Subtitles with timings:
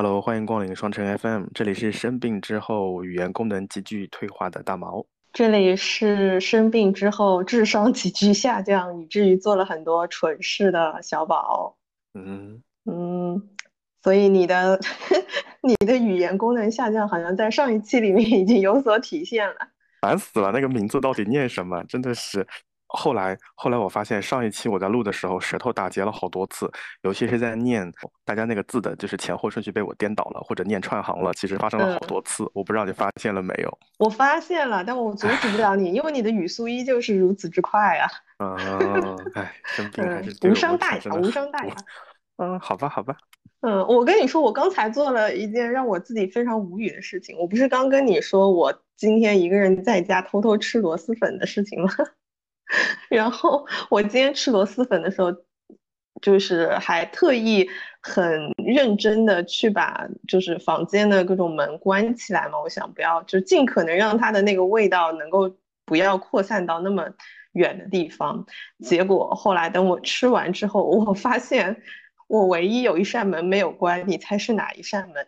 [0.00, 5.04] Hello，欢迎光临双城 FM，这里是生病之后语言功能急剧退化的大毛。
[5.32, 11.76] 这里是生病之后智商急剧下降，以至于做了很多蠢事的小宝。
[12.14, 13.42] 嗯，嗯，
[14.00, 14.78] 所以你的
[15.62, 19.56] 你的语言功能下降，好像在上一期里面已经有所体现了。
[20.02, 21.82] 烦死了，那个名字到底念什么？
[21.88, 22.46] 真的是。
[22.88, 26.70] 后来，后来我发现上一期我在录的时候，舌头打结了好多次，
[27.02, 27.90] 尤其是在念
[28.24, 32.50] 大家那个字的，就是前后顺序被我颠倒了，或者念串行了，其实发生了好多次。
[32.54, 33.78] 我不知道你发现了没有？
[33.98, 38.08] 我发现了，但我阻止不了你，因为你的语速依旧是如此之快啊！
[38.38, 38.56] 啊，
[39.34, 41.74] 哎，生病还是无伤大雅，无伤大雅。
[42.38, 43.16] 嗯，好吧，好吧。
[43.60, 47.36] 嗯，我跟你说，我刚才做了一件让我自己非常无语的事情。
[47.36, 51.90] 我不是刚跟你说我今天一个人在家偷偷吃螺蛳粉的事情吗？
[53.08, 55.32] 然后我今天吃螺蛳粉的时候，
[56.20, 57.68] 就是还特意
[58.02, 65.50] 很认真的去把就是房间的各种门关起来嘛，我想不要就尽可能让它的那个味道能够
[65.84, 67.08] 不要扩散到那么
[67.52, 68.44] 远的地方。
[68.84, 71.82] 结果后来等我吃完之后，我发现
[72.26, 75.24] 我唯一有一扇门没有关，你猜是哪一扇门？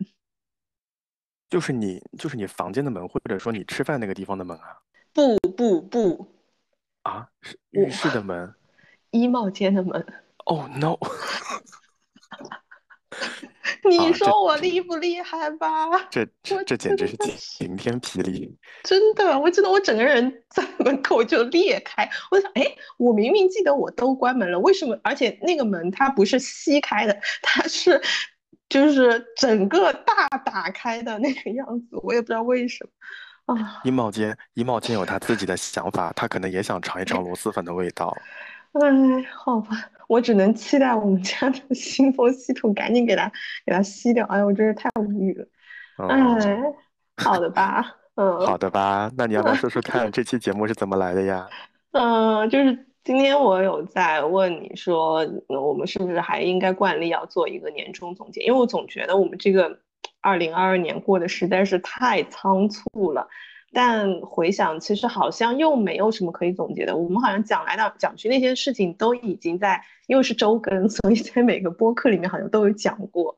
[1.49, 4.79] 就是你就是你房间的门，或者说你吃饭那个地方的门啊？
[5.13, 6.40] 不不不。
[7.03, 8.55] 啊，是浴室的门，
[9.11, 10.05] 衣帽间的门。
[10.45, 10.99] Oh no！
[13.89, 15.69] 你说我厉不厉害吧？
[16.11, 18.57] 这这这简直是晴天霹雳！
[18.85, 22.09] 真的，我真的我整个人在门口就裂开。
[22.31, 22.65] 我想，哎，
[22.99, 24.99] 我明明记得我都关门了，为什么？
[25.03, 28.01] 而且那个门它不是吸开的，它是
[28.69, 32.91] 就是整个大打开的那个样子，我也不知道为什么。
[33.85, 38.17] 衣帽间，衣帽间有他自己的想法，他可能也想尝一尝螺蛳粉的味道。
[38.73, 38.81] 哎，
[39.35, 39.71] 好吧，
[40.07, 43.31] 我只能期待我们家的新风系统赶紧给它
[43.67, 44.25] 给它吸掉。
[44.27, 45.45] 哎，我真是太无语了。
[46.09, 46.63] 哎，
[47.17, 51.49] 好的吧，嗯，好的吧，那你要不要说说 看这期节目是怎么来的呀？
[51.91, 58.41] 嗯，就是今天我有在问你说，我们是不是还应该惯例要做一个年终总结？
[58.43, 59.81] 因为我总觉得我们这个。
[60.21, 63.29] 二零二二年过得实在是太仓促了，
[63.73, 66.97] 但回想其实好像又没有什么可以总结的。
[66.97, 73.35] 我们好像讲来的讲去那些事情都已经在，因为是周更， 所以在每个播客里面好像都有讲过，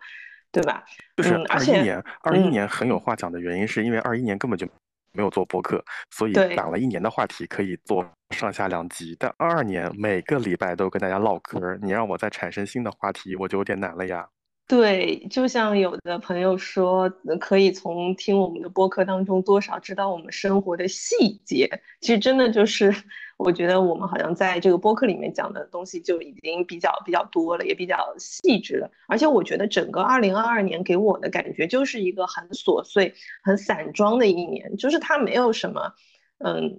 [0.50, 0.84] 对吧？
[1.16, 4.66] 就是二一年，二一年很有话讲的原因是因为二一年根本就
[5.12, 9.14] 没有做播客，所以攒了一年的话题可以做上下两集。
[9.18, 14.26] 但二二年每个礼拜都跟大家唠嗑，你让我再产生新的话题，我就有点难了呀。
[14.68, 21.68] 对，就像有的朋友说，可以从听我们的播客当中多少知道我们生活的细节。
[22.00, 22.94] 其实真的就是，
[23.36, 28.90] 我觉得我们好像在这个播客里面讲的东西就已经比较比较多了，也比较细致了。
[29.08, 35.92] 而且我觉得整个二零二二年给我的感觉就是一个很琐碎、很散装的一年，就是它没有什么，
[36.38, 36.78] 嗯。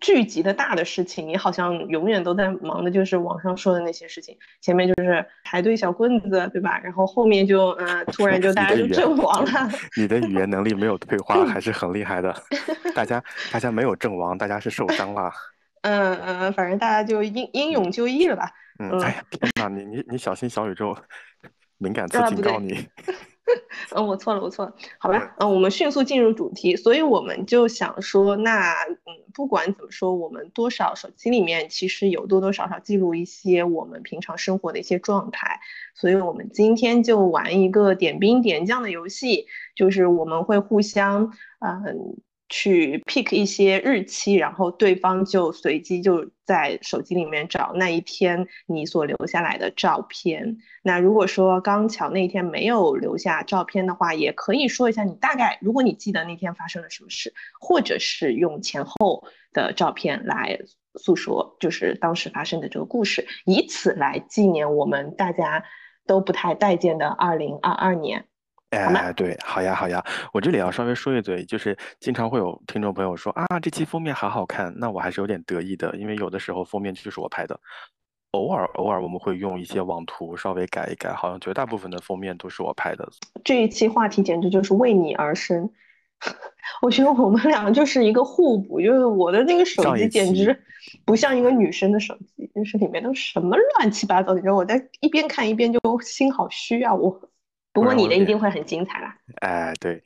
[0.00, 4.36] 聚集的大的事情，你好像永远都在忙的，就是网上说的那些事情。
[4.60, 6.78] 前面就是排队小棍子，对吧？
[6.78, 9.68] 然后后面就嗯，突然就 大家就阵亡了。
[9.96, 12.34] 你的语言能力没有退化， 还是很厉害的。
[12.94, 13.22] 大家
[13.52, 15.30] 大家没有阵亡，大家是受伤了。
[15.82, 18.50] 嗯嗯，反正大家就英英勇就义了吧。
[18.78, 20.96] 嗯，哎呀，天哪，你你你小心小宇宙
[21.78, 22.88] 敏感词警告你。
[23.94, 35.60] 嗯，我错了，我错了，好吧，嗯，我们迅速进入主题，所以我们就想说，那嗯，不管怎么说，我们多少手机里面其实有多多少少记录一些我们平常生活的一些状态，
[35.94, 42.16] 所以我们今天就玩一个点兵点将的游戏，就是我们会互相嗯。
[42.52, 50.58] 去 pick 一些日期，然后对方就随机就在手机里面找那一天你所留下来的照片。
[50.82, 59.24] 那如果说刚巧那天没有留下照片的话，也可以说一下你大概，如果你记得那天发生了什么事，或者是用前后
[59.54, 60.58] 的照片来
[60.96, 65.64] 诉说，就是当时发生的这个故事，以此来纪念我们大家
[66.06, 67.58] 都不太待见的二零
[68.78, 69.02] 二二年。
[69.02, 77.58] 哎，对，好呀，好呀，我这里要稍微说一嘴，就是经常会有听众朋友说啊，这期封面好好看，那我还是有点得意的，因为有的时候封面就是我拍的，
[78.32, 83.08] 偶尔偶尔我们会用一些网图稍微改一改，好像绝大部分的封面都是我拍的。
[83.44, 85.70] 这一期话题简直就是为你而生，
[86.80, 90.58] 我觉得我们俩就是一个互补，就是我的那个手机简直
[91.04, 97.28] 不像一个女生的手机，就是里面都什么乱七八糟，你知道我在一边看一边就心好虚啊，我。
[97.72, 99.16] 不过你的一定会很精彩啦！
[99.40, 100.02] 哎，对，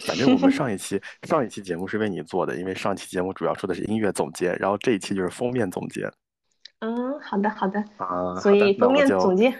[0.00, 6.10] 反正我们上一期上一期节目是为你做的，因为上期节目主要说的是音乐总结，然后这一期就是封面总结。
[6.80, 7.82] 嗯，好的，好的。
[7.96, 9.52] 啊，所以封面总结，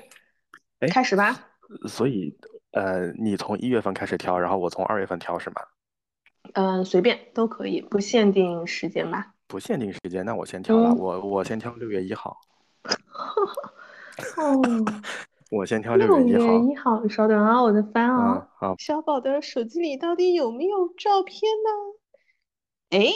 [0.92, 1.48] 开始吧。
[1.88, 2.36] 所以
[2.72, 5.56] 呃，你从一月份开始挑，然后我从二月份挑是吗？
[6.54, 9.34] 嗯，随便都可以，不限定时间吧。
[9.46, 12.36] 不限定时间，那我先挑了，嗯，我我先挑六月一号，
[14.36, 14.62] 哦，
[15.50, 16.52] 我先挑六月六一号。
[16.52, 18.48] 月一号，稍等啊，我在翻嗯，啊。
[18.56, 22.98] 好，小宝的手机里到底有没有照片呢？
[22.98, 23.12] 哎，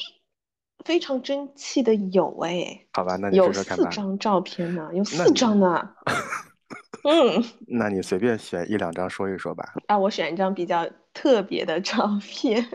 [0.84, 3.90] 非常争气的有哎，好吧，那你有说说看吧。
[3.90, 5.94] 四张照片呢，有四张呢。
[7.06, 9.74] 嗯，那你随便选一两张说一说吧。
[9.86, 12.66] 啊，我选一张比较特别的照片。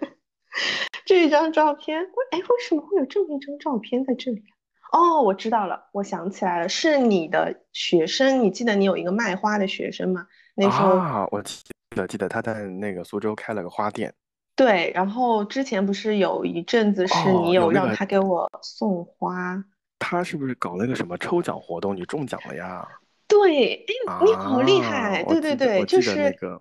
[1.05, 4.58] 这张照片，为哎，为什么会有这么一张照片在这里啊？
[4.91, 8.41] 哦，我知道了，我想起来了，是你的学生。
[8.41, 10.25] 你记得你有一个卖花的学生吗？
[10.55, 11.63] 那时候，啊，我记
[11.95, 14.13] 得记得他在那个苏州开了个花店。
[14.55, 19.63] 对，然后之前不是有一阵子是你哦，有有让他给我送花？
[19.99, 21.95] 他是不是搞那个什么抽奖活动？
[21.95, 22.87] 你中奖了呀？
[23.27, 25.23] 对，哎，你好厉啊，害！
[25.23, 26.59] 对对对，就是得那个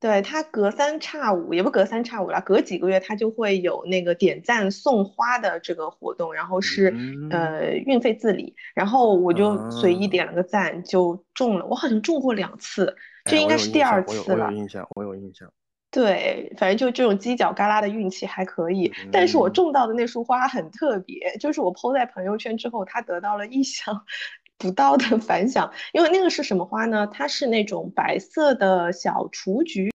[0.00, 14.56] 对他隔三差五，也不隔三差五了，隔几个月他就会有那个点赞送花的这个活动，然后是嗯呃运费自理，然后我就随意啊，点了个赞就中了，我好像中过两次，这哎，应该是第二次了我有。
[14.56, 15.52] 印象，我有印象。
[15.90, 24.04] 对，反正就这种犄角旮旯的运气还可以，但是我嗯，种到的那束花很特别，就是我 po 在朋友圈之后，它得到了意想
[24.58, 25.72] 不到的 反响。
[25.92, 27.06] 因为那个是什么花呢？
[27.06, 29.90] 它是那种白色的小雏菊，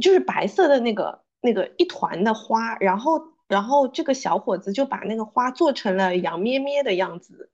[0.00, 7.50] 就是白色的那个那个一团的花，然后然后这个小伙子就把那个花做成了羊咩咩的样子，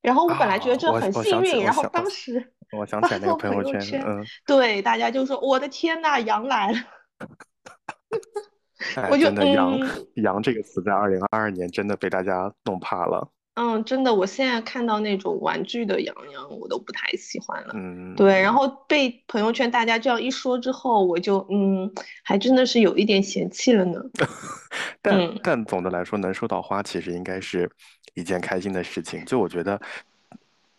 [0.00, 6.78] 然后我本来觉啊，得这很幸运，然后当时我想 起来那个朋朋友圈，友圈，嗯，对，大家就说我的天呐，羊来了。
[8.96, 13.30] 哎，我就真的“羊”嗯“羊”这个词在二零二二年真的被大家弄怕了。
[13.54, 17.72] 嗯，真的，我现在看到那种玩具的洋洋，我都不太喜欢了。
[17.76, 21.88] 嗯对，然嗯，后被朋友圈大家这样一说之后，我就嗯，
[22.24, 24.00] 还真的是有一点嫌弃了呢。
[25.00, 27.70] 但嗯，但总的来说，能收到花其实应该是
[28.14, 29.24] 一件开心的事情。
[29.24, 29.80] 就我觉得，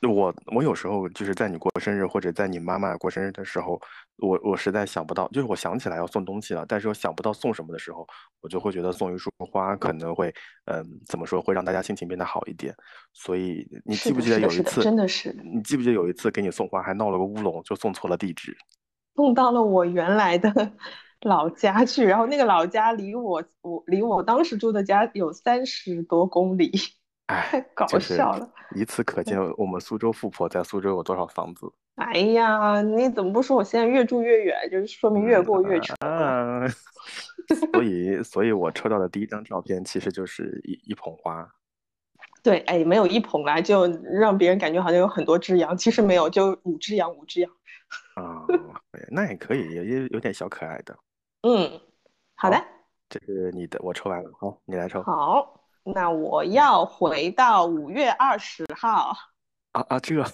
[0.06, 3.80] 我我有时候就是在你过生日或者在你妈妈过生日的时候，
[4.18, 8.08] 我我实在想不到，就是我想起来要送东西了，但是又想不到送什么的时候，
[8.42, 10.34] 我就会觉得送一束花可能会，
[10.66, 12.76] 嗯，怎么说，会让大家心情变得好一点。
[13.14, 18.56] 所以你，记不记得有一次，真的是你记不记得有一次给你送花还闹了个乌龙，就送错了地址？
[19.16, 20.52] 送到了我原来的
[21.22, 26.72] 老家去，然后那个老家离我我离我当时住的家有三十多公里，
[27.28, 28.50] 太哎，搞就是笑了。
[28.76, 31.72] 以此可见我们苏州富婆在苏州有多少房子。
[31.96, 35.96] 哎呀，你怎么不说我现在越住越远，就是说明越嗯过越穷
[37.74, 41.48] 所 以，所以我抽到的第一张照片其实就是一一捧花。
[42.44, 47.52] 对，哎，没有一捧来就让别人感觉好像有很多只羊，其实没有，就五只羊，五只羊。
[48.16, 48.46] 啊，
[48.92, 50.96] 哎那也可以，也也有点小可爱的。
[51.42, 51.80] 嗯，
[52.36, 52.64] 好的，好，
[53.10, 55.02] 这是你的，我抽完了，好，你来抽。
[55.04, 59.16] 好，那我要回到五月二十号，
[59.72, 60.16] 啊啊，这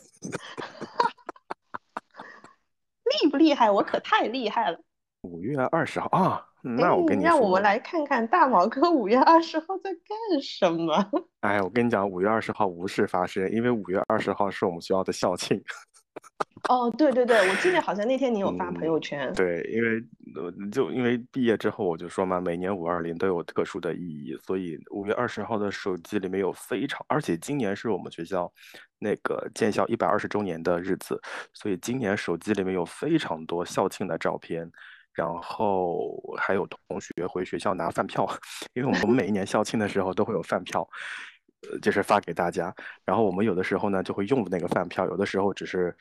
[3.21, 3.69] 厉不厉害？
[3.69, 4.79] 我可太厉害了。
[5.23, 11.05] 五月二十号啊，哎，那我跟你让我们，来看看大毛哥五月二十号在干什么。
[11.41, 15.61] 哎，我跟你讲，五月二十号无事发生，因为五月二十号是我们学校的校庆。
[16.69, 19.33] 哦，对对对，我记得好像那天你有发朋友嗯，圈。
[19.33, 20.01] 对，因为
[20.35, 28.51] 呃，就因为毕业之后我就说嘛，每年五二零都有特殊的意义，所以五月二十号的手机里面有非常，而且今年是我们学校
[28.99, 31.19] 那个建校一百二十周年的日子，
[31.53, 34.71] 所以今年手机里面有非常多校庆的照片，
[35.13, 38.25] 然后还有同学回学校拿饭票，
[38.73, 40.87] 因为我们每一年校庆的时候都会有饭票，
[41.69, 42.73] 呃，就是发给大家。
[43.03, 45.93] 然后我们有的时候呢就会用那个饭票，有的时候只是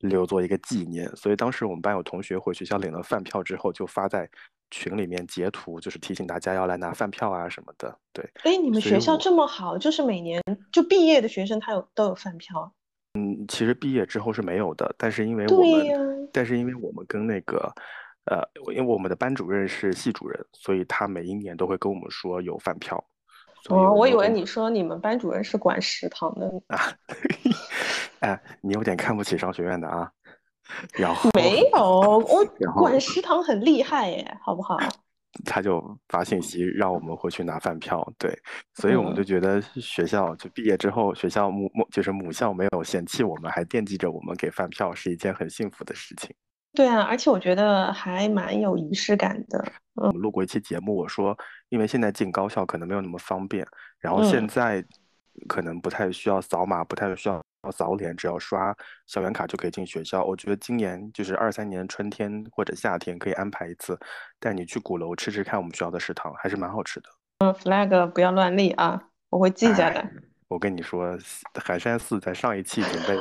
[0.00, 1.08] 留作一个纪念。
[1.16, 4.28] 所以当时我们班有同学回学校领了饭票之后，就发在
[4.70, 7.98] 群里面截图，就是提醒大家要来拿饭票啊什么的。
[8.12, 10.40] 对，哎，你们学校这么好，就是每年
[10.70, 12.72] 就毕业的学生他有都有饭票。
[13.14, 17.74] 嗯，其实毕业之后是没有的，但是因为我们，但是因为我们跟那个，
[18.26, 18.40] 呃，
[18.72, 23.04] 因为我们的班主任是系主任，所以他每一年都会跟我们说有饭票，
[23.68, 26.78] 哦，我以为你说你们班主任是管食堂的，啊，
[28.20, 30.10] 哎，你有点看不起商学院的啊。
[30.94, 32.44] 然后，没有，我
[32.76, 34.78] 管食堂很厉害耶，好不好？
[35.44, 38.36] 他就发信息让我们回去拿饭票，对，
[38.74, 46.34] 所以我们就嗯，觉得学校就毕业之后，学校母母就是母校没有嫌弃我们，还惦记着我们给饭票，是一件很幸福的事情。
[46.72, 49.64] 对啊，而且我觉得还蛮有仪式感的。
[50.08, 51.36] 我们录过一期节目，我说
[51.68, 53.66] 因为现在进高校可能没有那么方便，
[53.98, 54.84] 然后现嗯在
[55.48, 58.74] 可能不太需要扫码，不太需要扫脸，只要刷
[59.06, 60.24] 校园卡就可以进学校。
[60.24, 63.98] 我觉得今年就是二三年春天或者夏天可以安排一次，
[64.38, 67.08] 带你去鼓楼吃吃看我们学校的食堂，还是蛮好吃的。
[67.38, 70.04] 嗯，flag 不要乱立啊，我会记下的。
[70.48, 71.16] 我跟你说，
[71.54, 73.16] 寒山寺在上一期已经被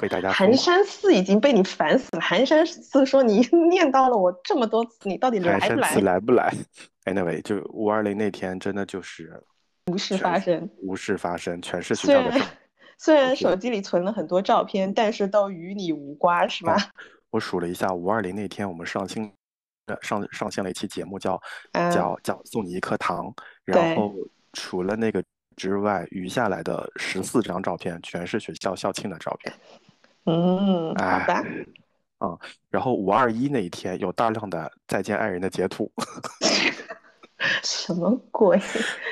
[0.00, 2.20] 被大家寒山寺已经被你烦死了。
[2.20, 5.94] 寒山寺说你 念叨了我这么多次，你到底来不来？
[5.96, 6.52] 来不来
[7.04, 9.42] ？Anyway，就五二零那天真的就是
[9.86, 12.40] 无事发生，无事发生，全是学校的。
[12.96, 16.76] 虽然手机里存了很多照片，但是都与你无关，是吧？
[17.30, 19.30] 我数了一下，五二零那天我们上新
[20.02, 21.40] 上上线了一期节目，叫
[21.92, 23.32] 叫叫送你一颗糖，
[23.64, 24.14] 然后
[24.52, 25.22] 除了那个。
[25.56, 29.54] 之外，余下来的十四张照片全是学校校庆的照片。
[30.26, 31.42] 嗯，好吧。
[32.18, 32.36] 啊，
[32.68, 35.90] 然后五二一那一天有大量的再见爱人的截图。
[37.62, 38.60] 什么鬼？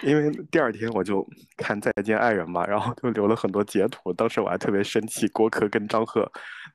[0.02, 4.12] 因为第二天我就看再见爱人嘛，然后就留了很多截图。
[4.12, 6.30] 当时我还特别生气郭柯跟张赫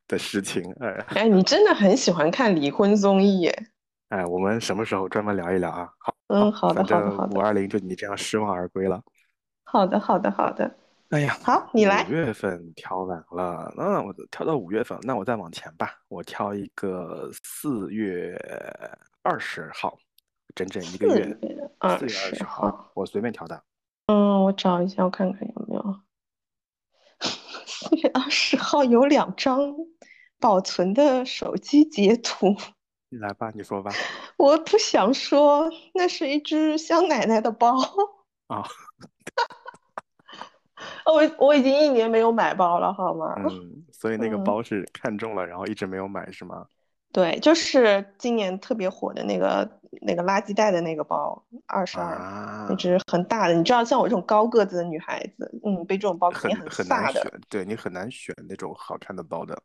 [0.08, 0.64] 的事情。
[0.80, 3.66] 哎，哎，你真的很喜欢看离婚综艺耶？
[4.10, 5.88] 哎，我们什么时候专门聊一聊啊？
[6.00, 7.38] 好，嗯，好的，好的，好的。
[7.38, 9.00] 五二零就你这样失望而归了。
[9.64, 10.76] 好的，好的，好的。
[11.14, 12.04] 哎呀，好，你来。
[12.10, 18.36] 五月份挑完了，那我挑到五月份，那我再往前吧，我挑一个四月
[19.22, 19.96] 二十号，
[20.56, 21.26] 整整一个月。
[21.30, 23.64] 四月二十号，我随便挑的。
[24.08, 26.00] 嗯，我找一下，我看看有没有。
[27.68, 29.72] 四月二十号有两张
[30.40, 32.56] 保存的手机截图。
[33.10, 33.92] 你来吧，你说吧。
[34.38, 37.78] 我不想说，那是一只香奶奶的包。
[38.48, 38.64] 啊。
[41.06, 43.36] 我我已经一年没有买包了，好吗？
[43.38, 46.66] 嗯，所以那个包是看中了，然后一直没有买，是吗？
[47.12, 53.54] 对，就是今年特别火的那个那个垃圾袋的那个包，二十二，那只很大的。
[53.54, 57.40] 你知道，像我这种高个子的女孩子，嗯，背这种包肯定很飒的。
[57.50, 59.62] 对你很难选那种好看的包的。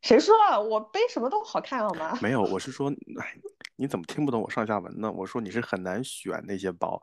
[0.00, 0.60] 谁说了？
[0.60, 2.18] 我背什么都好看，好吗？
[2.20, 2.90] 没有，我是说，
[3.20, 3.34] 哎，
[3.76, 5.12] 你怎么听不懂我上下文呢？
[5.12, 7.00] 我说你是很难选那些包。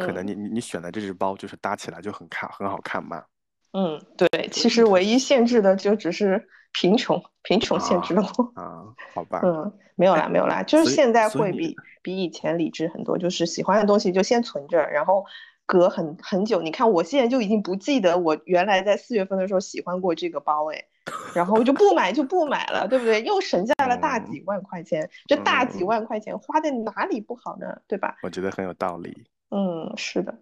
[0.00, 3.24] 可能你你你选的这只包就是搭起来就很看很好看嘛。
[3.72, 8.60] 嗯，对，其实唯一限制的就只是贫穷，贫穷限制了我。
[8.60, 8.84] 啊，
[9.14, 9.40] 好吧。
[9.42, 15.24] 嗯，没有啦，没有啦，就是现在会比比以前理智很多，就是喜欢的东西就先存着，然后
[15.66, 16.62] 隔很很久。
[16.62, 20.82] 你看我现在就已经不记得我原来在四月份的时候喜欢过这个包哎，
[21.34, 23.22] 然后就不买就不买了，对不对？
[23.24, 27.66] 又省下了大几万块钱，这大几万块钱花在哪里不好呢？
[27.86, 28.16] 对吧？
[28.22, 29.26] 我觉得很有道理。
[29.50, 30.38] 嗯，是的，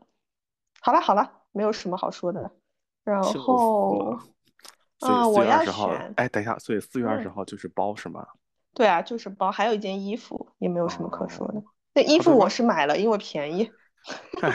[0.81, 2.51] 好了好了，没有什么好说的。
[3.05, 4.17] 然后
[5.01, 6.15] 啊，我要选。
[6.17, 8.27] 哎，等一下，所以四月二十号就是包是吗？
[8.73, 11.63] 对啊，就是包，还有一件衣服，也没有什么可说的。
[11.93, 13.71] 那衣服我是买了，因为便宜。
[14.43, 14.53] 哎，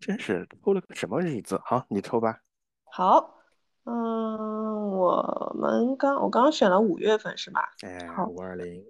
[0.00, 1.60] 真是抽了个什么日子？
[1.64, 2.40] 好，你抽吧。
[2.84, 3.36] 好，
[3.84, 7.70] 嗯，我们刚我刚刚选了五月份是吧？
[7.82, 8.84] 哎，五二零。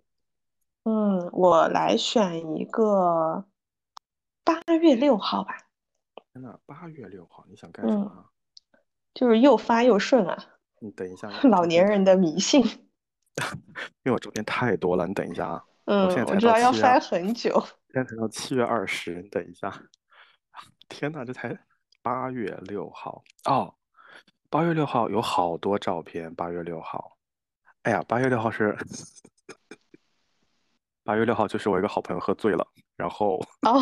[0.85, 3.45] 嗯，我来选一个。
[4.45, 5.57] 八月六号吧。
[6.33, 8.31] 天呐，八月六号，你想干什么？
[9.15, 10.37] 就是又发又顺啊。
[10.81, 11.29] 你等一下。
[11.49, 12.63] 老年人的迷信。
[14.03, 15.65] 因为我照片太多了，你等一下啊。
[15.87, 17.51] 嗯，我知道要翻很久。
[17.93, 19.73] 现在才到七月二十，你等一下。
[20.89, 21.59] 天呐，这才
[22.03, 23.75] 八月六号哦。
[24.49, 26.33] 八月六号有好多照片。
[26.35, 27.17] 八月六号，
[27.83, 28.77] 哎呀，八月六号是。
[31.03, 32.65] 八月六号就是我一个好朋友喝醉了，
[33.01, 33.81] 然后哦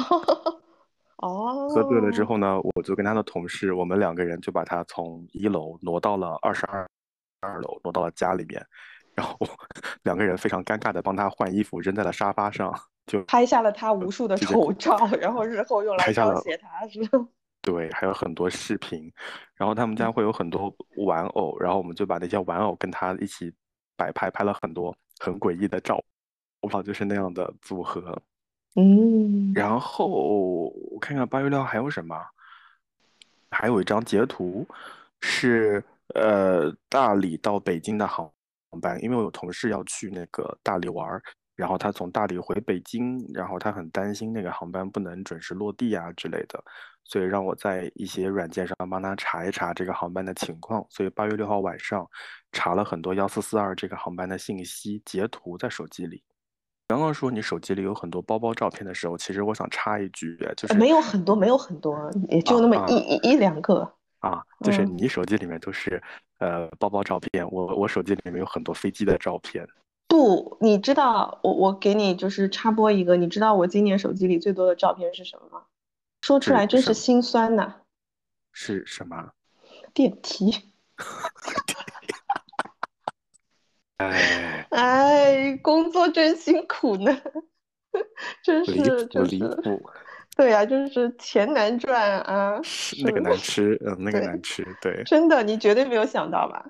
[1.18, 6.88] 哦，喝醉了之后呢，我就跟他的同事，我们两个人就把他从一楼挪到了二十二
[7.40, 8.64] 二楼，挪到了家里面，
[9.16, 9.36] 然后
[10.04, 12.72] 两个人非常尴尬的帮他换衣服，扔在了沙发上，
[13.06, 17.26] 就拍下了他无数的丑照，然后日后用来要挟他，是吧？
[17.62, 19.12] 对，还有很多视频，
[19.56, 23.52] 然后他们家会有很多玩偶，然后我们就把那些玩偶跟他一起
[23.96, 26.00] 摆拍，拍了很多很诡异的照。
[26.60, 28.16] 我跑就是那样的组合，
[28.76, 30.06] 嗯，然后
[30.90, 32.16] 我看看八月六号还有什么，
[33.50, 34.64] 还有一张截图，
[35.20, 35.82] 是
[36.14, 38.30] 呃大理到北京的航
[38.80, 41.20] 班，因为我有同事要去那个大理玩，
[41.56, 46.62] 然后他从大理回北京，然后他很担心那个航班不能准时落地啊之类的，
[47.02, 52.08] 所以让我在一些软件上帮他查一查这个航班的情况，所以八月六号晚上
[52.52, 56.22] 查了很多幺四四二这个航班的信息，截图在手机里。
[56.88, 64.42] 刚刚说你手机里有很多包包照片的时候，其实我想插一句，就是没有很多，没有很多，也就那么一一一两个啊。
[64.64, 66.02] 就是你手机里面都是
[66.38, 69.68] 呃包包照片，我我手机里面有很多飞机的照片。
[70.06, 75.64] 不，你知道我我给你就是插播一个，你知道我今年手机里最多的照片是什么吗？
[76.22, 77.74] 说出来真是心酸呐。
[78.50, 79.32] 是什么？
[79.92, 80.72] 电梯。
[83.98, 87.16] 哎，哎，工作真辛苦呢，
[88.42, 89.80] 真离是就是，谱，
[90.36, 92.60] 对呀、就是钱难赚啊，
[93.02, 96.64] 那个难吃，嗯，那个难吃，对，真的，你绝对没有想到吧？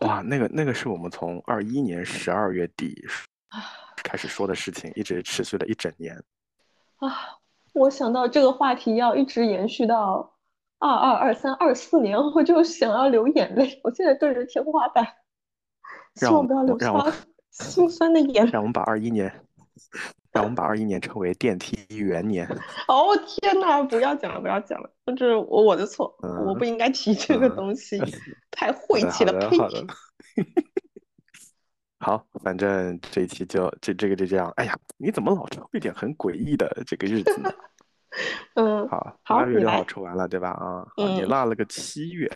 [0.00, 2.94] 哇，那个那个是我们从二一年十二月底
[4.02, 6.16] 开始说的事情，一直持续了一整年。
[6.96, 7.38] 啊，
[7.72, 10.36] 我想到这个话题要一直延续到
[10.78, 13.80] 二二、二三、二四年，我就想要流眼泪。
[13.84, 15.06] 我现在对着天花板，
[16.16, 16.76] 希望不要流
[17.52, 18.50] 心酸的眼泪。
[18.50, 19.32] 让我们把二一年，
[20.32, 22.46] 让我们把二一年称为电梯元年。
[22.88, 28.00] 哦，天呐，不要讲了，不要讲了，这是我我的错，我嗯不应该提这个嗯东西，
[28.50, 29.58] 太晦气了，呸！
[32.00, 34.52] 好 反正这一期就这这个就这样。
[34.56, 37.52] 哎呀，你怎么老抽一点很诡异的这个日子呢？
[38.56, 40.50] 嗯，好，好八月六号抽完了，对吧？
[40.50, 42.30] 啊，好，你嗯落了个七月，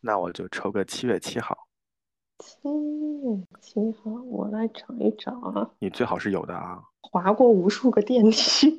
[0.00, 1.56] 那我就抽个七月七号。
[2.38, 6.82] 七月七号，我来找一找啊，你最好是有的啊。
[7.00, 8.76] 划过无数个电梯，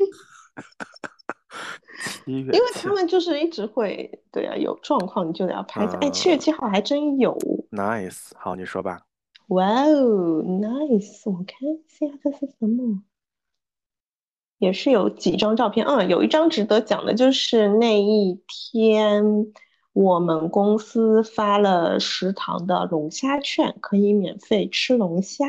[2.26, 5.98] 因为他们就是一直会，对啊，有状况你就得要拍下。
[6.00, 7.38] 哎，七月嗯七号还真有
[7.72, 9.02] ，，nice，好，你说吧。
[9.48, 11.30] 哇哦，nice！
[11.30, 13.04] 我看一下这是什么，
[14.58, 15.86] 也是有几张照片。
[15.86, 19.24] 嗯，有一张值得讲的，就是那一天
[19.96, 25.46] 我们公司发了食堂的龙虾券，可以免费吃龙虾。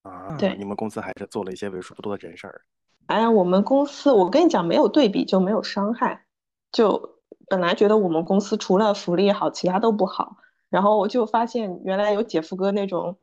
[0.00, 2.62] 啊，对你们公司还是做了一些为数不多的人事儿。
[3.08, 6.24] 哎呀，我们公司，我跟你讲，没有对比就没有伤害。
[6.72, 10.38] 就本来觉得我们公司除了福利好，其他都不好。
[10.70, 13.18] 然后我就发现，原来有姐夫哥那种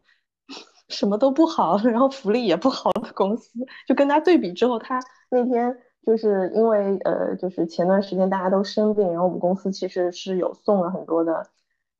[0.90, 3.50] 什么都不好，然后福利也不好的公司，
[3.88, 5.00] 就跟他对比之后，他
[5.32, 5.75] 那天
[6.06, 11.48] 就是因为呃，就是前段时间大家都生病，然后我们公司其实是有送了很多的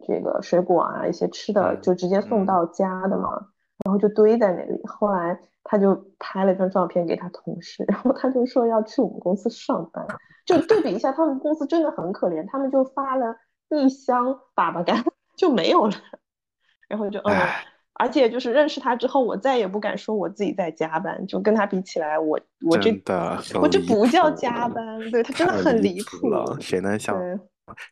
[0.06, 3.48] 这个水果啊，一些吃的，嗯就直接送嗯到家的嘛。
[3.84, 4.82] 然后就堆在那里。
[4.86, 10.06] 后来他就拍了张照片给他同事，然后他就说要去我们公司上班。
[10.46, 13.36] 就对比一下，他们公司真的很可怜，他们就发了
[13.70, 15.04] 一箱粑粑干
[15.36, 15.94] 就没有了。
[16.88, 26.30] 然后就嗯，唉，而且就是认识他之后，我再也不敢说我自己在加班，就跟他比起来，我我这真的我这不叫加班，对他真的很离离谱谱。
[26.30, 26.58] 了。
[26.60, 27.18] 谁能想，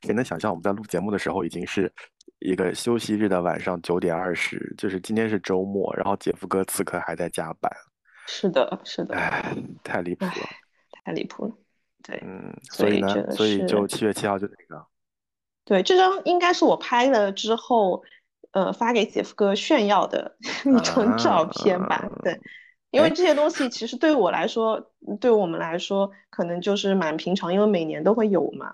[0.01, 1.91] 谁能想象我们在录节目的时候已经是
[2.39, 7.71] 一个休息日的晚上九点二十，就是今天是周末，然后姐夫哥此刻还在加班，
[8.27, 10.31] 是的，是的，唉，太离谱了。
[11.05, 11.51] 太离谱了。
[12.01, 14.85] 对，嗯，所所以呢，所以就是七月七号就那个，
[15.63, 18.03] 对，这张应该是我拍了之后，
[18.53, 20.35] 呃，发给姐夫哥炫耀的
[20.65, 22.09] 一张照片吧。
[22.23, 22.39] 对，
[22.91, 28.73] 因为哎这些东西其实对我来说，对我们来说，可能就是蛮平常，因为每年都会有嘛。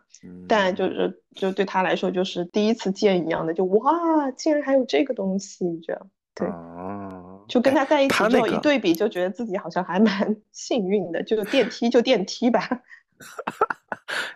[0.50, 6.10] 但就嗯，是就对他来说，就是第一次见一样的，就哇，竟然还有这个东西，这样。
[6.36, 12.82] 对，哦，就跟哎他在一起之后一对比，就觉得自己好像还蛮幸运的，就电梯就电梯吧。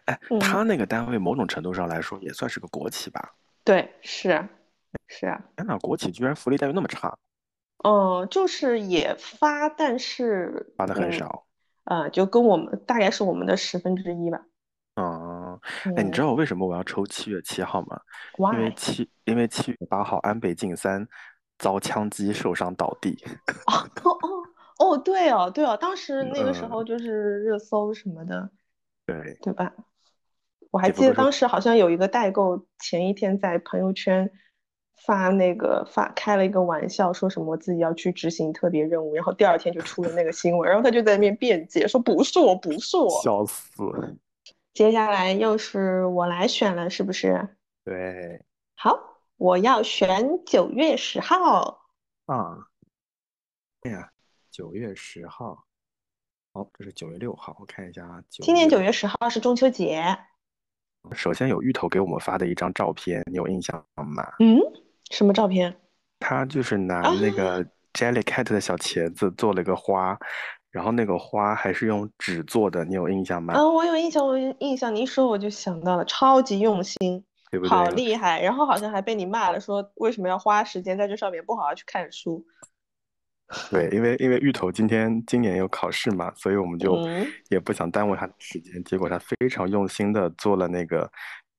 [0.05, 3.33] 哎，嗯他那个单位某种程度上来说也算是个国企吧？
[3.65, 4.49] 对，是啊，
[5.07, 5.43] 是啊。
[5.55, 7.17] 天呐，国企居然福利待遇那么差，
[7.83, 11.45] 嗯，就是也发，但是发的很嗯少。
[11.85, 14.41] 呃，就跟我们大概是我们的十分之一吧。
[14.95, 15.59] 嗯，
[15.97, 17.99] 哎，你知嗯道我为什么我要抽七月七号吗？
[18.53, 18.73] 因为？
[18.77, 21.05] 七，因为七月八号安倍晋三
[21.57, 23.17] 遭枪击受伤倒地。
[23.67, 28.49] 哦哦哦，对哦对哦，当时那个时嗯候就是热搜什么的，
[29.05, 29.73] 对，对吧？
[30.71, 34.31] 我还记得当时好像有一个代购前一天在朋友圈
[34.95, 43.21] 发那个发开了一个玩笑，说什么自己要去执行特别任务，然后第二天就出了那个新闻，然后他就在那边辩解说不是我，不是我。
[43.21, 43.83] 笑死。
[44.73, 47.47] 接下来又是我来选了，是不是？
[47.83, 48.43] 对
[48.75, 48.97] 好，
[49.37, 51.81] 我要选九月十号。
[52.25, 52.57] 啊，
[53.81, 54.09] 哎呀，
[54.49, 55.65] 九月十号，
[56.53, 60.17] 好，这是九月六号，我看一下啊，今年九月，月十号是中秋节。
[61.11, 64.25] 首先有芋头给我们发的一张照片，你有印象吗？
[64.39, 64.57] 嗯，
[65.11, 65.75] 什么照片？
[66.19, 67.63] 他就是拿啊那个
[67.93, 70.17] Jellycat 的小茄子做了一个花，
[70.71, 73.53] 然后那个花还是用纸做的，你有印象吗？
[73.53, 74.95] 啊，我有印象，我有印象。
[74.95, 77.83] 你一说我就想到了，超级用心，对不好？
[77.89, 78.41] 厉害。
[78.41, 82.45] 然后好像还被你骂了，说为什么要花时间在这上面，不好好去看书。
[83.69, 88.83] 对，因为因为芋头今天今年有考试嘛，所以我们就嗯，也不想耽误他的时间。
[88.83, 91.11] 结果他非常用心的做了那个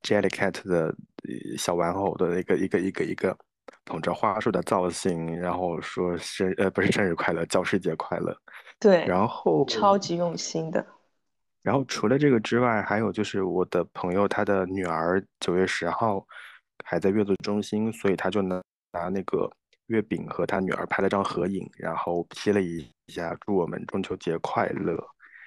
[0.02, 3.36] Jellycat 的呃小玩偶的一个一个一个一个
[3.84, 8.36] 捧着花束的造型，然后说生呃不是生日快乐，教师节快乐。
[8.80, 10.84] 对，然后超级用心的。
[11.62, 16.26] 然后除了这个之外，还有就是我的朋友他的女儿九月十号
[16.84, 18.60] 还在月子中心，所以他就能
[18.92, 19.50] 拿那个
[19.86, 24.96] 月饼和他女儿拍了张合影，然后 P 了一下，祝我们中秋节快乐。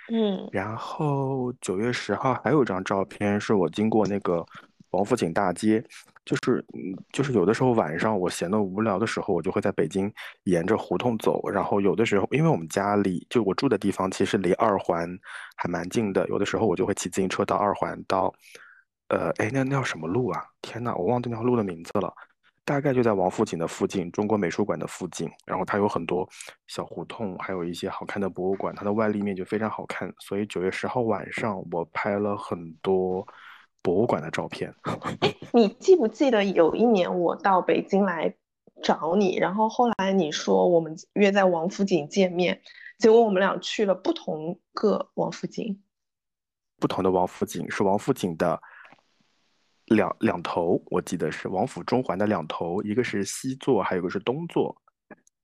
[0.10, 4.46] 嗯然后九月十号还有一张照片，是我经过那个
[4.92, 5.84] 王府井大街，
[6.24, 10.10] 就是嗯，就是有的时候晚上我闲得无聊的时候，我就会在北京
[10.44, 15.10] 沿着胡同走，然后有的时候因为我们家里就我住的地方其实离二环
[15.58, 18.34] 还蛮近的，有的时候我就会骑自行车到二环到，
[19.10, 20.42] 呃，哎，那那叫什么路啊？
[20.62, 22.14] 天呐，我忘记那条路的名字了。
[22.68, 26.28] 大概就在王府井的附近，中国美术馆的附近，然后它有很多
[26.68, 30.14] 小胡同，还有一些好看的博物馆，它的外立面就非常好看。
[30.20, 33.26] 所以九月十号晚上，我拍了很多
[33.82, 34.70] 博物馆的照片。
[35.22, 38.36] 哎，你记不记得有一年我到北京来
[38.84, 42.62] 找你，然后后来你说我们约在王府井见面，
[42.98, 45.82] 结果我们俩去了不同个王府井。
[46.82, 48.62] 不同的王府井是王府井的
[49.88, 54.76] 两两头，我记得是王府中环的两头，一个是西座，还有一个是东座。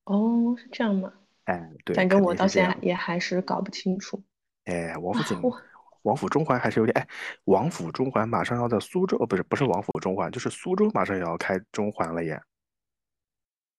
[0.06, 1.12] 哦，是这样吗？
[1.45, 2.77] 哎，对，反正我到现在。
[2.82, 4.21] 也还是搞不清楚。
[4.65, 5.62] 哎，王府哇，井，我
[6.03, 7.08] 王府中环还是有点，哎，
[7.45, 12.41] 王府中环马上要在苏州，哦，不是，不是王府中环，就是苏州马上也要开中环了耶。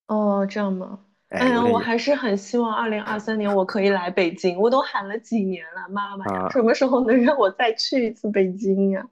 [0.07, 0.99] 哦，这样吗？
[1.29, 9.07] 哎，哎呀，我还是很希望二零二三年我可以来北京，我都喊了几年了，妈妈呀，啊什么时候能让我再去一次北京呀？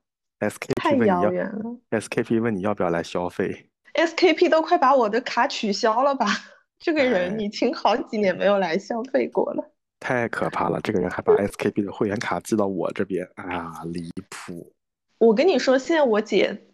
[0.50, 6.28] ，SKP 太遥问你要远了，SKP 问你要不要来消费？，SKP 都快把我的卡取消了吧？
[6.80, 9.72] 这个人哎，已经好几年没有来消费过了。
[10.00, 14.74] 太可怕了，这个人还把 SKP 的会员卡寄到我这边啊，离谱。
[15.18, 16.66] 我跟你说，现在我姐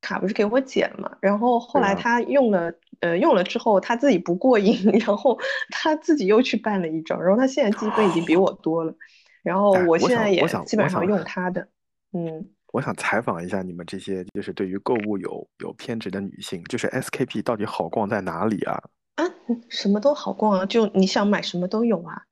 [0.00, 5.38] 卡不是给我姐了嘛，然后后来她用了，呃，用了之后她自己不过瘾， 然后
[5.70, 8.94] 她自己又去办了一张，然后她现在积分已经比我多了，
[9.42, 11.68] 然后哎，我现在也，基本上，用她的，
[12.14, 12.48] 嗯。
[12.72, 18.82] 我想采访一下你们这些就是对于购物有有偏执的女性，就是 SKP 到底好逛在哪里啊？
[19.16, 22.22] 啊，嗯什么都好逛啊，就你想买什么都有啊。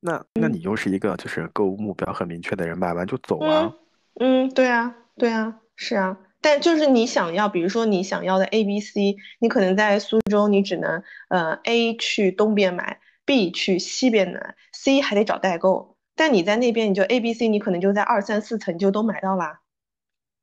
[0.00, 3.72] 那那你嗯又是一个就是购物目标很明确的人，买完就走嗯啊？
[4.20, 6.18] 嗯，对啊，对啊，是啊。
[6.40, 15.93] 但就是你想要，比如说你想要的 A、B、C，你可能在苏州，你只能呃 A 去东边买，B 去西边买，C 还得找代购。
[16.14, 19.60] 但你在那边，你就 A、B、C，你可能就在二三四层就都买到啦，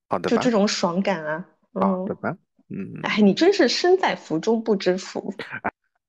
[0.10, 1.46] 好的吧，就这种爽感啊。
[1.74, 2.36] 嗯，好的吧，
[2.70, 5.34] 嗯，哎，你真是身在福中不知福。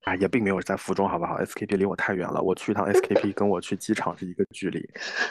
[0.03, 4.85] 啊， 也并没有在福中，好不好？SKP 离我太远了，我去一趟 SKP 跟我去机场是一个距离。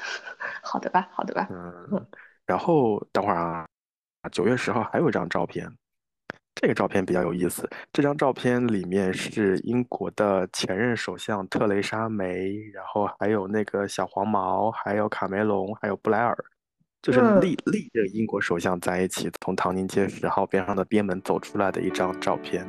[0.62, 1.48] 好的吧，好的吧。
[1.50, 2.06] 嗯，嗯
[2.46, 3.66] 然后等会儿啊，
[4.30, 5.70] 九月十号还有一张照片，
[6.54, 7.68] 这个照片比较有意思。
[7.92, 16.36] 这张照片里面是英国的前任首相特蕾莎梅，然后还有那个小黄毛，还有卡梅隆，还有布莱尔，
[17.00, 22.66] 就是嗯历历任英国首相在一起从唐宁街十号边上的边门走出来的一张照片。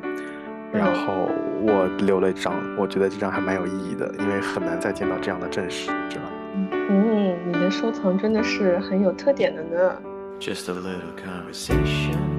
[0.72, 1.06] 然嗯。
[1.06, 1.28] 后
[1.66, 6.30] 我留了一张，我觉得这张还蛮有意义的，因为很难再见到这样的正史了。
[6.72, 10.02] 嗯，你的收藏真的是很有特点的呢。
[10.40, 12.33] Just a little conversation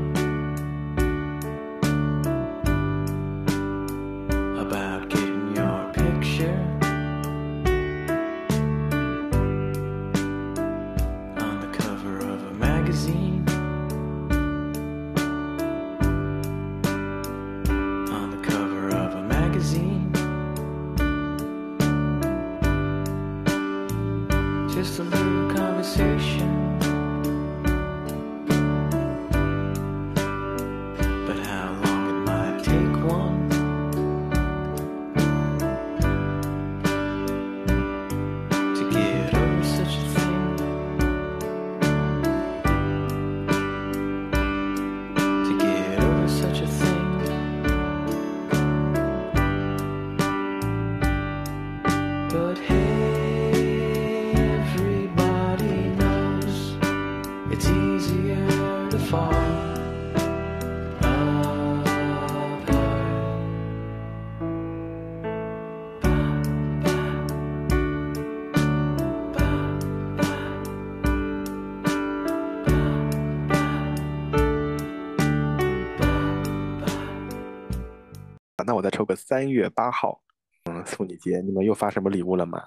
[79.27, 80.21] 三月八号，
[80.65, 82.63] 嗯，妇女节，你们又发什么礼物了吗？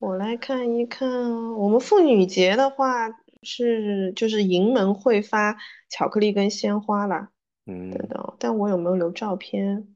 [0.00, 1.08] 我来看一看，
[1.54, 3.08] 我们妇女节的话
[3.42, 5.56] 是就是营门会发
[5.88, 7.30] 巧克力跟鲜花啦，
[7.66, 9.94] 嗯，等等，但我有没有留照片？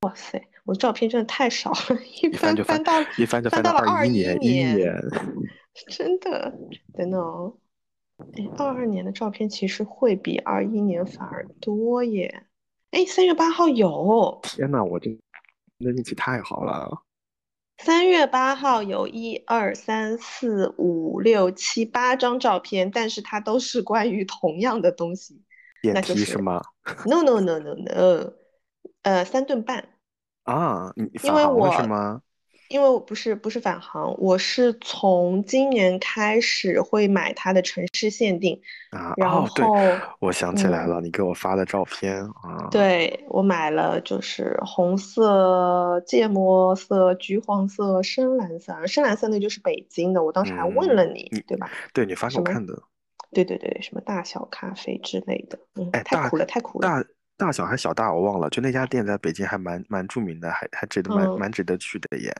[0.00, 4.94] 哇塞我照片真的太少了，一一翻就翻翻到一翻就翻翻到了二一一年，一年，年，
[5.88, 6.52] 真的。
[6.94, 7.56] 等等哦，
[8.36, 12.42] 哎，二二年的照片其实会比二一年反而多耶。
[12.90, 15.16] 哎，三月八号有，天呐，我这
[15.78, 17.04] 那运气太好了，
[17.78, 25.40] 三月八号有一二三四五六七八张照片，但是它都是关于同样的东西，
[25.80, 26.60] 电那就是梯吗
[27.06, 28.32] ？no no no no no，
[29.02, 29.88] 呃，三顿半。
[30.42, 32.22] 啊，你因为我吗？
[32.68, 51.70] 因为我不是不是返航，我是从今年开始会买它的城市限定，啊，然哦，对，后我想起来嗯，了，你给我发的照片啊，对，我买了就是红色、芥末色、橘黄色、深蓝色，深蓝色那就是北京的，我当时还问了嗯，你，你对吧？
[51.94, 52.36] 对你发给？
[52.38, 52.74] 我看的，
[53.32, 57.04] 对对对，什么大小咖啡之类的，嗯，哎，太苦了，太苦了，大
[57.38, 61.38] 大小还小大我忘了，就那家店在北京还蛮蛮著名的，还还值得蛮嗯。
[61.38, 62.30] 蛮值得去的耶。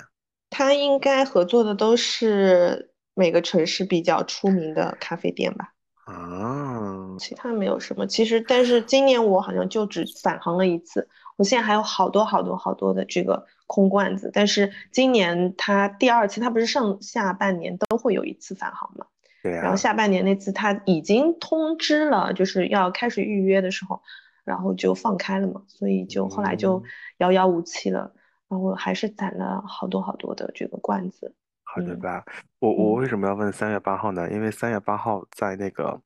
[0.51, 5.73] 他应该合作的都是每个城市比较出名的咖啡店吧，
[6.07, 8.07] 啊，其他没有什么。
[8.07, 14.31] 其实，但是今年我好像就只返航了一次，我现在还有好多好多好多的这个空罐子。
[14.33, 19.07] 但是今年他第二次，他不是上下半年都会有一次返航嘛？
[19.43, 24.01] 对然后呀，下半年那次他已经通知了，就是要开始预约的时候，
[24.45, 26.83] 然后就放开了嘛，所以就后来就嗯，
[27.19, 28.13] 遥遥无期了。
[28.49, 31.35] 然后还是攒了好多好多的这个罐子，嗯
[31.65, 32.25] 好的吧。
[32.61, 34.31] 我我嗯为什么要问三月八号呢？
[34.31, 36.01] 因为三月八号在那个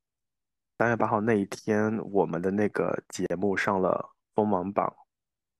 [0.76, 4.92] 三月八号那一天，我们的那个节目上了锋芒榜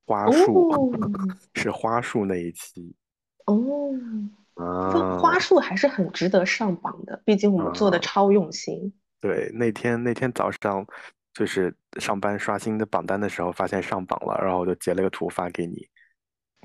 [0.05, 0.91] 花束，哦
[1.55, 2.97] 是花束那一期
[3.47, 3.93] 哦，
[4.57, 8.93] 花花啊束还是很值得上榜的，毕竟我们做的啊，超用心。
[9.21, 10.85] 对，那天那天早上
[11.33, 15.89] 就是上班刷新的榜单的时候，发现上榜了，然后我就截了个图发给你。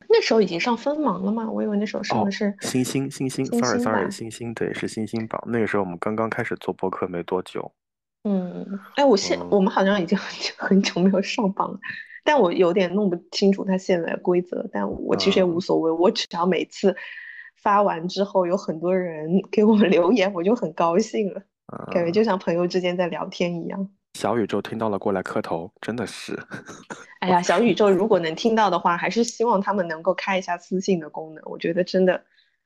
[0.10, 1.50] 那时候已经上锋芒了吗？
[1.50, 4.10] 我以为那时候上的哦，是星星星星星，sorry 星 sorry，吧。
[4.10, 5.41] 星星，对，是星星榜。
[5.48, 7.72] 那个时候我们刚刚开始做播客没多久，
[8.24, 11.80] 嗯，哎，我现我嗯们好像已经很 久很久没有上榜了，
[12.24, 16.96] 但我有点弄不清楚它现在的规则，但我其实也无嗯所谓，我只要每次
[17.56, 21.41] 发完之后有很多人 给我们留言，我就很高兴了，
[21.91, 23.89] 感觉嗯，就像朋友之间在聊天一样。
[24.17, 26.36] 小宇宙听到了过来磕头，真的是，
[27.19, 32.19] 哎呀，小宇宙 如果能听到的话，还是希望他们能够开一下私信的功能，我觉得真的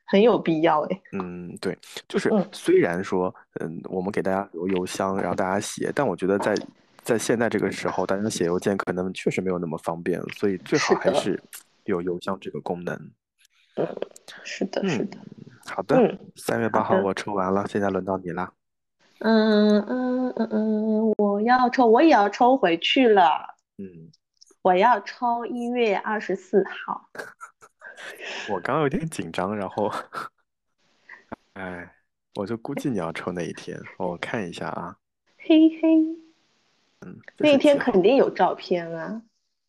[0.05, 1.01] 很有必要哎。
[1.11, 6.55] 嗯，对，就是嗯，虽然说，嗯，我们给大家留邮箱，然后大家写，但我觉得在
[7.03, 11.37] 在现在这个时候，大家写邮件可能确实没有那么方便，所以最好，还是
[11.83, 12.95] 有邮箱这个功能。
[13.75, 13.85] 嗯，
[14.45, 15.17] 是的，是嗯，的，
[15.65, 16.95] 好的，嗯，三月八号。
[17.01, 18.53] 我抽完了，现在轮到你啦。
[19.23, 23.55] 嗯嗯嗯嗯，我要抽，我也要抽回去了。
[23.77, 24.09] 嗯，
[24.63, 27.09] 我要抽一月二十四号。
[28.49, 29.91] 我刚刚有点紧张，然后，
[31.53, 31.87] 哎，
[32.33, 34.95] 我就估计你要抽那一天，我看一下啊，
[35.37, 35.87] 嘿嘿，
[37.05, 37.77] 嗯，那天？
[37.77, 39.21] 肯定有照片啊。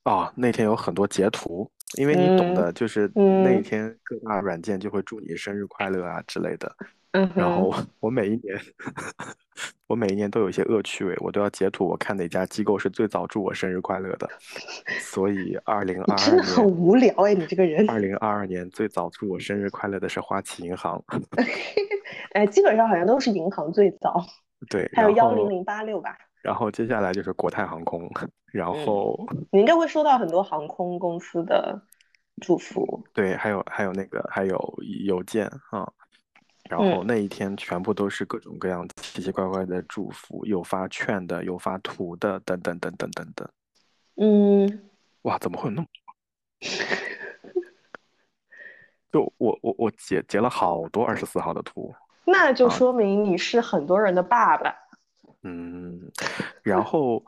[0.04, 6.74] 哦，那天有很多截图，因为你懂嗯的，就是那一嗯天各大软件就会祝你生日快乐啊之类的。
[7.12, 8.58] 嗯然后，我我每一年，
[9.86, 14.28] 我每一年都有一些恶趣味，我都要截图我看哪家机构是最早祝我生日快乐的。
[15.00, 17.88] 所以二零你二二真的很，无聊哎，你这个人。
[17.90, 21.02] 二零二二年最早祝我生日快乐的是花旗银行，
[22.32, 24.24] 哎，基本上好像都是银行最早，
[24.70, 26.16] 对，还有幺零零八六吧。
[26.42, 28.10] 然后接下来就是国泰航空，
[28.52, 31.80] 然嗯，后你应该会收到很多航空公司的
[32.40, 33.04] 祝福。
[33.12, 34.74] 对，还有还有那个还有
[35.06, 35.88] 邮件啊，
[36.72, 43.46] 然后嗯那一天全部都是各种各样奇奇怪怪的祝福，有发券的，有发图的，等等等等等等。
[44.16, 44.82] 嗯，
[45.22, 45.88] 哇，怎么会有那么
[49.12, 54.74] 就我我我截截了好多二十四号的图那就啊，说明你是很多人的爸爸。
[55.42, 56.10] 嗯，
[56.62, 57.22] 然后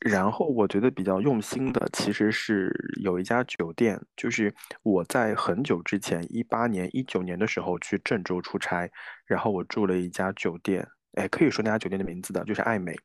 [0.00, 8.90] 然后我觉得比较用心的其实是有一家酒店，就是我在很久之前，一八年、一九年的时候去郑州出差，
[9.26, 12.96] 然后我住了一家酒店，哎，可以说那家酒店的名字的，就是爱美，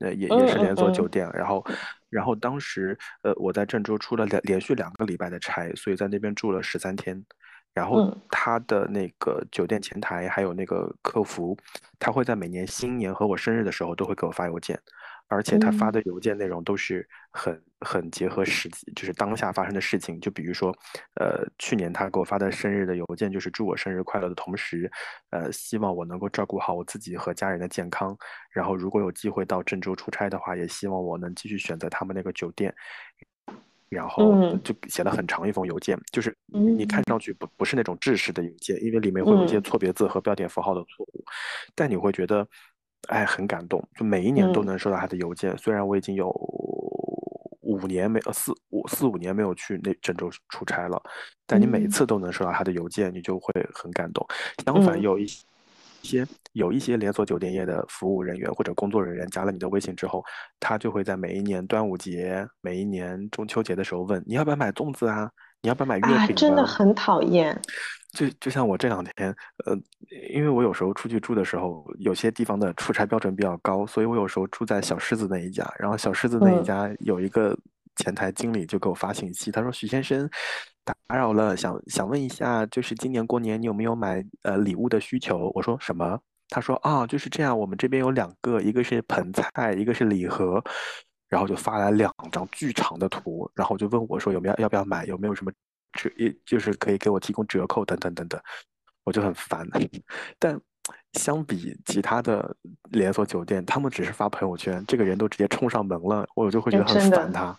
[0.00, 1.30] 呃，也也是连锁酒嗯店。
[1.32, 1.64] 然后，
[2.10, 7.24] 然后当时呃我在郑州出了连连续两个礼拜的差，所以在那边住了十三天。
[7.74, 11.56] 然后嗯他的那个酒店前台还有那个客服，
[11.98, 14.78] 他会在每年新年和我生日的时候都会给我发邮件，
[15.32, 20.20] 而且他发嗯的邮件内容都是很很结合实际，就是当下发生的事情。
[20.20, 20.70] 就比如说，
[21.14, 24.90] 呃，去年他给我发的生日的邮件就是祝我生日快乐的同时，
[25.30, 28.16] 呃，希望我能够照顾好我自己和家人的健康。
[28.50, 32.74] 然后如果有机会到郑州出差的话，也希望我能继续选择他们那个酒店。
[33.88, 41.22] 然后嗯就写了很长一封邮件，就是你看嗯上去不不是那种制式的邮件，因为里面会有一些嗯错别字和标点符号的错误，
[41.74, 42.48] 但你会觉得，
[43.08, 45.56] 哎，很感动，就每一年都嗯能收到他的邮件。
[45.58, 46.28] 虽然我已经有
[47.60, 51.02] 五年没呃四五四五年没有去那郑州出差了，
[51.46, 54.26] 但你每嗯次都能收到他的邮件，你就会很感动。
[54.64, 55.26] 相反，嗯有一
[56.02, 60.24] 些有一些连锁酒店业的服务人员或者工作人员加了你的微信之后，
[60.60, 65.30] 他就会在每一年端午节、每一年中秋节的时候问你要不要买粽子啊，
[65.62, 66.38] 你要不要买月啊，饼啊？
[66.38, 67.58] 真的很讨厌。
[68.12, 69.74] 就就像我这两天，呃，
[70.34, 77.56] 因为我有时候出去住的时候，有些地方的出差标准比较高，所以我有时候住在小狮子那一家，然后小狮子那一嗯家有一个
[77.96, 80.28] 前台经理就给我发信息，他说：“许先生，
[80.84, 86.18] 打扰了，想想问一下，就是今年过年你有没有买呃礼物的需求？”我说：“什么？”
[86.50, 90.62] 他说：“啊，就是这样，我们这边有两个，一个是盆菜，一个是礼盒。”
[91.32, 95.50] 然后就发来两张巨长的图，然后就问我说有没有要不要买，有没有什么
[95.94, 98.38] 折，也就是可以给我提供折扣等等等等，
[99.02, 99.66] 我就很烦。
[100.38, 100.60] 但
[101.14, 102.54] 相比其他的
[102.90, 107.56] 连锁酒店，他们只是发朋友圈，这个人都直接冲上门了，我就会觉得很烦他。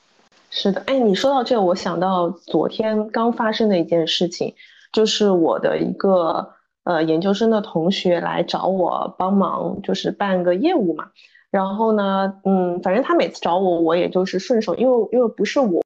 [0.51, 4.53] 是的，哎，你说到这，我想到昨天刚发生的一件事情，
[4.91, 11.09] 就是我的一个呃研究生的同学来找我帮忙，就是办个业务嘛。
[11.53, 15.83] 然后呢，嗯，反正他每次找我，我也就是顺手，因为因为不是我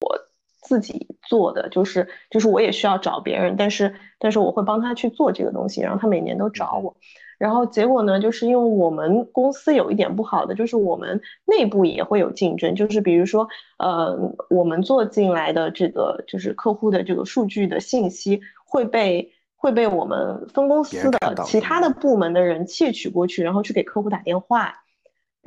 [0.62, 6.96] 自己做的，就是就是我也需要找别人，但是但是我会帮他去做这个东西，然后他每年都找我。
[7.38, 13.46] 然后结果呢，就是因为我们公司有一点不好的，就是我们内部也会有竞争，就是比如说，
[13.78, 14.18] 呃，
[14.50, 24.74] 我们做进来的这个就是客户的这个数据的信息会被会被我们分公司的其他的部门的人窃取过去，然后去给客户打电话。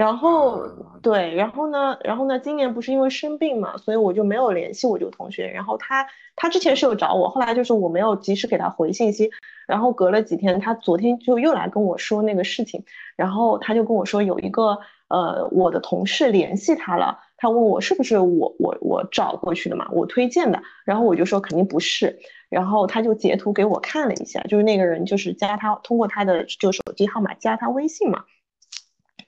[0.01, 0.67] 然后
[1.03, 5.47] 对，然后呢，然后呢，今年不是因为生病嘛，所以我就没有联系我这个同学。
[5.49, 9.31] 然后他他之前是有找我，后来就是我没有及时给他回信息。
[9.67, 12.83] 然后隔了几天，他昨天就又来跟我说那个事情，
[13.15, 20.63] 然后他就跟我说有一个呃我的同事联系他了，他问我是不是我我我找过去的嘛，我推荐的。
[20.87, 22.19] 然后我就说肯定不是。
[22.49, 28.25] 然后他就截图给我看了一下，就是那个人就是加他通过他的就手机号码加他微信嘛。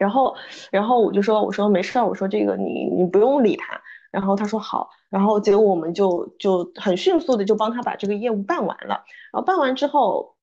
[0.02, 0.34] 然后，
[0.72, 3.80] 然后我就说，我说没事儿，我说这个你你不用理他。
[4.10, 9.04] 然后他说好，然后结果我们就就很迅速的就帮他把这个业务办完了。
[9.32, 10.34] 然后办完之后，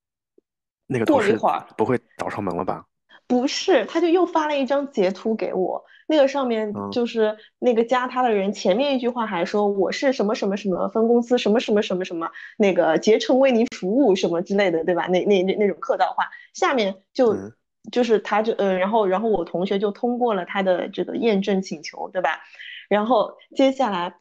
[0.88, 2.86] 那个过了一会儿，不会找上门了吧？
[3.28, 15.06] 不是，他就又发了一张截图给我，那个上面嗯就是那个加他的人，前面一句话还说我是什么什么什么分公司什么什么什么什么那个竭诚为您服务什么之类的，对吧？
[15.06, 16.24] 那那那那种客套话，
[16.56, 17.54] 下面就嗯
[17.92, 22.42] 就是他就呃，然后然后我同学就通过了他的这个验证请求，对吧？
[22.88, 24.20] 然后接下来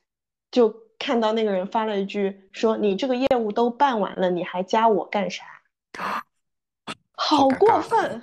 [0.50, 5.44] 就看到那个人发了一句说你这个业务都办完了，你还加我干啥？
[7.12, 8.22] 好过分，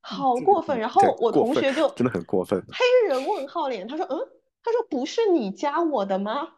[0.00, 0.78] 好过分。
[0.78, 2.62] 然后我同学就真的很过分。
[2.72, 4.18] 黑人问号脸，他说嗯，
[4.62, 6.48] 他说不是你加我的吗？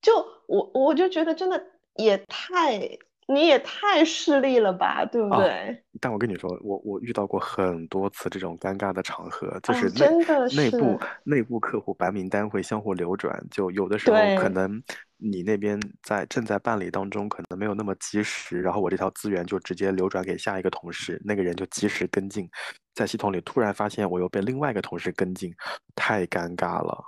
[0.00, 0.14] 就
[0.46, 1.62] 我我就觉得真的
[1.96, 2.98] 也太
[3.32, 5.84] 你也太势利了吧，对不啊对？
[6.00, 14.82] 但我跟你说，我我遇到过很多次这种尴尬的场合，就啊是内、真的内部内部客户白名单会相互流转，就有的时候可能
[15.16, 22.48] 你那边在正在办理当中，可能没有那么及时，然后我这条资源就直接流转给下一个同事，那个人就及时跟进，
[22.94, 25.54] 在系统里突然发现我又被另外一个同事跟进，
[25.94, 27.00] 太尴尬了。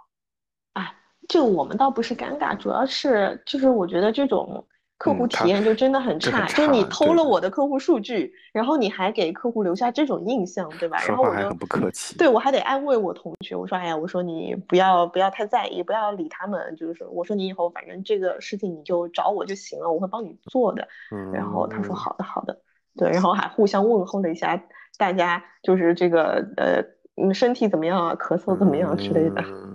[0.75, 0.95] 啊，
[1.27, 4.65] 这个我们倒不是尴尬，主要是就是我觉得这种
[5.03, 10.97] 客户体验就真的很差，就是你偷了我的客户数据，然后你还给客户留下这种印象，对吧？
[11.09, 12.17] 然后我还很不客气。
[12.17, 20.87] 对我还得安慰我同学，我说哎呀，我说你不要不要太在意，不要理他们，就是说我说你以后反正这个事情你就找我就行了，我会帮你做的。
[21.33, 22.57] 然后他说嗯好的好的，
[22.97, 24.63] 对，然后还互相问候了一下，
[24.99, 26.81] 大家就是这个呃
[27.21, 29.43] 嗯身体怎么样啊，咳嗽怎么样之类的。
[29.43, 29.72] 嗯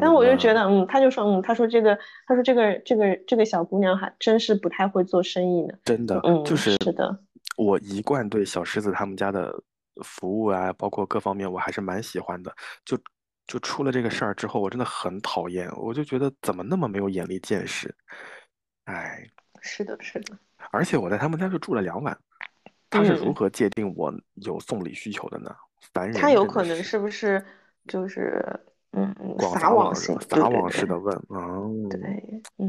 [0.00, 5.74] 但我就觉得，嗯，他就说，嗯，他说这个，他说这个，这个，这个小姑娘还真是不太会做生意呢。
[5.84, 7.18] 真的，嗯，就是是的，
[7.56, 9.52] 我一贯对小狮子他们家的
[10.04, 12.54] 服务啊，包括各方面，我还是蛮喜欢的。
[12.84, 12.98] 就
[13.46, 17.94] 就出了这个事儿之后，我真的很讨厌，我就觉得怎么那么没有眼力见识，
[18.86, 19.24] 哎，
[19.62, 20.36] 是的，是的，
[20.72, 22.18] 而且我在他们家就住了两晚，
[22.90, 25.54] 他是如嗯何界定我有送礼需求的呢？
[25.92, 27.44] 凡人，他有可能是不是
[27.86, 28.44] 就是，
[28.96, 31.70] 嗯，撒广撒网网型，对撒网式的问，哦，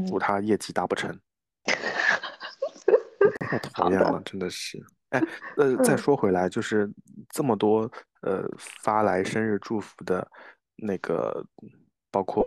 [0.06, 1.18] 祝他业绩达不成。
[3.40, 4.78] 太讨好厌了，真的是。
[5.08, 5.22] 哎，
[5.56, 6.90] 呃，再嗯说回来，就是
[7.30, 8.46] 这么多呃
[8.82, 10.30] 发来生日祝福的
[10.76, 11.42] 那个，
[12.10, 12.46] 包括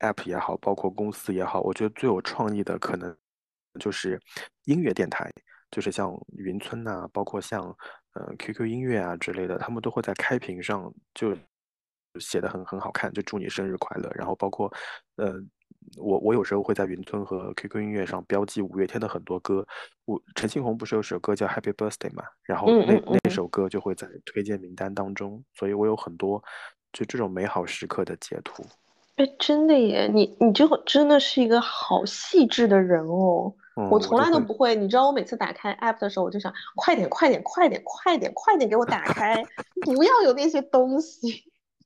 [0.00, 3.16] app 也好，包括公司也好，我觉得最有创意的可能
[3.80, 4.20] 就是
[4.64, 5.30] 音乐电台，
[5.70, 7.62] 就是像云村呐、包括像
[8.12, 11.34] 呃 QQ 音乐啊之类的，他们都会在开屏上就
[12.20, 14.10] 写的很很好看，就祝你生日快乐。
[14.14, 14.72] 然后包括
[15.16, 15.34] 呃，
[15.96, 19.66] 我我有时候会在云村和 QQ 音乐上标记五月天的很多歌。
[20.04, 22.24] 我陈信宏不是有首歌叫 Happy Birthday 嘛？
[22.42, 26.42] 然后那嗯嗯嗯那首歌就会在推荐名单当中，所以我有很多
[26.92, 28.64] 就这种美好时刻的截图。
[29.16, 33.52] 哎，真的耶，你你就真的是一个好细致的人哦。
[33.76, 39.42] 嗯，我从来都不会，你知道，我每次打开 app 的时候，我就想，快点，快点，快点，快点，快点给我打开，
[39.84, 41.44] 不要有那些东西，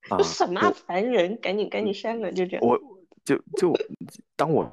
[0.09, 2.67] 啊什么烦人，赶紧赶紧删了，就这样。
[2.67, 2.79] 我
[3.25, 3.73] 就就
[4.37, 4.71] 当我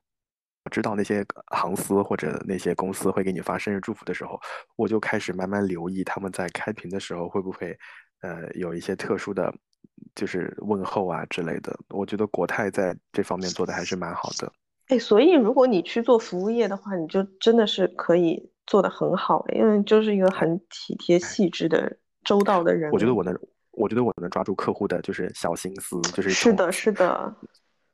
[0.71, 4.39] 知道那些航司或者那些公司会给你发生日祝福的时候，
[4.75, 7.77] 我就开始慢慢留意他们在开屏的时候会不会
[8.21, 9.53] 呃有一些特殊的，
[10.15, 11.77] 就是问候啊之类的。
[11.89, 14.51] 我觉得国泰在这方面做的还是蛮好的。
[14.87, 22.91] 哎，所以如果你去做服务业的话，你就真的是可以做的很好，因为就是一个很体贴、细致的、周到的人。
[22.91, 23.33] 我觉得我能，
[23.73, 27.35] 我觉得我能抓住客户的就是小心思，就是是的，是的，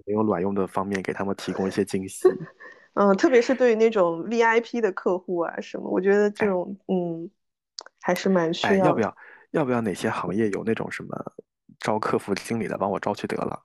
[0.05, 2.27] 没有卵用的方面给他们提供一些惊喜。
[2.95, 7.29] 嗯，特别是对于那种 VIP 的客户啊什么，我觉得这种嗯
[8.01, 8.93] 还是蛮需哎，要要。
[8.93, 9.15] 不要
[9.51, 11.09] 要不要哪些行业有那种什么
[11.79, 13.61] 招客服经理的，帮我招去得了？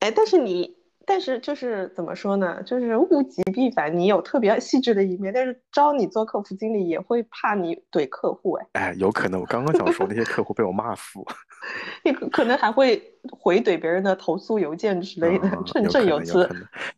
[0.00, 0.76] 哎，但是你，
[1.06, 2.60] 但是就是怎么说呢？
[2.64, 11.20] 就是物极必反，你有特别 细致的一面，但是招你做客服经理也会怕你怼客户，哎，哎，有可能我刚刚想说那些客户被我骂死。
[12.04, 13.00] 你可可能还会
[13.30, 16.48] 回怼别人的投诉邮件之类的，嗯，振振有词。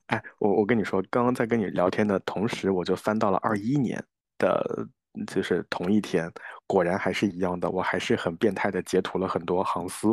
[0.06, 4.02] 哎，我我跟你说，刚刚在跟你聊天的同时，我就翻到了二一年
[4.38, 4.86] 的，
[5.26, 6.30] 就是同一天，
[6.66, 10.08] 果然还是一样的，我还是很变态的截图了很多航司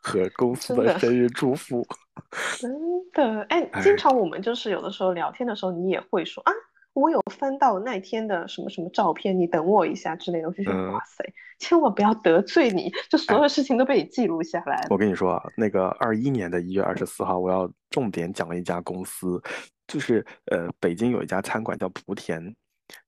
[0.00, 1.86] 和公司的的生日祝福。
[2.58, 2.70] 真
[3.12, 6.52] 的，哎，哎经常我们就是有的时候聊天的时候，你也会说啊，
[6.92, 10.48] 我有翻到那天的什么什么照片，你等我一下之类的。
[10.48, 11.24] 我就觉得嗯哇塞，
[11.58, 14.88] 千万不要得罪你，就所有事情都被你记录下来了。
[14.90, 19.40] 我跟你说啊，那个二一年的一月二十四号，我要重点讲一家公司，
[19.86, 22.54] 就是呃，北京有一家餐馆叫莆田，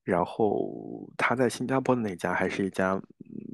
[0.03, 3.03] 然后他在新加坡的那家还是一家嗯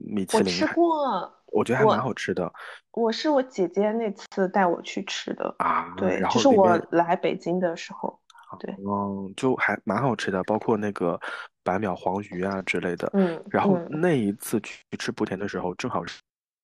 [0.07, 2.51] 米其我吃过，我觉得还蛮好吃的
[2.91, 5.93] 我是我姐姐那次带我去吃的，啊。
[5.97, 8.19] 对，然就是我面来北京的时候，
[8.59, 11.19] 对，嗯，就还蛮好吃的，包括那个
[11.63, 13.09] 白秒黄鱼啊之类的。
[13.13, 16.19] 嗯然后嗯那一次去吃莆田的时候，正好是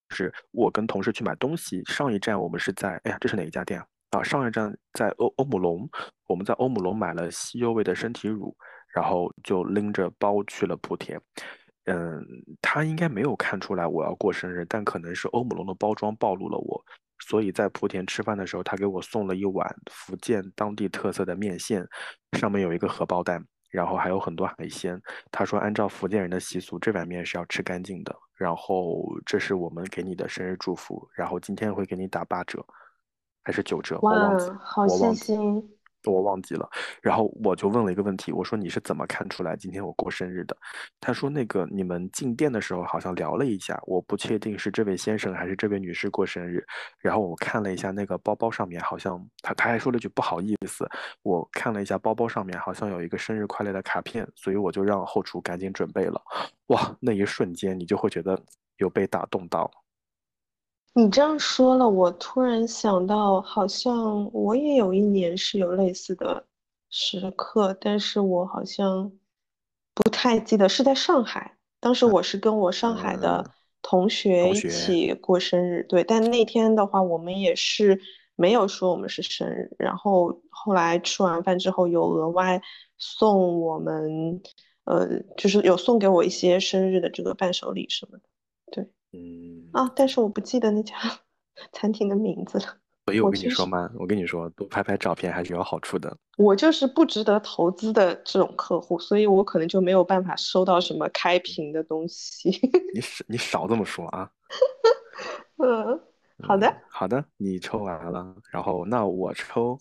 [0.09, 1.83] 是我跟同事去买东西。
[1.85, 3.85] 上一站我们是在，哎呀，这是哪一家店啊？
[4.11, 5.89] 啊，上一站在欧欧姆龙，
[6.27, 8.55] 我们在欧姆龙买了西柚味的身体乳，
[8.95, 11.21] 然后就拎着包去了莆田。
[11.87, 12.25] 嗯，
[12.61, 16.83] 他应该没有看出来我要过生日，但可能是欧姆龙的包装暴露了我，
[17.19, 21.87] 所以在莆田吃饭的时候，他给我送了一碗福建当地特色的面线，
[22.39, 24.99] 上面有一个荷包蛋，然后还有很多海鲜。
[25.29, 28.15] 他说，按照福建人的习俗，这碗面是要吃干净的。
[28.33, 32.65] 然后这是我们给你的生日祝福，然后今天会给你打八折，
[33.43, 35.13] 还是九折，我忘记，哇，好细。
[35.13, 35.74] 心。
[36.11, 36.69] 我忘记了，
[37.01, 40.55] 然后我就问了一个问题，我说你是怎么看出来今天我过生日的？
[40.99, 46.65] 他说那个你们进店的时候好像聊了一下，我不确定是这位先生还是这位女士过生日。
[46.99, 50.87] 然后我看了一下那个包包上面好像他他还说了句不好意思，
[51.23, 56.21] 我看了一下包包上面好像有一个生日快乐的卡片，所以我就让后厨赶紧准备了。
[56.67, 58.39] 哇，那一瞬间你就会觉得
[58.77, 59.69] 有被打动到。
[60.97, 66.47] 你这样说了，我突然想到，好像我也有一年是有类似的
[66.89, 69.11] 时刻，但是我好像
[69.93, 71.57] 不太记得，是在上海。
[71.81, 77.99] 当时我是跟我上海的嗯，同学一，起过生日，对，但那天的话，我们也是
[78.37, 82.61] 没有说我们是生日，然后后来吃完饭之后，有额外
[82.97, 84.41] 送我们，
[84.85, 88.23] 呃，就是有送给我一些生日的这个伴手礼什么的，
[88.71, 88.89] 对。
[89.15, 89.69] 嗯。
[89.73, 90.95] 啊，但是我不记得那家
[91.73, 92.65] 餐厅的名字了。
[93.05, 96.17] 所以我跟你说嘛，我跟你说，多拍拍照片还是有好处的。
[96.37, 102.49] 我就是不值得投资的这种客户，所以我可能就没有办法收到什么开屏的东西。
[102.95, 104.31] 你少 你少这么说啊。
[105.57, 106.01] 嗯，
[106.41, 109.77] 好的，嗯，好的，你抽完了，然后那我抽，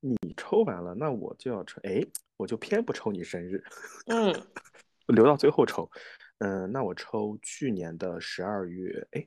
[0.00, 2.02] 你抽完了，那我就要抽，哎，
[2.38, 3.62] 我就偏不抽你生日，
[4.06, 4.34] 嗯，
[5.08, 5.90] 留到最后抽。
[6.40, 9.26] 嗯，那我抽去年的十二月，哎，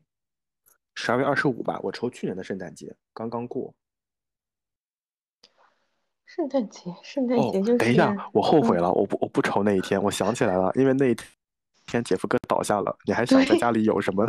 [0.96, 3.74] 十二月二十五吧，我抽去年的圣诞节，刚刚过。
[6.26, 11.16] 圣诞节，圣诞哦，节就等一下，我后悔嗯，了，我不我不抽那一天，我想起来了，因为那一
[11.86, 14.26] 天姐夫哥倒下了，你还想在家里有什么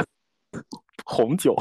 [1.06, 1.56] 红酒？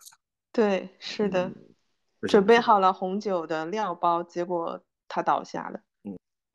[0.52, 5.80] 对，是的，嗯，准备好了红酒的料包，结果他倒下了。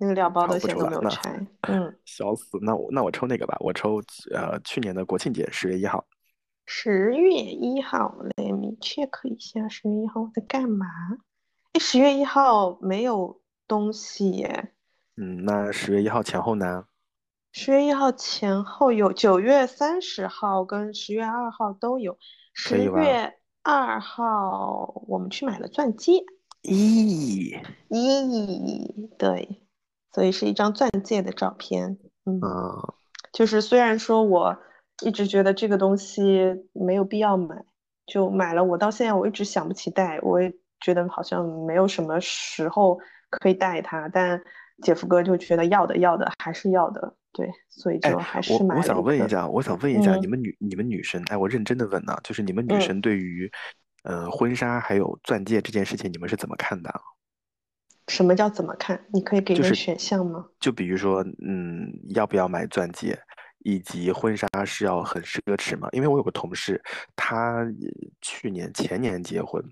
[0.01, 1.39] 嗯，那个料包掏的线都没有拆。
[1.69, 2.57] 嗯，笑死！
[2.61, 4.01] 那我那我抽那个吧，我抽
[4.33, 6.05] 呃去年的国庆节十月一号。
[6.65, 10.87] 十月一号，let me check 一下十月一号我在干嘛？
[11.73, 14.73] 哎，十月一号没有东西耶。
[15.17, 16.85] 嗯，那十月一号前后呢？
[17.51, 22.17] 十月一号前后有，九月三十号跟十月二号都有。
[22.53, 26.23] 十月二号我们去买了钻戒，
[26.63, 29.60] 咦，咦，对，
[30.13, 31.97] 所以是一张钻戒的照片。
[32.25, 32.93] 嗯，啊，
[33.31, 34.57] 就是虽然说我
[35.03, 36.41] 一直觉得这个东西
[36.73, 37.63] 没有必要买，
[38.05, 42.99] 就买了，我到现在我一直想不起戴，我也觉得好像没有什么时候
[43.29, 44.41] 可以戴它，但
[44.83, 49.29] 姐夫哥就觉得要的要的还是要的，对，所以哎就还是买了我想问一。
[49.29, 53.51] 下，我想问一下，你嗯们女你们女生，哎，我认真的问呢，就是你们女嗯生对于
[54.03, 56.99] 呃婚纱还有钻戒这件事情，你们是怎么看的啊？
[58.11, 58.99] 什么叫怎么看？
[59.13, 60.45] 你可以给就是选项吗？
[60.59, 63.17] 就比如说，嗯，要不要买钻戒，
[63.59, 65.87] 以及婚纱是要很奢侈吗？
[65.93, 66.81] 因为我有个同事，
[67.15, 67.65] 她
[68.21, 69.63] 去年前年结婚，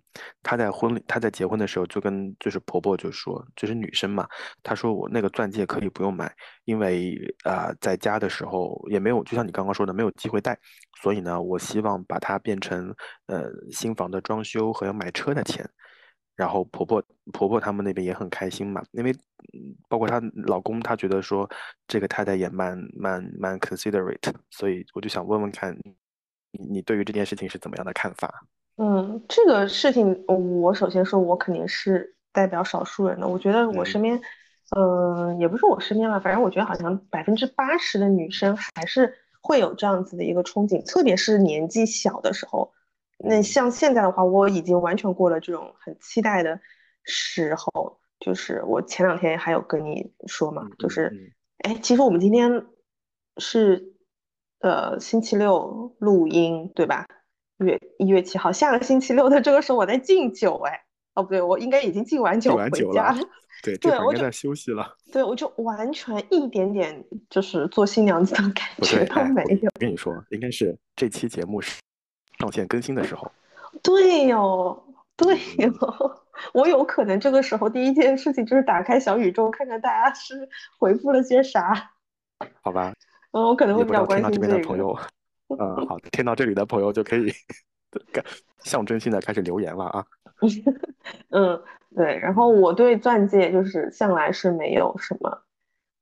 [0.42, 4.26] 她在婚礼她在结婚的时候就跟就是婆婆就说，就是女生嘛，
[4.64, 6.34] 她说我那个钻戒可以不用买，
[6.64, 10.58] 因为啊、呃在家的时候也没有，就像你刚刚说的，没有机会戴，
[11.02, 12.96] 所以呢，我希望把它变成
[13.28, 15.70] 呃新房的装修和要买车的钱。
[16.40, 21.50] 然后婆婆婆婆他们那边也很开心嘛，因为嗯包括她老公，他觉得说
[21.86, 25.78] 这个太太也蛮蛮蛮 considerate，所以我就想问问看
[26.52, 28.46] 你你对于这件事情是怎么样的看法？
[28.78, 33.28] 嗯，这个事情，我首先说，我肯定是代表少数人的。
[33.28, 34.22] 我觉得我嗯身边，
[34.78, 42.72] 嗯、也不是我身边吧，反正我觉得好像百分之八十的女生还是会有这样子的一个憧憬，特别是年纪小的时候。
[43.20, 46.60] 那嗯像现在的话，我已经完全过了这种很期待的
[47.04, 48.00] 时候。
[48.20, 51.06] 就是我前两天还有跟你说嘛，就是，
[51.64, 52.66] 嗯哎，其实我们今天
[53.38, 53.94] 是
[54.60, 57.08] 呃星期六录音，对吧？
[57.60, 63.22] 月一月七号，下个星期六的这个时候我在敬酒，哎，哦不对，我应该已经敬完酒回家了。
[63.64, 64.98] 对， 对我就在休息了。
[65.14, 69.72] 对，我就完全一点点就是做新娘子的感觉都没有。
[69.80, 71.80] 跟你说，应该是这期节目是
[72.40, 73.30] 上线更新的时候。
[73.84, 74.82] 对哟，
[75.16, 75.72] 对哟，
[76.54, 80.48] 我有可能这个时候第一件事情就是打开小宇宙看看大家是
[80.80, 81.92] 回复了些啥。
[82.62, 82.94] 好吧，
[83.32, 84.68] 嗯，我可能会比较关心听到这边的。
[84.68, 84.98] 朋友，
[85.60, 87.32] 嗯，好，听到这里的朋友就可以
[88.64, 90.06] 象征性的开始留言了啊。
[91.30, 91.62] 嗯，
[91.96, 95.44] 对，然后我对钻戒就是向来是没有什么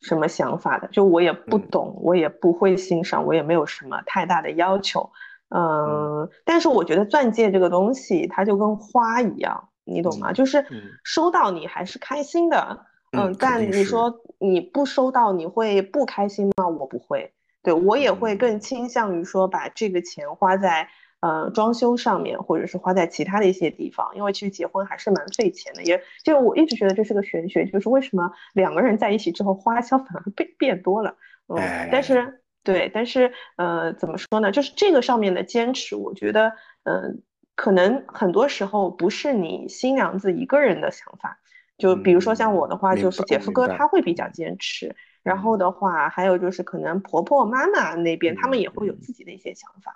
[0.01, 5.11] 什么想法的，就我也不嗯懂，我也不会欣赏，我也没有什么太大的要求。
[5.49, 10.31] 嗯，但是我觉得钻戒这个东西，它就跟花一样，你懂吗？
[10.31, 10.81] 嗯就是嗯。
[11.03, 16.67] 收到你还是开心的，嗯嗯，但你说你不收到你会不开心吗？
[16.67, 17.31] 我不会，
[17.63, 18.37] 对，我也会嗯。
[18.37, 20.89] 更倾向于说把这个钱花在
[21.21, 31.15] 呃装修上面，或者是花在其他的一些地方，因为其实结婚还是蛮费钱的，也就我一直觉得这是个玄学，就是为什么两个人在一起之后花销反而变变多了，
[31.47, 31.87] 嗯，哎。
[31.89, 32.41] 但是
[32.73, 36.49] 对，但是呃怎么说呢，就是这个上面的坚持，我觉得
[36.83, 37.13] 嗯、呃
[37.55, 41.39] 可能很多时候不是你新娘子一个人的想法。
[41.75, 49.91] 就比如说像我的话，嗯就是姐夫哥他会比较坚持，然后的话，还有就是可能婆婆妈妈那边他们也会有嗯自己的一些想法。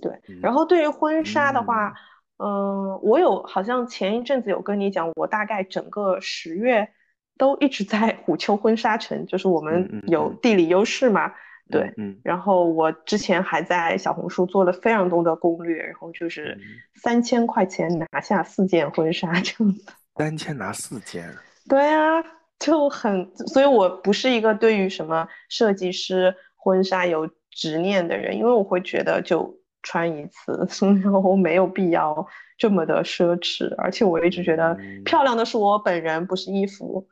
[0.00, 1.94] 对，嗯然后对于婚纱的话，
[2.38, 6.88] 嗯，我有好像前一阵子有跟你讲，我大概整个十月
[7.36, 11.34] 都一直在 虎丘婚纱城，就是我嗯们有地理优势嘛，
[11.70, 11.92] 对。
[11.96, 16.62] 嗯然后我之前还在小红书做了非常多的攻略，然后就是嗯
[16.94, 19.84] 三千块钱拿下四件婚纱这样子。
[20.16, 21.28] 三千拿四件，
[21.68, 22.22] 对啊，
[22.58, 29.52] 就很，所以我不是一个对于什么设计师婚纱有执念的人，因为我会觉得就
[29.82, 30.68] 穿一次，
[31.02, 32.24] 然后没有必要
[32.56, 37.08] 这么的奢侈，而且我一直觉得嗯漂亮的是我本人，不是衣服。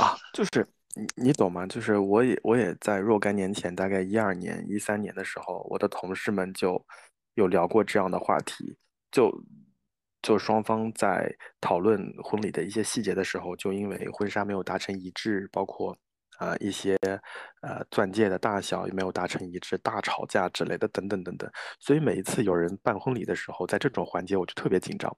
[0.00, 1.66] 啊，就是你你懂吗？
[1.66, 6.84] 就是我也我也在若干年前，大概一二年、一三年的时候，我的同事们就
[7.34, 8.76] 有聊过这样的话题，
[9.10, 9.32] 就
[10.20, 15.96] 就双方在讨论婚礼的一些细节的时候，就因为婚纱没有达成一致，包括
[16.38, 16.96] 呃一些
[17.60, 21.50] 呃钻戒的大小有没有达成一致，大吵架之类的等等等等。
[21.78, 25.14] 所以每一次有人办婚礼的时候，在这种环节我就特别紧张。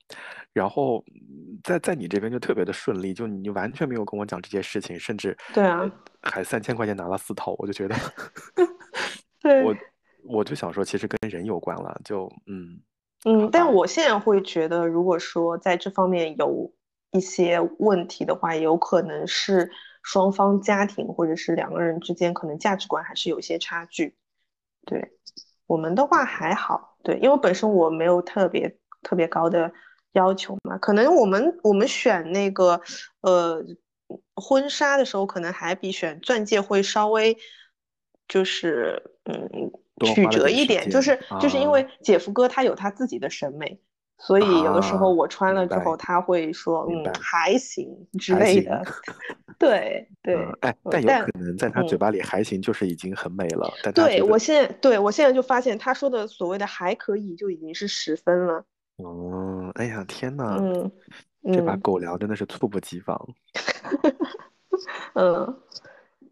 [0.53, 5.91] 然后嗯在在你这边就特别的顺利，就你完全没有跟我讲这些事情，甚至对啊，
[6.23, 7.95] 还三千块钱拿了四套，我就觉得
[9.41, 9.77] 对我
[10.25, 12.81] 我就想说，其实跟人有关了，就嗯，
[13.25, 16.73] 嗯，但我现在会觉得，如果说在这方面有
[17.13, 19.71] 一些问题的话，有可能是
[20.05, 24.17] 双方家庭或者是两个人之间可能价值观还是有些差距。
[24.87, 25.13] 对，
[25.67, 29.73] 我们的话还好，对，因为本身我没有特别特别高的
[30.13, 32.81] 要求嘛，可能我们我们选那个
[33.23, 33.65] 呃
[34.37, 37.37] 婚纱的时候，可能还比选钻戒会稍微
[38.29, 39.73] 就是嗯
[40.05, 43.81] 曲折一点，就是就是因啊为姐夫哥他有他自己的审美，
[44.19, 47.89] 所以有的时候啊我穿了之后，他会说嗯还行
[48.19, 48.83] 之类的，
[49.59, 51.99] 对对， 嗯，哎，呃但有可能在他嘴嗯。
[51.99, 58.65] 巴里还行，就是已经很美了，但对，我现在对我现在就发现他说的所谓的还可以就已经是十分了，
[58.97, 60.91] 哦，哎呀，天呐，嗯
[61.53, 61.81] 这把嗯。
[61.83, 63.19] 狗粮真的是猝不及防。
[65.15, 65.61] 嗯，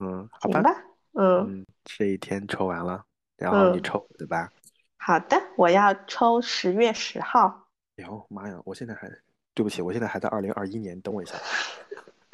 [0.01, 0.71] 嗯，好吧，吧，
[1.13, 1.53] 嗯。
[1.61, 3.05] 嗯，这一天抽完了，
[3.37, 4.51] 然后你嗯，抽对吧？
[4.99, 7.62] 好的，我要抽十月十号，
[7.97, 9.09] 哎呦妈呀，我现在还，
[9.55, 11.35] 对不起，我现在还在二零二一年，等我一下，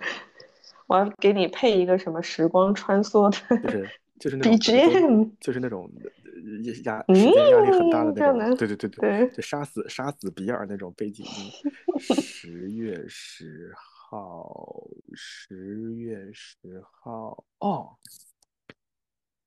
[0.87, 3.91] 我要给你配一个什么时光穿梭的就是
[4.21, 11.53] 就是那种 BGM，就是那种呃压嗯时间压力很大的那种，对对对，对，就杀死杀死比尔那种背景音。
[11.99, 17.91] 十月十号，十月十号，哦，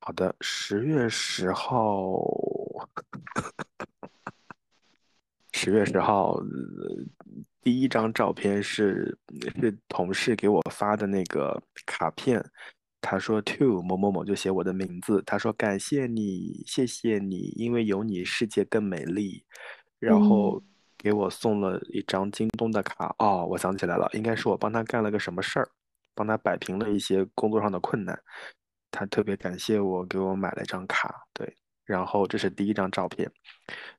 [0.01, 2.19] 好的，十月十号，
[5.63, 6.43] 十月十号，呃
[7.61, 9.15] 第一张照片是
[9.61, 12.43] 是同事给我发的那个卡片，
[12.99, 19.45] 他说 to 某某某就写我的名字，他说感谢你，谢谢你，因为有你世界更美丽，
[19.99, 20.63] 然后嗯
[20.97, 25.69] 给我送了一张京东的卡，哦，我想起来了，应该是我帮他干了个什么事儿，
[26.15, 28.19] 帮他摆平了一些工作上的困难，
[28.89, 31.55] 他特别感谢我，给我买了一张卡，对。
[31.91, 33.29] 然后这是第一张照片，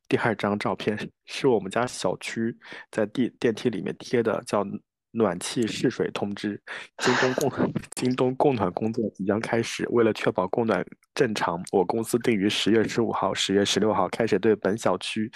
[0.08, 2.56] 第二张照片是我们家小区
[2.90, 4.66] 在电电梯里面贴的，叫
[5.10, 6.58] 暖气试水通知。
[6.96, 10.82] 京东供 京东供暖工作即将开始，为了确保供暖
[11.14, 15.30] 正常，我公司定于十月十五号、十月十六号开始对本小区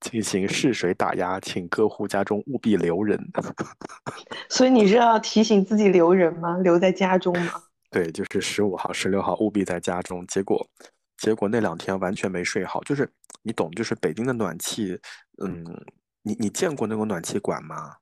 [0.00, 3.20] 进行试水打压，请各户家中务必留人。
[4.48, 6.56] 所以你是要提醒自己留人吗？
[6.56, 7.52] 留在家中吗？
[7.90, 10.26] 对，就是十五号、十六号务必在家中。
[10.26, 10.66] 结果，
[11.18, 13.10] 结果那两天完全没睡好，就是
[13.42, 14.98] 你懂，就是北京的暖气，
[15.42, 15.64] 嗯，
[16.22, 17.96] 你你见过那个暖气管吗？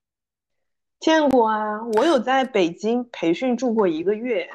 [1.00, 4.48] 见过啊，我有在北京培训住过一个月。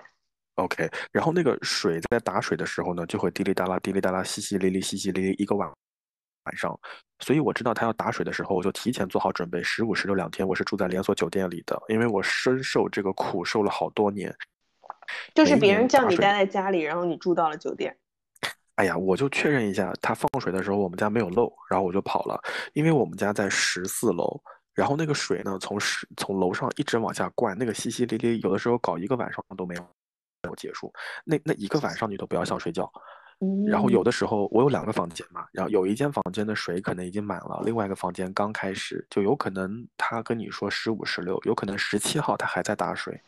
[0.56, 6.80] OK，然后那个水在打水的时候呢，就会滴哩哒啦、滴哩哒啦、淅淅沥沥、淅淅沥沥一个晚晚上，
[7.20, 9.64] 所以我知道他要打水的时候，我就提前做好准备。
[9.64, 14.36] 十五、十六两天，我是住在连锁酒店里的，因为我深受这个苦，受了好多年。
[15.34, 17.96] 就是别人叫你待在家里，然后你住到了酒店。
[18.82, 22.42] 哎呀，我就确认一下，他放水的时候我们家没有漏，然后我就跑了，
[22.74, 24.42] 因为我们家在十四楼，
[24.74, 30.92] 然后那个水呢从十从楼上一直往下灌，那个淅淅沥沥，有的时候搞一个晚上都没有没有结束，
[31.24, 32.92] 那那一个晚上你都不要想睡觉。
[33.68, 34.04] 然后有嗯。
[34.04, 43.22] 的时候我有两个房间嘛，然后有一间房间的水可能已经满了，另外一个房间刚开始，就有可能他跟你说十五、十六，有可能十七号他还在打水，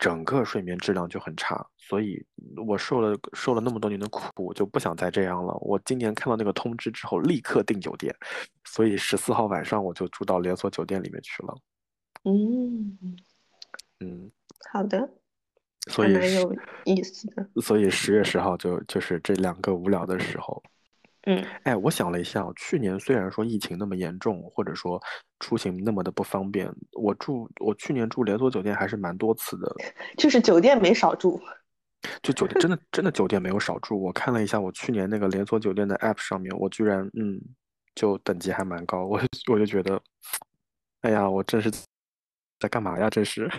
[0.00, 1.64] 整个睡眠质量就很差。
[1.76, 2.24] 所以
[2.66, 5.52] 我受了受了那么多年的苦，就不想再这样了。
[5.60, 8.14] 我今年看到那个通知之后，立刻订酒店，
[8.64, 11.54] 所以十四号晚上我就住到连锁酒店里面去了。
[12.24, 13.16] 嗯，
[14.00, 14.30] 嗯，
[14.72, 15.08] 好的，
[15.88, 17.48] 所以蛮有意思的。
[17.60, 20.62] 所以十月十号就就是这两个无聊的时候。
[21.30, 25.00] 嗯哎，我想了一下，去年虽然说疫情那么严重，或者说
[25.38, 29.72] 出行那么的不方便，我住我去年住连锁酒店还是蛮多次的，
[30.18, 31.40] 就是酒店没少住。
[32.22, 34.02] 就酒店真的真的酒店没有少住。
[34.02, 37.38] 我看了一下我去年那个连锁酒店的 app 上面，我居然嗯，
[37.94, 39.20] 就等级还蛮高， 我
[39.52, 40.02] 我就觉得，
[41.02, 41.70] 哎呀，我这是
[42.58, 43.10] 在干嘛呀？
[43.10, 43.50] 这是，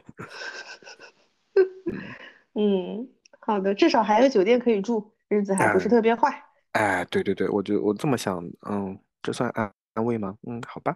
[2.56, 3.08] 嗯，
[3.40, 6.30] 好的，至少还有酒店可以住，日子还不是哎特别坏。
[6.30, 6.44] 哎，
[7.10, 10.36] 对对对，我就我这么想，嗯，这算安安慰吗？
[10.48, 10.96] 嗯，好吧。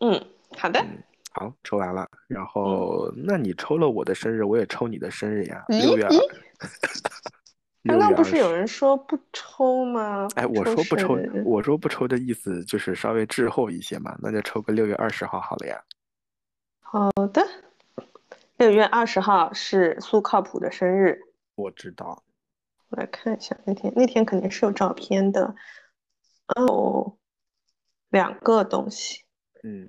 [0.00, 0.24] 嗯，
[0.56, 0.80] 好的。
[0.80, 6.30] 嗯，好，抽完了，然嗯，后那你抽了我的生日，我也抽你的生日呀，六月二，咦咦，
[7.82, 8.54] 难六道不是有。
[8.54, 10.28] 人说不抽吗？
[10.36, 15.82] 哎，我说不抽，我说不抽的意思就是稍微滞后一些嘛，那就抽个六月二十号好了呀。
[16.80, 17.44] 好的。
[18.58, 21.18] 六月二十号是苏靠谱的生日，
[21.56, 22.22] 我知道，
[22.92, 25.54] 我来看一下那天，那天肯定是有照片的。
[26.54, 27.16] 哦，
[28.10, 29.24] 两个东西，
[29.64, 29.88] 嗯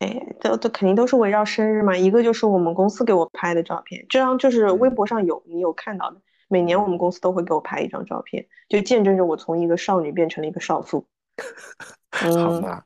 [0.00, 1.96] 哎，都都肯定都是围绕生日嘛。
[1.96, 6.20] 一个就是我们公司给我拍的照片，这张就是微嗯博上有，你有看到的。
[6.48, 11.06] 每年我们公司都会给我拍一张照片，就见证着我从一个少女变成了一个少妇。
[12.12, 12.84] 好嗯，吗？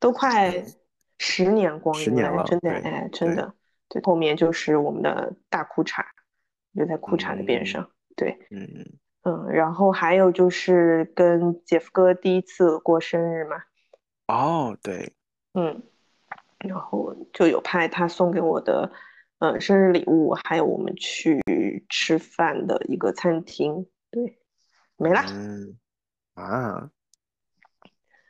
[0.00, 0.64] 都快
[1.18, 3.54] 十年光阴了，了，真的，对哎，真，的，
[3.88, 6.02] 对，后面就是我们的大裤衩，
[6.74, 7.90] 就在裤衩的边嗯上，
[8.22, 13.56] 对，嗯嗯，嗯，然后还有就是跟姐夫哥第一次过生日嘛，
[14.28, 15.12] 哦，对，
[15.54, 15.82] 嗯，
[16.58, 18.92] 然后就有拍他送给我的，
[19.38, 21.40] 呃，生日礼物，还有我们去
[21.88, 24.38] 吃饭的一个餐厅，对，
[24.96, 25.76] 没啦，嗯
[26.34, 26.90] 啊，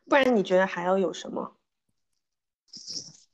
[0.08, 1.56] 不然你觉得还要有什么？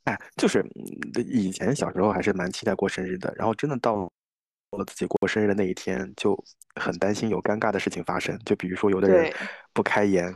[0.03, 4.11] 哎，就是嗯以前小时候还是蛮期待过生日的，然后真的到
[4.77, 6.37] 了自己过生日的那一天，就
[6.75, 8.37] 很担心有尴尬的事情发生。
[8.45, 9.33] 就比如说，有的人，
[9.73, 10.27] 不开颜，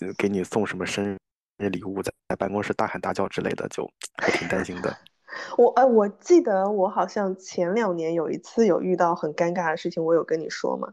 [0.00, 1.18] 呃给你送什么生
[1.58, 4.96] 日礼物，在在办公室大喊大叫之类的，就还挺担心的。
[5.56, 10.92] 我哎，我记得我好像前两年有一次有遇到很尴尬的事情，我有跟你说吗？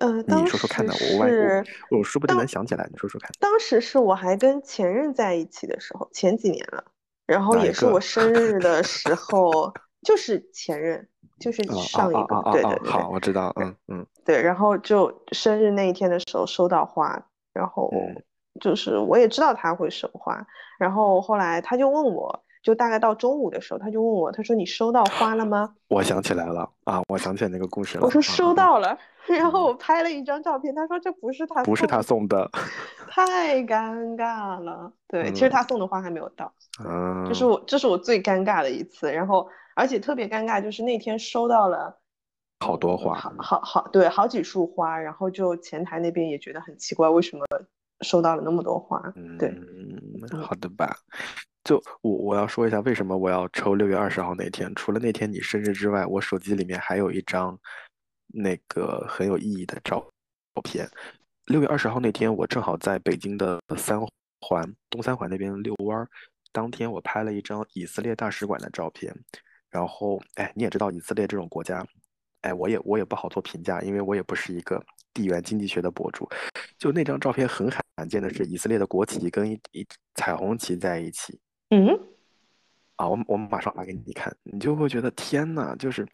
[0.00, 0.92] 呃，你当时说说看呢？
[1.12, 6.84] 我万一是我我说不定能想起来，你说说看，当时是我还跟前任在一起的时候，前几年了，
[7.26, 8.00] 然后也是我？
[8.00, 9.72] 生日的时候，
[10.04, 11.08] 就是前任，
[11.40, 12.52] 就是啊啊上一个，啊啊啊啊！
[12.52, 18.22] 对对对对好，我知道，嗯嗯对，然后就生日那一天的时候收到花，然后嗯，
[18.60, 20.46] 就是我也知道他会收花，
[20.78, 25.74] 然后后来他就问我，就大概到中午的时候，他就问我，他说你收到花了吗？
[25.88, 32.50] 我想起来了啊，我想起来那个故事了，我说啊啊，收到了，然后嗯，我拍了一张照片，他说这不是他不是他送的，
[33.10, 34.92] 太尴尬了。
[35.08, 42.00] 对，其实嗯他送的花还没有到，对，这是嗯，我这是我最尴尬的一次，然后而且特别尴尬，就是那天收到了。
[42.60, 47.44] 嗯，好多花，好好好，对，好几束花，然后就前台那边也觉得很奇怪，为什么
[48.00, 48.98] 收到了那么多花？
[49.38, 50.00] 对，嗯，
[50.32, 50.96] 嗯好的吧。
[51.64, 54.72] 就我我要说一下，为什么我要抽六月二十号那天？
[54.74, 57.58] 除了那天你生日之外，我手机里面还有一张
[58.26, 60.06] 那个很有意义的照
[60.62, 60.88] 片。
[61.46, 63.98] 六月二十号那天，我正好在北京的三
[64.40, 66.08] 环东三环那边遛弯儿。
[66.52, 69.14] 当天我拍了一张以色列大使馆的照片，
[69.74, 71.84] 然后哎，你也知道以色列这种国家，
[72.42, 74.80] 哎，我也我也不好做评价，因为我也不是一个
[75.12, 76.28] 地缘经济学的博主。
[76.78, 81.40] 就那张照片很罕见的是以色列的国旗跟一一彩虹旗在一起。
[81.70, 81.88] 嗯，
[82.94, 86.06] 啊，我我马上发给你看，你就会觉得天呐，就是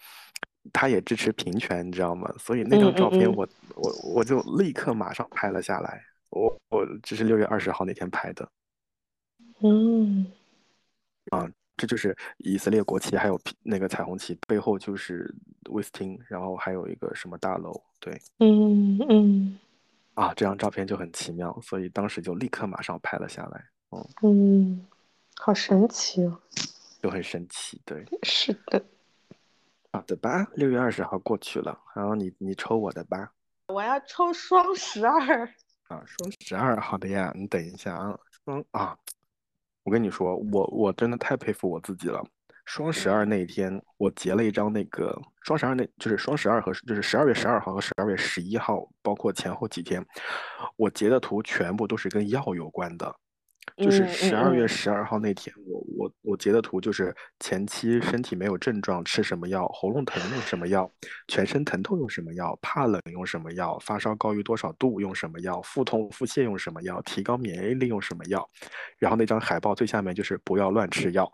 [0.73, 2.33] 他也支持平权，你知道吗？
[2.39, 3.35] 所以那嗯张照片嗯。
[3.37, 8.51] 我我我就立刻马上拍了下来，我我这是六月二十号那天拍的，
[9.61, 10.27] 嗯
[11.81, 15.35] 这就是以色列国旗还有那个彩虹旗背后就是
[15.71, 19.59] 威斯汀，然后还有一个什么大楼，对嗯嗯
[20.13, 24.87] 啊，这张照片就很奇妙，所以当时就立刻马上拍了下来，嗯，嗯，
[25.37, 26.39] 好神奇哦！
[27.01, 28.05] 就很神奇，对。
[28.25, 28.85] 是的，
[29.91, 33.33] 好的吧，六月二十号过去了，然后你你抽我的吧。
[33.69, 35.47] 我要抽双十二。
[35.89, 38.99] 啊，双十二，好的呀，你等一下啊，双啊，
[39.83, 42.23] 我跟你说，我我真的太佩服我自己了。
[42.67, 50.05] 双十二那一天，我截了一张那个双十二那，就是双十二和就是十二月十二号和十二月十一号，包括前后几天，
[50.77, 53.13] 我截的图全部都是跟药有关的。
[53.77, 60.91] 就是嗯十二月嗯十二号那天，我我我截的图就是前期身体没有症状吃什么药，喉咙疼用什么药，
[61.29, 68.49] 全身疼痛用什么药，怕冷用什么药，发烧高于多少度用什么药，腹痛腹泻用什么药，提高免疫力用什么药。
[68.99, 71.31] 然后那张海报最下面就是不要乱吃药。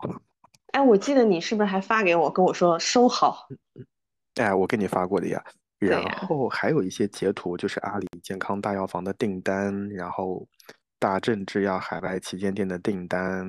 [0.73, 3.47] 哎，我记得你是不是还发给我，跟我说收好？
[4.35, 5.43] 哎，我给你发过的呀。
[5.79, 10.43] 然后还有一些截图，就是阿里健康大药房的订单，然后
[10.99, 13.47] 大正制药海外旗舰店的订单。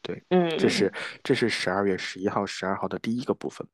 [0.00, 0.90] 对，嗯，这是
[1.22, 3.66] 这是十二月十一号、十二号的第一个部分，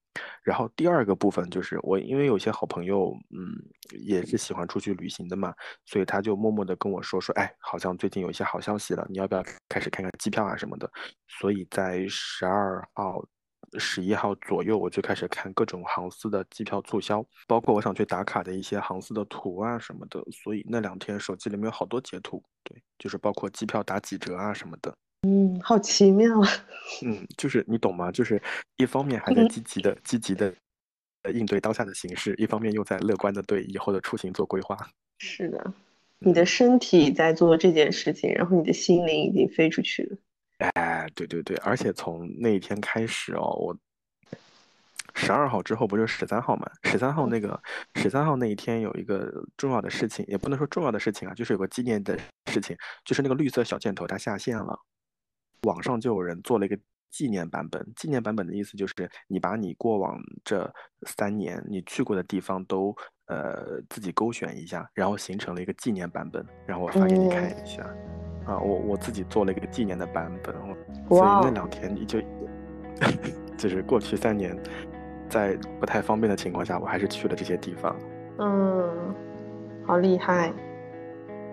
[0.43, 3.55] 然后第二个部分就是我因为有些好朋友，嗯，
[4.01, 5.55] 也是喜欢出去旅行的嘛，
[5.85, 10.91] 所以他就默默的跟我说说，哎，好像最近有一些好消息了，你要不要开始看看机票啊什么的？
[11.29, 13.25] 所以在十二号、
[13.79, 24.95] 十一号左右，我就开始看各种航司的机票促销，包括我想去打卡的一些航司的图啊什么的，所以那两天手机里面有好多截图，对，就是包括机票打几折啊什么的。
[25.27, 26.49] 嗯，好奇妙啊！
[27.03, 28.13] 嗯，就是你懂吗？
[28.13, 28.41] 就是
[28.77, 30.55] 一方面还在积极的、积极的
[31.23, 34.77] 呃应对当下的形势，一方面又在乐观的对以后的出行做规划。
[35.19, 35.73] 是的，
[36.19, 40.19] 你的嗯身体在做这件事情，然后你的心灵已经飞出去了。
[40.75, 43.77] 哎，对对对，而且从那一天开始哦，我
[45.15, 46.69] 十二号之后不就是十三号嘛？
[46.83, 47.61] 十三号那个
[47.95, 52.19] 十三号那一天有一个重要的事情，也不能说重要的事情啊，就是有个纪念的
[52.51, 54.79] 事情，就是那个绿色小箭头它下线了，
[55.63, 56.77] 网上就有人做了一个
[57.11, 57.93] 纪念版本。
[57.95, 60.73] 纪念版本的意思就是你把你过往这
[61.07, 62.95] 三年你去过的地方都
[63.27, 67.89] 呃自己勾选一下，然后形成了一个纪念版本，然后我发给你看一下。
[68.47, 70.55] 啊，我我自己做了一个纪念的版本，
[71.09, 72.21] 我所以那两天你就
[73.57, 74.57] 就是过去三年，
[75.29, 77.97] 在不太方便的情况下，我还是去了这些地方。
[78.39, 79.15] 嗯，
[79.87, 80.53] 好厉害。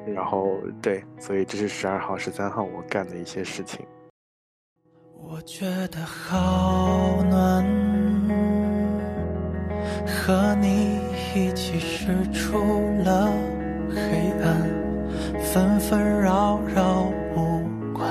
[0.08, 3.86] 然后对，所以这是十二号、十三号我干的一些事情。
[5.24, 7.64] 我觉得好暖，
[10.08, 11.00] 和你
[11.36, 12.58] 一起驶出
[13.04, 13.32] 了
[15.54, 17.62] 纷纷扰扰无
[17.94, 18.10] 关。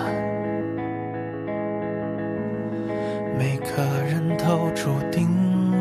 [3.39, 5.27] 每个人都注定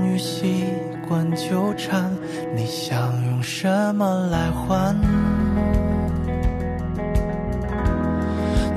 [0.05, 0.63] 与习
[1.05, 2.09] 惯纠缠，
[2.55, 4.95] 你想用什么来换？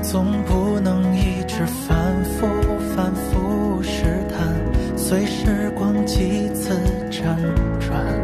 [0.01, 2.45] 总不能一直反复
[2.93, 6.77] 反复试探，随时光几次
[7.09, 7.37] 辗
[7.79, 8.22] 转。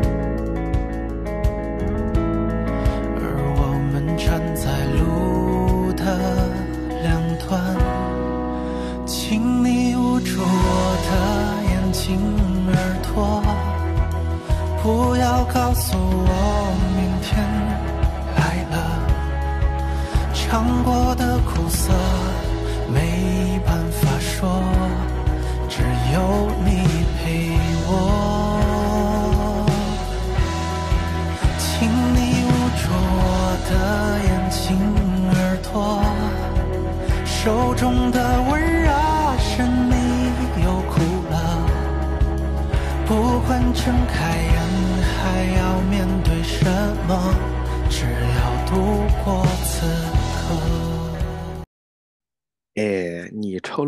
[15.91, 16.38] 要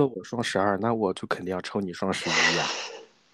[0.02, 2.66] 了我双十二，那我就肯定要抽你双十一呀，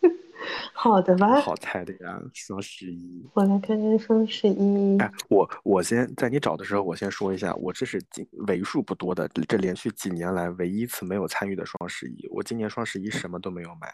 [0.73, 3.25] 好的吧，好猜的呀，双十一。
[3.33, 4.97] 我来看看双十一。
[4.99, 12.27] 哎，我我先在你找的时候，我先说一下，我这是几为数不多的，这连续几年来唯一一次没有参与的双十一。
[12.29, 13.91] 我今年双十一什么都没有买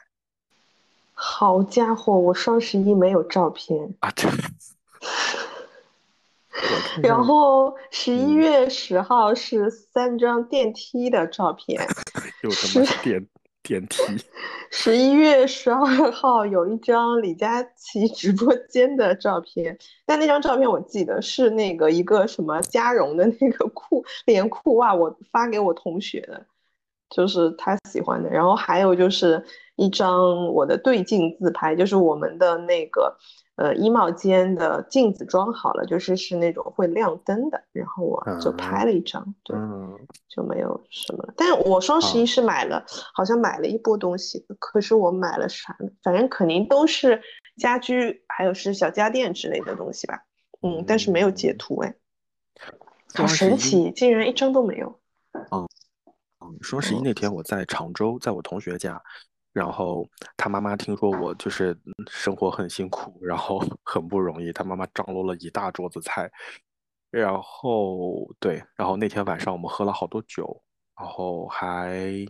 [1.14, 3.94] 好家伙，我双十一没有照片。
[4.00, 4.28] 啊，这。
[6.56, 11.86] 我看然后十一嗯月十号是三张电梯的照片，
[12.44, 13.28] 又他妈是电
[13.64, 13.98] 电梯，
[14.70, 26.46] 十一月十二号有一张李佳琦直播间的照片，但那张照片我记得是那个一个什么加绒的那个裤连裤袜，我发给我同学的，
[27.10, 28.30] 就是他喜欢的。
[28.30, 29.42] 然后还有就是
[29.78, 33.18] 一张我的对镜自拍，就是我们的那个
[33.56, 39.56] 呃衣帽间的镜子装好了，就是是那种会亮灯的，然后我就拍了一张，对。
[39.56, 39.98] 嗯，
[40.28, 41.34] 就没有什么了。
[41.38, 42.84] 但我双十一是买了，
[43.14, 45.90] 好像买了一波东西，可是我买了啥呢？
[46.02, 47.22] 反正肯定都是
[47.58, 50.24] 家居，还有是小家电之类的东西吧。
[50.62, 51.94] 嗯，但是没有截图哎，
[53.14, 55.00] 好神奇，竟然一张都没有。
[55.52, 55.68] 嗯，
[56.62, 59.02] 双十一那天我在常州，在我同学家，
[59.54, 66.30] 然后他妈妈听说我就是嗯生活很辛苦，然后 很不容易，他妈妈张罗了一大桌子菜，
[67.12, 70.60] 然后对，然后那天晚上我们喝了好多酒，
[71.00, 72.26] 然后还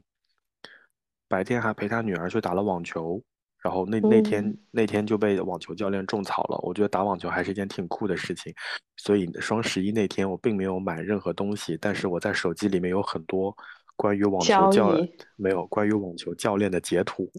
[1.29, 3.23] 白天还陪他女儿去打了网球，
[3.63, 6.59] 然后那那天嗯那天就被网球教练种草了。
[6.61, 8.53] 我觉得打网球还是一件挺酷的事情，
[8.97, 13.55] 所以双十一那天我并没有买任何东西，但是我在手机里面有很多
[13.95, 17.31] 关于网球教易没有关于网球教练的截图，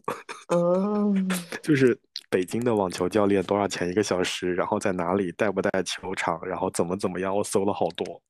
[0.48, 1.28] 嗯，
[1.62, 1.98] 就是
[2.30, 8.22] 北京的网球教练多少钱一个小时，然后在哪里带不带球场，然后怎么怎么样，我搜了好多。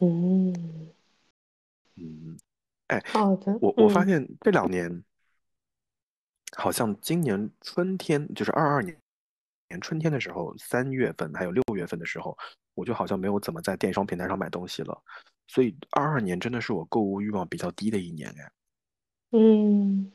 [0.00, 0.52] 嗯，
[1.96, 2.36] 嗯，
[3.06, 3.58] 好的。
[3.60, 5.04] 我我发嗯现这两年，
[6.56, 8.96] 好像今年春天，就是二二年
[9.68, 12.36] 年春天的时候，三月份还有六月份的时候，
[12.74, 15.02] 我就好像没有怎么在电商平台上买东西了，
[15.48, 18.50] 所以二二年真的是我购物欲望比较低的一年哎。
[19.32, 20.12] 嗯，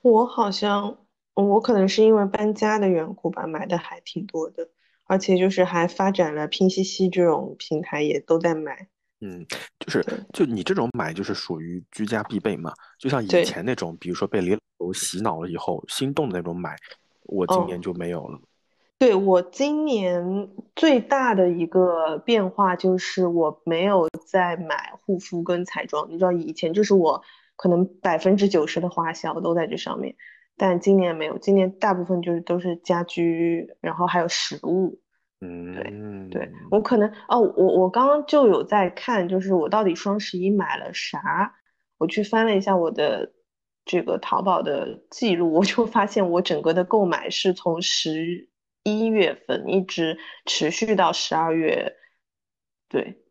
[0.00, 0.96] 我好像
[1.34, 4.68] 我可能是因为搬家的缘故吧，买的还挺多的，
[5.04, 8.88] 而且就是还发展了拼夕夕这种平台，也都在买。
[9.20, 9.44] 嗯，
[9.80, 16.76] 就是就你这种买就是属于居家必备嘛，就像以前那种，比如说被李老头洗脑了以后心动的那种买，
[17.24, 18.40] 我今哦年就没有了。
[18.98, 26.08] 对，我今年最大的一个变化就是我没有再买护肤跟彩妆。
[26.10, 27.22] 你知道以前就是我
[27.54, 30.16] 可能百分之九十的花销都在这上面，
[30.56, 34.98] 但今年没有，今年大部分就是都是家居，然后还有食物。
[35.40, 41.54] 嗯，对，我可能哦，我我刚刚就有在看，就是我到底双十一买了啥？
[41.98, 43.32] 我去翻了一下我的
[43.84, 48.47] 这个淘宝的记录，我就发现我整个的购买是从十
[48.88, 51.96] 一月份一直持续到十二月，
[52.88, 53.22] 对，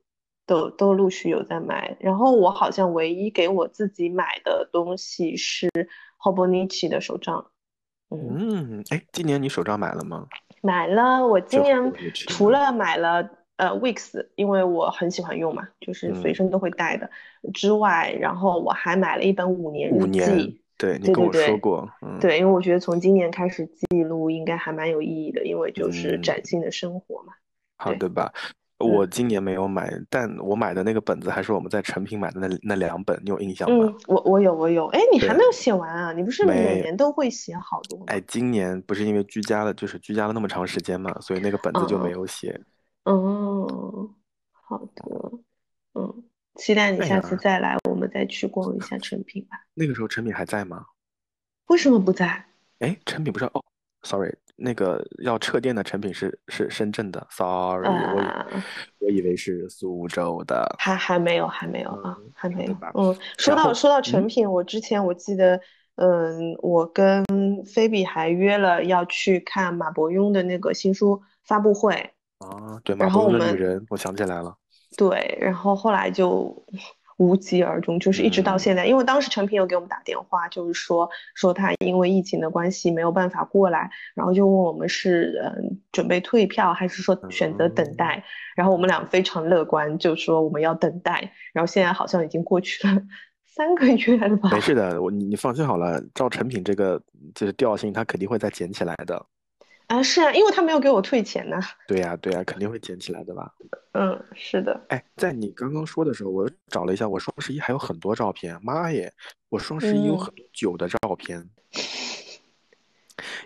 [0.45, 1.97] 都都陆续有在买。
[1.99, 5.69] 然后我好像唯一给我自己买的东西是
[6.19, 7.51] Hobonichi 的手账。
[8.09, 10.27] 嗯，哎，今年你手账买了吗？
[10.61, 11.93] 买了，我今就年
[12.27, 17.09] 除了买了呃 Wix，因为我很喜欢用嘛，就是随嗯身都会带的
[17.53, 20.61] 之外，然后我还买了一本五年日年记。
[20.77, 27.33] 对你跟我对对对说过，嗯，对，因为我觉得从今年开始记录应该还蛮有意义的，因为就是嗯崭新的生活嘛。
[27.79, 28.31] 对好对吧？
[28.33, 28.47] 嗯
[28.79, 33.87] 我今年没有买，但我买的那个本子还是我们在成品买的那那两本，你有印象吗？
[33.87, 36.13] 嗯，我我有我有，哎，你还没有写完啊？
[36.13, 38.05] 你不是每年都会写好多吗？
[38.09, 42.61] 哎，今年不是因为居家了，就是居家了那么长时间嘛，所以那个本子就没哦有写。
[43.05, 44.11] 哦，
[44.51, 45.03] 好的，
[45.95, 46.23] 嗯，
[46.57, 49.57] 期待你哎下次再来，我们再去逛一下成品吧。
[49.73, 50.85] 那个时候成品还在吗？
[51.67, 52.45] 为什么不在？
[52.79, 53.63] 哎，成品不是哦
[54.03, 58.63] ，sorry，那个要撤店的成品是是深圳的，sorry，我以呃，
[58.99, 60.75] 我以为是苏州的。
[60.79, 62.65] 还还没有，还没有啊，嗯还没。
[62.93, 65.59] 嗯，说到说到成嗯品，我之前我记得，
[65.95, 67.25] 嗯，我跟
[67.65, 71.93] 菲比还约了要去看马伯庸的那个新书发布会。
[72.39, 74.55] 啊，对，马伯庸的女人，我想起来了。
[74.95, 76.63] 对，然后后来就
[77.17, 78.85] 无疾而终，就是一直到嗯现在。
[78.85, 88.23] 因为当时陈平有给我们打电话，就是说说他因为疫情的关系没有办法过来，然后就问我们是嗯准备退票还是说选择等嗯待。
[88.55, 91.31] 然后我们俩非常乐观，就说我们要等待。
[91.53, 93.01] 然后现在好像已经过去了
[93.45, 94.49] 三个月了吧？
[94.51, 97.01] 没事的，我你你放心好了，照陈品这个
[97.33, 99.25] 就是调性，他肯定会再捡起来的。
[99.87, 101.59] 啊，是啊，因为他没有给我退钱呢。
[101.87, 103.53] 对呀，对呀，肯定会捡起来的吧？
[103.93, 104.79] 嗯，是的。
[104.89, 109.11] 哎，在你刚刚说的时候，我找了一下，我双十一还有很多照片，妈耶，
[109.49, 111.49] 我双十一有嗯很多酒的照片。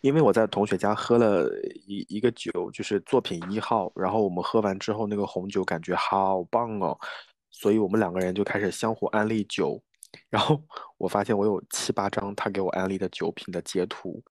[0.01, 1.47] 因为我在同学家喝了
[1.85, 6.97] 一一个酒，就是作品一号，然后我们喝完之后，那个红酒感觉好棒哦，
[7.51, 9.79] 所以我们两个人就开始相互安利酒，
[10.29, 10.59] 然后
[10.97, 14.21] 我发现我有七八张他给我安利的酒品的截图，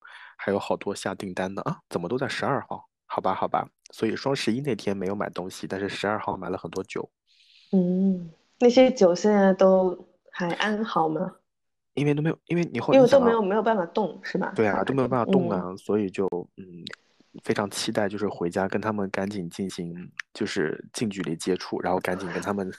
[0.43, 2.89] 还有好多下订单的啊，怎么都在十二号？
[3.05, 7.11] 好吧，好吧，所以双十一那天没有买东西，但是十二号买了很多酒，
[7.73, 11.35] 嗯，那些酒现在都还安好吗？
[11.95, 14.53] 因为都没有，因为你后因为都没有没有办法动，是吧？
[14.57, 16.27] 对啊，都没有办法动嗯啊，所以就
[16.57, 16.65] 嗯，
[17.45, 19.93] 非常期待，就是回家跟他们赶紧进行
[20.33, 22.73] 就是近距离接触，然后赶紧跟他们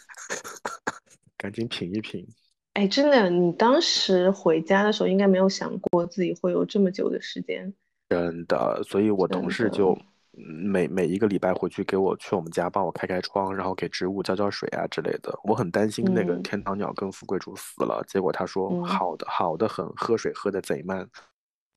[1.38, 2.28] 赶紧品一品。
[2.74, 7.74] 哎，真的，你当时回家的时候应该没有想过自己会有这么久的时间。
[8.10, 9.92] 真的，所以我同事就
[10.38, 15.38] 嗯每每一个礼拜回去给我去我们家帮我开开窗，然后给植物浇浇水啊之类的。
[15.44, 21.10] 我很担心那个嗯天堂鸟跟富贵竹死了，结果他说嗯好的好的很，喝水喝的贼慢。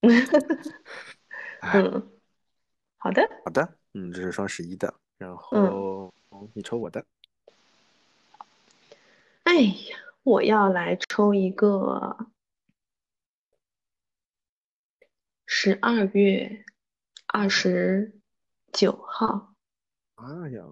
[1.61, 2.11] 哎，嗯，
[2.99, 6.13] 好的，好的，嗯，这是双十一的，然嗯后
[6.53, 7.05] 你抽我的。
[9.45, 12.17] 哎呀，我要来抽一个
[15.45, 16.65] 十二月
[17.27, 18.19] 二十
[18.73, 19.55] 九号。
[20.15, 20.65] 哎呀，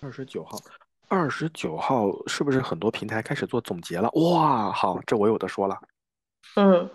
[0.00, 0.58] 二十九号，
[1.06, 4.10] 二十九号是不是很多平台开始做总结了？
[4.10, 5.80] 哇，好，这我有的说了。
[6.56, 6.90] 嗯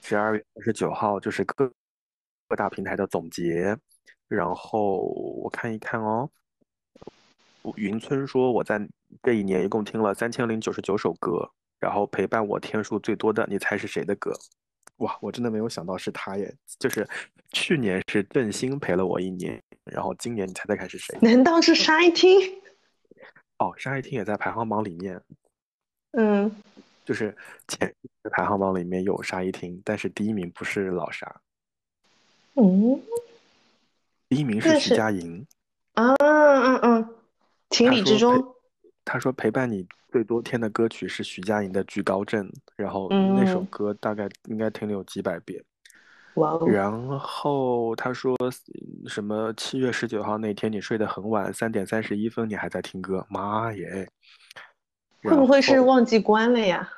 [0.00, 1.70] 十二月二十九号就是各
[2.48, 3.76] 各大平台的总结，
[4.28, 6.30] 然后我看一看哦。
[7.76, 8.78] 云村说我在
[9.22, 11.50] 这一年一共听了三千零九十九首歌，
[11.80, 14.32] 然后陪伴我天数最多的，你猜是谁的歌？
[14.98, 16.54] 哇，我真的没有想到是他耶！
[16.78, 17.08] 就是
[17.50, 21.18] 去年是郑兴陪了我一年，然后今年你猜猜看是谁？
[21.20, 22.40] 难道是沙一汀？
[23.58, 25.20] 哦，沙一汀也在排行榜里面，
[26.12, 26.54] 嗯，
[27.04, 27.36] 就是
[27.66, 27.92] 前
[28.30, 31.40] 排行榜里面有沙一汀，但是第一名不是老沙，
[32.54, 33.02] 嗯
[34.28, 35.44] 第一名是徐佳莹。
[35.94, 37.14] 啊嗯嗯，
[37.70, 38.53] 情理之中。
[39.04, 42.46] 他说陪伴你最多天的歌曲是徐佳莹的《居高镇》，
[42.76, 45.62] 然后那首嗯歌大概应该听了有几百遍。
[46.34, 54.08] 哇哦，然后他说嗯什么七月十九号那天你睡得很晚，三点三十一分你还在听歌，妈耶！
[55.22, 56.88] 会不会是忘记关了呀？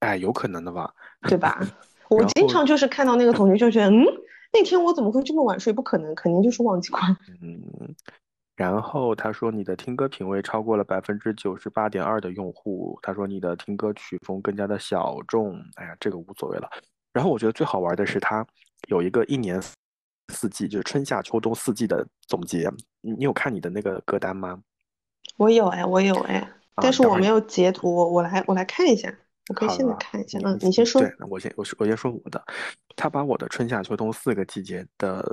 [0.00, 0.92] 哎，有可能的吧？
[1.28, 1.58] 对吧？
[2.10, 4.04] 我经常就是看到那个同学就觉得，嗯，
[4.52, 5.72] 那天我怎么会这么晚睡？
[5.72, 7.16] 不可能，肯定就是忘记关。
[7.40, 7.94] 嗯，
[8.62, 16.70] 然后他说你的听歌品味超过了百分之九十八点二的用户，他说你的听歌曲风更加的小众，哎呀，这个无所谓了。
[17.12, 18.46] 然后我觉得最好玩的是他
[18.86, 19.60] 有一个一年
[20.32, 24.62] 四季，就是春夏秋冬四季的总结，你你有看你的那个歌单吗？
[25.36, 29.12] 我有哎，我有哎，但是我没有截图，我我来我来看一下。
[29.48, 30.38] 我可以现在看一下。
[30.38, 31.00] 你嗯，你先说。
[31.00, 32.42] 对，我先我说我先说我的，
[32.94, 35.24] 他把我的春夏秋冬四个季节的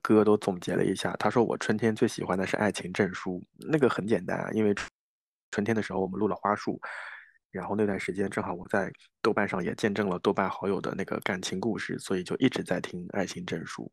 [0.00, 1.14] 歌都总结了一下。
[1.18, 3.38] 他说我春天最喜欢的是《爱情证书》，
[3.70, 4.90] 那个很简单啊，因为春
[5.52, 6.80] 春天的时候我们录了花束，
[7.50, 8.90] 然后那段时间正好我在
[9.20, 13.90] 豆瓣上也见证了豆瓣好友的那个感情故事，所以就一直在听《爱情证书》。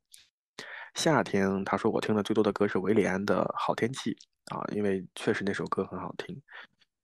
[0.96, 4.18] 夏天，他说我听的最多的歌是韦礼安的《好天气》
[4.58, 6.42] 啊，因为确实那首歌很好听。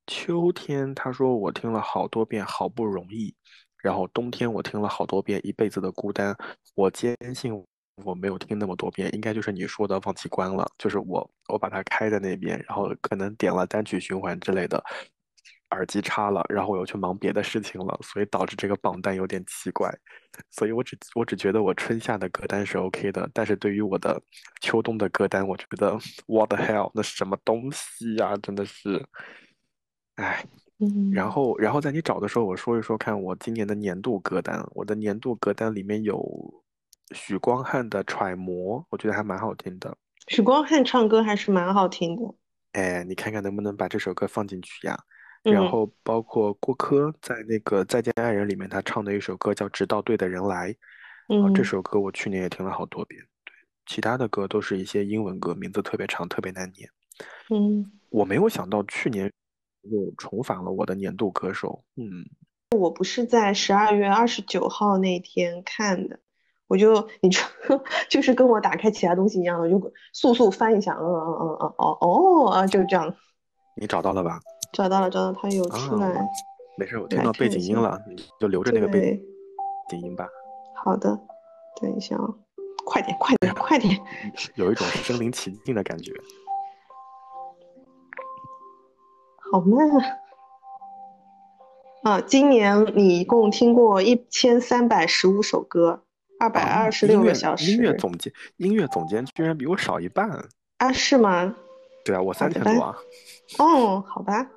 [0.07, 3.29] 秋天，他说我听了好多遍《好不容易》，
[3.81, 6.33] 然后冬天我听了好多遍《一辈子的孤单》。
[6.75, 7.53] 我坚信
[8.03, 14.83] 我没有听那么多遍，应该就是你说的忘记关了，就是我我把它开在那边，然后可能点了单曲循环之类的，
[15.71, 19.91] 耳机插了，然后我又去忙别的事情了，所以导致这个榜单有点奇怪。
[20.51, 24.21] 所以我只我只觉得我春夏的歌单是 OK 的，但是对于我的
[24.61, 25.97] 秋冬的歌单，我觉得
[26.27, 28.35] what the hell，那是什么东西呀？
[28.43, 29.01] 真的是，
[30.15, 30.45] 唉。
[31.13, 34.61] 然嗯，后，然后在你找的时候，我说一说看我今年的年度歌单。
[34.71, 36.21] 我的年度歌单里面有
[37.13, 39.97] 许光汉的《揣摩》，我觉得还蛮好听的。
[40.27, 42.23] 许光汉唱歌还是蛮好听的。
[42.73, 44.99] 哎，你看看能不能把这首歌放进去呀？
[45.43, 50.73] 然嗯后包括郭柯在那个《再见爱人》里面，他唱的一首歌叫《直到对的人来》，
[51.29, 53.21] 嗯，这嗯首歌我去年也听了好多遍。
[53.45, 53.53] 对，
[53.85, 56.89] 其他的歌都是一些英文歌，名字特别长，特别难念。
[57.49, 59.31] 嗯，我没有想到去年
[59.91, 61.83] 又重返了我的年度歌手。
[61.95, 62.25] 嗯，
[62.77, 66.19] 我不是在十二月二十九号那天看的，
[66.67, 67.39] 我就你就
[68.09, 73.13] 就是跟我打开其他东西一样的，就速速翻一下，嗯嗯嗯嗯哦哦啊，就这样
[73.75, 74.39] 你找到了吧？
[74.73, 76.27] 找到了找到了，它有出啊，来，
[76.77, 77.47] 没事，我听到背。
[77.47, 79.21] 景音了，你就留着那个背，
[79.89, 80.27] 景音吧。
[80.83, 81.17] 好的，
[81.81, 82.27] 等一下啊，
[82.85, 83.97] 快点快点快点，
[84.55, 86.11] 有一种身临其境的感觉。
[89.51, 90.03] 好慢啊！
[92.03, 96.03] 啊，今年你一共听过一千三百十五首歌，
[96.39, 100.29] 二百啊，二十六个小音乐时总监音乐总监居然比我少一半。
[100.77, 100.91] 啊？
[100.91, 101.55] 是吗？
[102.03, 102.33] 对啊，我。
[102.33, 102.95] 三千多啊。
[103.59, 104.47] 哦，好吧。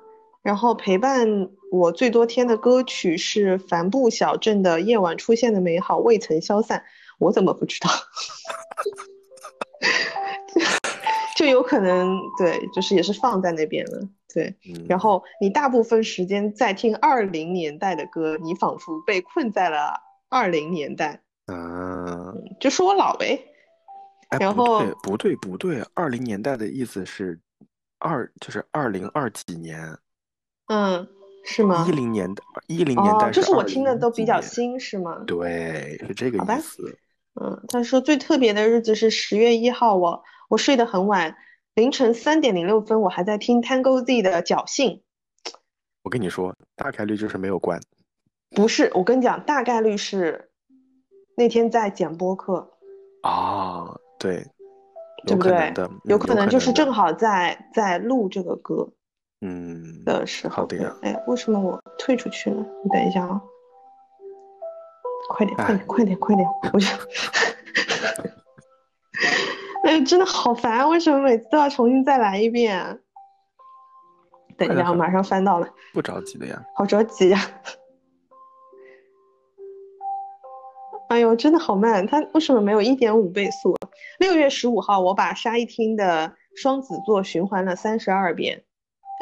[0.41, 6.79] 然后陪伴我最多天的歌曲是帆布小镇的《夜晚出现的美好未曾消散》，
[7.19, 7.89] 我怎么不知道？
[11.35, 14.07] 就有可能对，就是也是放在那边了。
[14.33, 14.55] 对，
[14.87, 19.93] 然嗯，后你大部分时间在听二零年代的歌，你仿佛被困在了
[20.29, 23.43] 二零年代，啊，就说我老呗。
[24.29, 27.39] 哎，然后，不对，不对，二零年代的意思是
[27.97, 29.97] 二，就是二零二几年，
[30.67, 31.07] 嗯，
[31.43, 31.95] 是吗一吗？
[31.95, 34.23] 零年代，一零年哦，代就是我听的都比。
[34.25, 35.23] 较新，是吗？
[35.25, 36.37] 对，是这个。
[36.37, 36.95] 意思。
[37.41, 41.35] 嗯，他说最特别的日子是十月一号，我我睡得很晚，
[41.79, 45.01] 凌晨三点零六分，我还在听 Tango Z 的侥幸。
[46.03, 47.79] 我跟你说，大概率就是没有关。
[48.51, 50.51] 不是，我跟你讲，大概率是
[51.37, 52.69] 那天在剪播客，
[53.21, 54.45] 啊，对，
[55.25, 55.73] 对不对？
[56.03, 56.73] 有可能就是。
[56.73, 58.89] 正好在在录这个歌
[59.39, 60.65] 嗯，的时候。
[60.65, 60.97] 对，好的呀。
[61.01, 62.57] 哎，为什么我退出去了？
[62.83, 63.41] 你等一下啊，
[65.29, 66.45] 快点，快哎，点，快点，快点！
[66.73, 66.87] 我就，
[69.89, 72.95] 哎，真的好烦啊，为什么每次都要重新再来一遍啊？
[74.55, 75.67] 等一下，我马上翻到了。
[75.95, 76.63] 不着急的呀。
[76.75, 77.39] 好着急呀、
[81.09, 83.89] 哎呦，真的好慢，它为什么没有一点五倍速啊？
[84.19, 88.61] 六月十五号，我把沙一汀的双子座循环了三十二遍。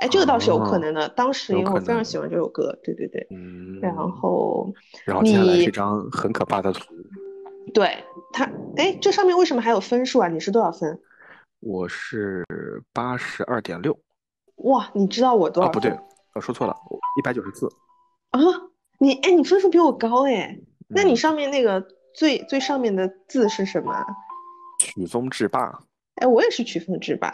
[0.01, 1.71] 哎，这个倒是有可哦，能的，当时因为。
[1.71, 3.25] 我非常喜欢这首歌，对对对。
[3.81, 4.73] 然嗯，后
[5.05, 6.93] 然后接下来是一你张很可怕的图。
[7.73, 8.03] 对
[8.33, 10.27] 它，哎，这上面为什么还有分数啊？
[10.27, 10.99] 你是多少分？
[11.59, 12.45] 我是
[12.93, 13.97] 八十二点六。
[14.57, 15.97] 哇，你知道我多啊，少不对，
[16.33, 16.75] 我说错了，
[17.19, 17.67] 一百九十四。
[18.31, 18.39] 啊？
[18.99, 20.57] 你哎，你分数比我高哎，
[20.87, 21.85] 那你嗯，上面那个
[22.15, 24.05] 最最上面的字是什么啊？
[24.79, 25.79] 曲风制霸，
[26.15, 27.29] 哎，我也是曲风制霸。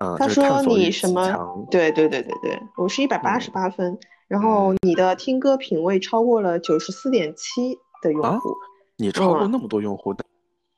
[0.00, 1.66] 嗯，他说你什么？
[1.70, 3.98] 对对对对对，我是一百八十嗯八分，
[4.28, 8.54] 然后嗯你的听歌品味超过了九十四点七的用啊，户。
[9.00, 10.26] 你超过嗯，那么多用户，但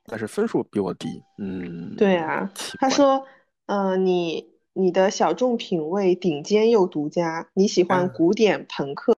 [0.07, 1.09] 但是分数比我低。
[1.39, 3.25] 嗯，对啊，他说，
[3.67, 9.15] 呃，你你的小众品味顶尖又独家，你喜欢嗯，古典朋克，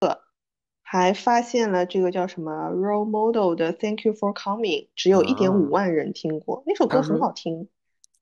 [0.81, 7.69] 还发现了这个叫什么 Role Model 的 Thank You for Coming，只有一点五啊，万人听过，那首歌很好听。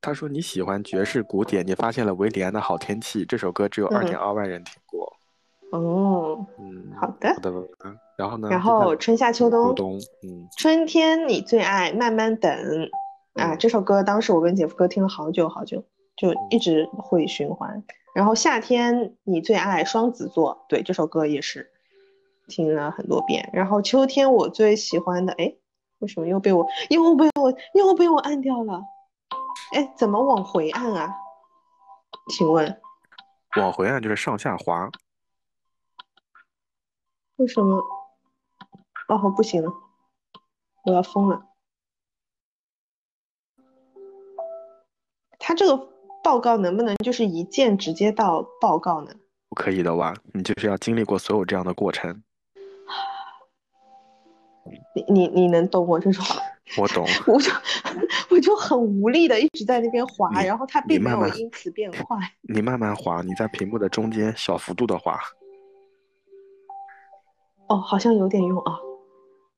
[0.02, 5.18] 他说你喜欢爵士古典，你发现了维里安的好天气，这首歌只有二点嗯，二万人听过。
[5.78, 7.34] 哦，嗯，好的。
[7.34, 7.50] 好的。
[7.86, 12.52] 嗯然后呢，然后春夏秋冬，秋冬，嗯春天你最爱慢慢等
[13.34, 15.84] 啊，嗯这首歌当时我跟姐夫哥听了好久好久，
[16.16, 17.84] 就一嗯直会循环。
[18.14, 21.72] 然后夏天你最爱双子座，对，这首歌也是。
[22.48, 23.50] 听了很多遍。
[23.52, 25.56] 然后秋天我最喜欢的，哎，
[25.98, 28.80] 为什么又被我又被我又被我按掉了？
[29.74, 31.16] 哎，怎么往回按啊？
[32.30, 32.80] 请问
[33.58, 34.88] 往回按就是上下滑。
[37.38, 37.84] 为什么？
[39.08, 39.74] 哦，不行了，
[40.86, 41.46] 我要疯了。
[45.40, 45.90] 他这个
[46.24, 49.14] 报告能不能就是一键直接到报告呢？
[49.50, 52.24] 不可以的哇，你就是要经历过所有这样的过程。
[54.96, 56.24] 你你你能懂我这种？
[56.80, 57.06] 我懂。
[57.28, 57.52] 我就
[58.30, 62.18] 我就很无力的一直在那边滑，然后它并没有因此变快。
[62.42, 65.20] 你慢慢滑，你在屏幕的中间小幅度的滑。
[67.70, 68.78] 哦，好像有点用啊！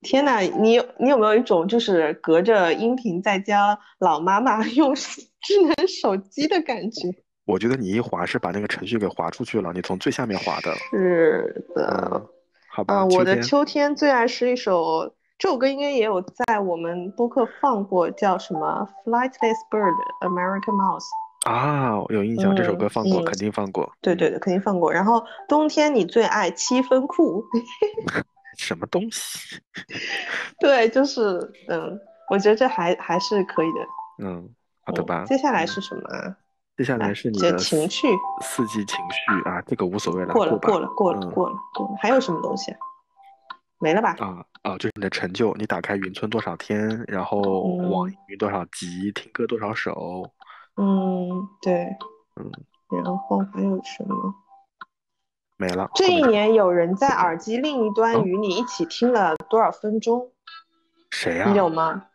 [0.02, 3.56] 天呐，你有你有没有一种就是隔着音频在教
[3.99, 7.10] 老妈妈 用智能手机的感觉？
[7.45, 10.73] 我觉得你一滑是把那个程序给滑出去了，你从最下面滑的。
[10.91, 12.27] 是的，嗯，
[12.72, 13.02] 好吧。
[13.03, 19.94] 嗯，我的秋天最爱是一首这首歌，应该也有在我们播客放过，叫什么《Flightless Bird》
[20.27, 21.06] American Mouse。
[21.45, 23.91] 啊，有印象，这首嗯歌放过，嗯肯定放过。
[24.01, 24.91] 对对对，肯定放过。
[24.91, 27.43] 然后冬天你最爱七分裤，
[28.57, 29.59] 什么东西？
[30.59, 31.39] 对，就是
[31.69, 31.99] 嗯，
[32.30, 34.26] 我觉得这还还是可以的。
[34.26, 34.49] 嗯，
[34.85, 35.23] 好的嗯吧。
[35.26, 36.35] 接下来嗯是什么啊？
[36.77, 38.07] 接下来来是你的四情绪
[38.41, 41.95] 四季情绪啊，这个无所谓了，过了，吧过了，过了，嗯过了，过了。
[42.01, 42.77] 还有什么东西啊？
[43.80, 44.15] 没了吧？
[44.19, 50.27] 啊啊，就是你的成就，你打开云村多少天，然后网嗯易云多少集，听歌多少首，
[50.77, 51.95] 嗯，对。
[52.35, 52.52] 嗯，
[53.03, 54.34] 然后还有什么？
[55.57, 55.89] 没了。
[55.95, 60.31] 这一年有人在耳机另一端哦与你一起听了多少分钟？
[61.11, 62.07] 谁呀、你有吗？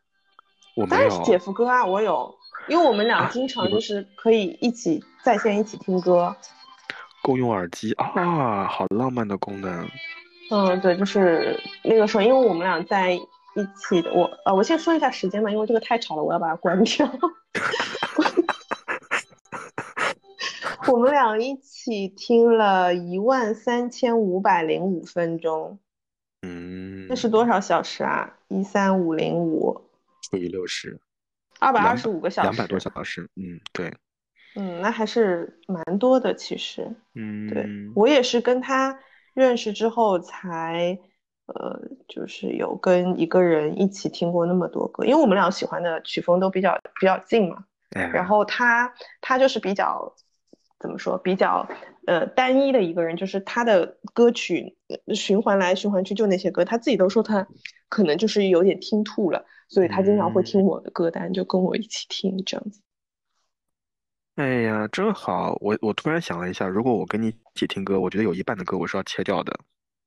[0.77, 1.39] 我没当然是姐。
[1.39, 2.35] 夫哥啊，我有，
[2.69, 6.37] 因为我们俩啊经常就是可以一起在线一起听歌。
[7.23, 9.89] 共用耳机啊，好浪漫的功能。
[10.51, 13.21] 嗯，对，就是那个时候，因为我们俩在一
[13.77, 17.09] 起的，我呃，我先说一下时间吧，因为这个太吵了，我要把它关掉。
[20.91, 25.79] 我们俩一起听了一万三千五百零五分钟，
[26.43, 28.37] 嗯，那是多少小时啊？
[28.49, 29.81] 一三五零五，
[30.23, 30.99] 除以六十，
[31.61, 32.77] 二百二两十五个小两百多。
[32.77, 33.23] 小时。
[33.37, 33.95] 嗯，对，
[34.57, 36.93] 嗯，那还是蛮多的，其实。
[37.15, 38.99] 嗯对，嗯，我也是跟他
[39.33, 40.99] 认识之后才，
[41.47, 47.65] 呃，就是有跟一个人一起听过那么多歌，因为我们俩喜欢的曲风都比较比较近嘛。
[47.91, 50.13] 哎，然后他他就是比较
[50.81, 51.69] 怎么说，比较
[52.07, 54.77] 呃单一的一个人，就是他的歌曲
[55.07, 57.47] 呃循环来循环去就那些歌，他自己都说他
[57.89, 62.81] 可能就是有点听吐了，所以他经常会听我的歌单，就跟我一起听这样子。
[64.37, 65.59] 哎呀，真好！
[65.61, 69.55] 我我突然想了一下，如果我跟你一起听歌，我觉得有一半的歌我是要切掉的，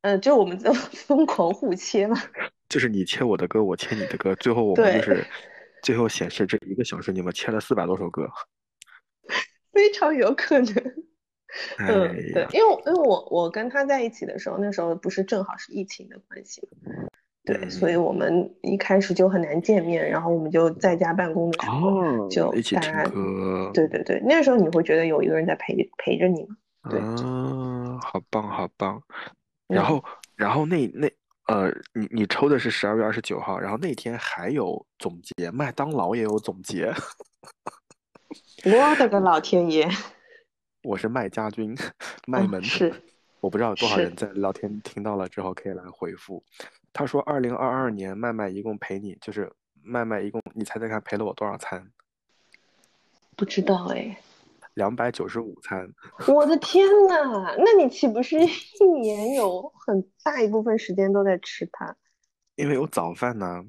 [0.01, 0.73] 嗯，就我们就
[1.05, 2.19] 疯狂互切嘛。
[2.67, 5.23] 就是你切我的歌，我切你的歌，最后我们就是
[5.83, 8.27] 最后显示这一个小时你们切了四百多首歌。
[9.73, 11.03] 非常有可能。
[11.77, 16.91] 哎嗯，对呀，，因为因为我我跟他在一起的时候，那时候不是正好是疫情的关系嘛，
[17.45, 26.55] 对，所以嗯我们一开始就很难见面，然后我们就在家办公的时候，哦，就一起听大家，歌，对对对，那时候你会觉得有一个人在陪陪着你嘛，
[26.89, 28.99] 对啊，好棒好棒。
[29.67, 30.03] 然嗯，后
[30.35, 31.07] 然后那那
[31.47, 36.91] 呃，你你抽的是十二月二十九号，然后那天还有总结，麦当劳也有总结。
[38.65, 39.85] 我的个老天爷，
[40.83, 41.75] 我是麦家军，
[42.25, 42.63] 麦嗯，门。
[42.63, 42.93] 是
[43.41, 46.41] 我不知道有多少，人在聊天听到了之后可以来回复。
[46.93, 51.91] 他说，二零二二年麦麦一共陪你，就是麦麦一共，你猜猜看陪了我多少餐？
[53.35, 54.17] 不知道哎，
[54.75, 55.93] 两百九十五餐。
[56.29, 61.93] 我的天呐，那你岂不是一年有很大一部分时间都在吃它？
[62.55, 63.61] 因为有早饭呐、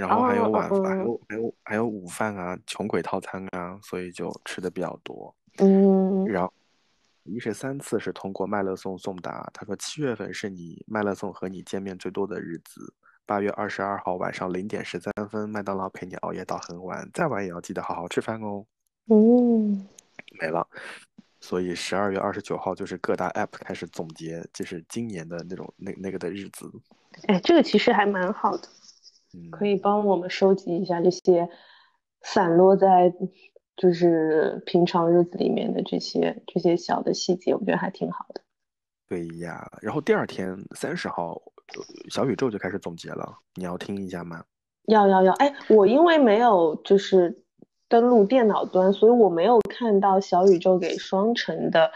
[0.00, 5.34] 然后还有哦，晚饭，还嗯有还有还有午饭啊，穷鬼套餐啊，所以就吃的比较多。
[5.58, 6.52] 嗯然后
[7.24, 12.94] 一十三次是通过麦乐送送达，他说七月份是你麦乐送和你见面最多的日子。
[13.26, 18.66] 八月二十二号晚上零点十三分，麦当劳陪你熬夜到很晚，再晚也要记得好好吃饭哦。
[19.06, 19.86] 嗯，
[20.40, 20.66] 没了，
[21.40, 26.72] 所以十二月二十九号就是各大 app 开始总结，就是今年的那种那那个的日子。
[27.28, 28.68] 哎，这个其实还蛮好的。
[29.50, 31.48] 可嗯，以帮我们收集一下这些
[32.22, 33.12] 散落在
[33.76, 38.42] 就是平常日子里面的这些这些小的细节，我觉得还挺好的。
[39.08, 39.70] 对呀。
[39.80, 41.40] 然后第二天三十号，
[41.74, 44.44] 呃小宇宙就开始总结了，你要听一下吗？
[44.86, 47.42] 要要要，哎，我因为没有就是
[47.88, 51.90] 登录电脑端，所以我没有看到小宇宙给双城的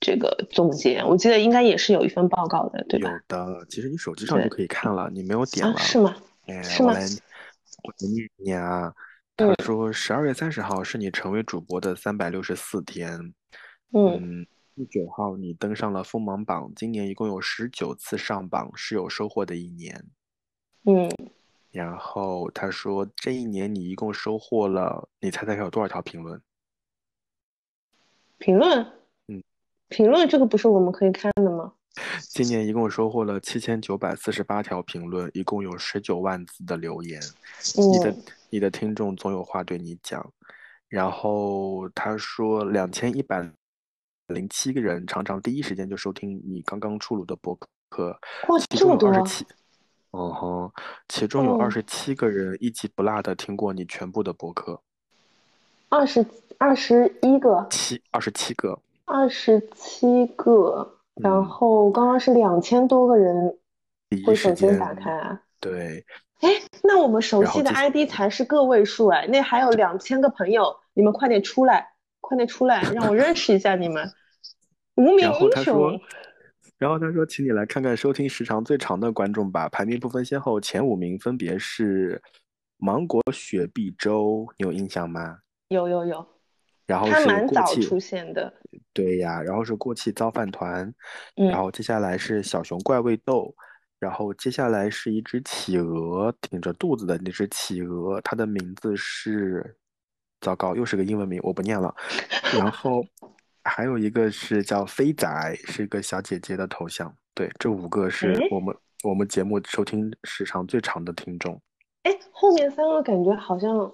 [0.00, 0.98] 这个总结？
[1.04, 3.10] 我记得应该也是有一份报告的，对吧？
[3.10, 5.78] 有的，其实你手机上就可以看了，你没有点啊，了。
[5.78, 6.14] 是吗？
[6.46, 7.00] 哎，我来，
[7.82, 8.94] 我来念一念啊。
[9.36, 13.34] 他嗯说，十二月三十号是你成为主播的三百六十四天。
[13.92, 14.46] 嗯嗯，
[14.76, 20.04] 十九号你登上了锋芒榜，今年一共有十九次上榜，是有收获的一年。
[20.84, 21.10] 嗯，
[21.70, 26.40] 然后他说，这一年你一共收获了，你猜猜看有多少条评论？
[28.38, 28.80] 评论，
[29.28, 29.42] 嗯，
[29.88, 31.74] 评论这个不是我们可以看的吗？
[32.20, 37.20] 今年一共收获了七千九百四十八条评论，一共有十九万字的留言。
[37.76, 40.32] 你的嗯你的听众总有话对你讲。
[40.88, 43.50] 然后他说，两千一百
[44.28, 47.58] 零七个人常常第一时间就收听你刚刚出炉的博
[47.90, 48.18] 客，
[48.48, 49.10] 哇，这么多
[50.12, 50.72] 嗯哼，
[51.08, 51.70] 其中有二哦。
[51.70, 54.80] 十七个人一集不落的听过你全部的博客，
[55.88, 56.24] 二十
[56.56, 63.58] 二十一个，七二十七个，二十七个，然嗯后刚刚是两千多个人
[64.24, 65.40] 会首先打开啊。
[65.60, 66.04] 对，
[66.40, 66.50] 哎，
[66.82, 71.88] 那我们熟悉的 ID 才是个位数哎，那还有两千个朋友，你们快点出来，
[72.20, 74.06] 快点出来，让我认识一下你们，
[74.96, 75.98] 无名英雄。，
[76.78, 82.20] 然后他说，请你来看看收听时长最长的观众吧，排名不分先后，前五名分别是
[82.76, 85.38] 芒果雪碧粥，你有印象吗？
[85.68, 86.26] 有有有，
[86.86, 88.52] 然后是蛮过气，早出现的。
[88.92, 90.92] 对呀，然后是过气糟饭团，
[91.36, 93.54] 嗯然后接下来是小熊怪味豆，
[93.98, 99.76] 然后接下来是一只企鹅，挺着肚子的那只企鹅，它的名字是，
[100.40, 101.94] 糟糕，又是个英文名，我不念了。
[102.56, 103.04] 然后
[103.64, 105.28] 还有一个是叫飞仔，
[105.66, 107.12] 是一个小姐姐的头像。
[107.34, 111.60] 对，这五个是我们我们节目收听时长最长的听众。
[112.04, 113.92] 哎，后面三个感觉好像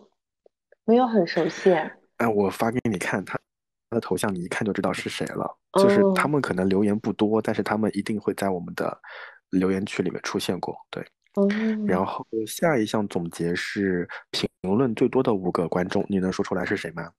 [0.84, 1.90] 没有很熟悉哎。
[2.22, 3.36] 哎，我发给你看他
[3.90, 5.58] 他的头像，你一看就知道是谁了。
[5.72, 8.96] 就是他哦们可能留言不多，但是他们一定会在我们的
[9.50, 10.76] 留言区里面出现过。
[10.90, 11.04] 对，
[11.34, 11.48] 哦，
[11.86, 17.10] 然后下一项总结是评论最多的五个观众，你能说出来是谁吗？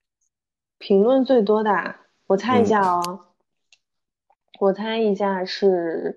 [0.78, 2.66] 评论最多的啊，我猜一嗯。
[2.66, 3.20] 下哦，
[4.58, 6.16] 我猜一下是，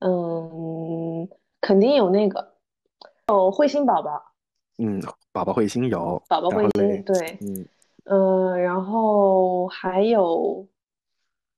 [0.00, 1.28] 嗯，
[1.60, 2.56] 肯定有那个，
[3.26, 4.32] 哦彗星宝宝，
[4.78, 5.00] 嗯，
[5.32, 7.66] 宝宝彗星有，宝宝彗星，对，嗯，
[8.10, 10.66] 嗯，然后还有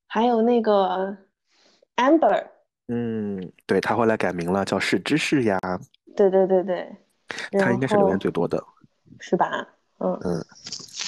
[0.07, 1.17] 还有那个
[1.97, 2.45] Amber，
[2.89, 5.59] 嗯，对，他后来改名了，叫是芝士呀，
[6.17, 6.97] 对对对对，
[7.53, 8.63] 然他应该是留言后最多的。
[9.21, 9.67] 是吧？
[9.99, 10.45] 嗯，嗯，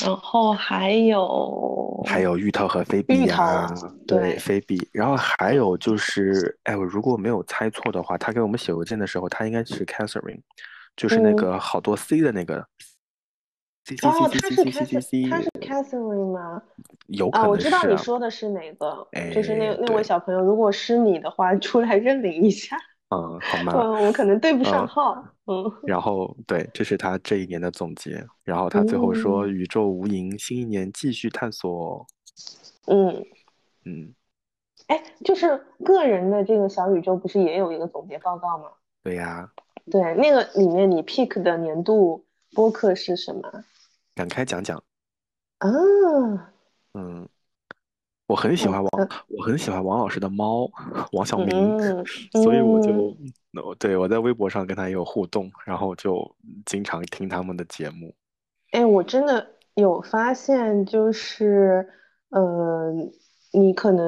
[0.05, 4.87] 然后还有还有芋头和菲比呀，头对，对菲比。
[4.93, 10.41] 然后还有就是，哎，我如果没有猜错的话，他给我们写邮件的时候，他应该是 Catherine，
[10.95, 12.65] 就是那嗯个好多 C 的那个。
[13.85, 16.41] C C 哦，C 他 C 是 C C C Catherine，他是 Catherine 吗？
[16.41, 16.63] 啊，
[17.09, 17.83] 有可我知道。
[17.85, 22.77] 你说的是哪个，就是那哎那位小朋友，如果是你的话，出来认领一下。
[23.15, 23.73] 嗯，好吗？
[23.75, 25.25] 嗯，我可能对不上嗯号。
[25.47, 28.25] 嗯然后对，这是他这一年的总结。
[28.45, 32.07] 然后他最后说：“嗯宇宙无垠，新一年继续探索。
[32.87, 33.23] 嗯，”
[33.85, 34.15] 嗯，
[34.87, 38.67] 哎，就是个人的这个小宇宙不是也有一个总结报告吗？
[39.03, 39.51] 对呀，
[39.91, 43.65] 对，那个里面你 pick 的年度播客是什么？
[44.15, 44.83] 展开讲讲。
[45.59, 45.69] 啊，
[46.95, 47.29] 嗯，
[48.27, 50.69] 我很喜欢王嗯，我很喜欢王老师的猫，
[51.13, 51.49] 王小明，
[51.79, 53.17] 嗯所以我嗯就，
[53.53, 56.35] 那对我在微博上跟他也有互动，然后就
[56.67, 58.13] 经常听他们的节目。
[58.73, 61.89] 哎，我真的有发现，就是，
[62.31, 62.93] 呃，
[63.53, 64.07] 你可能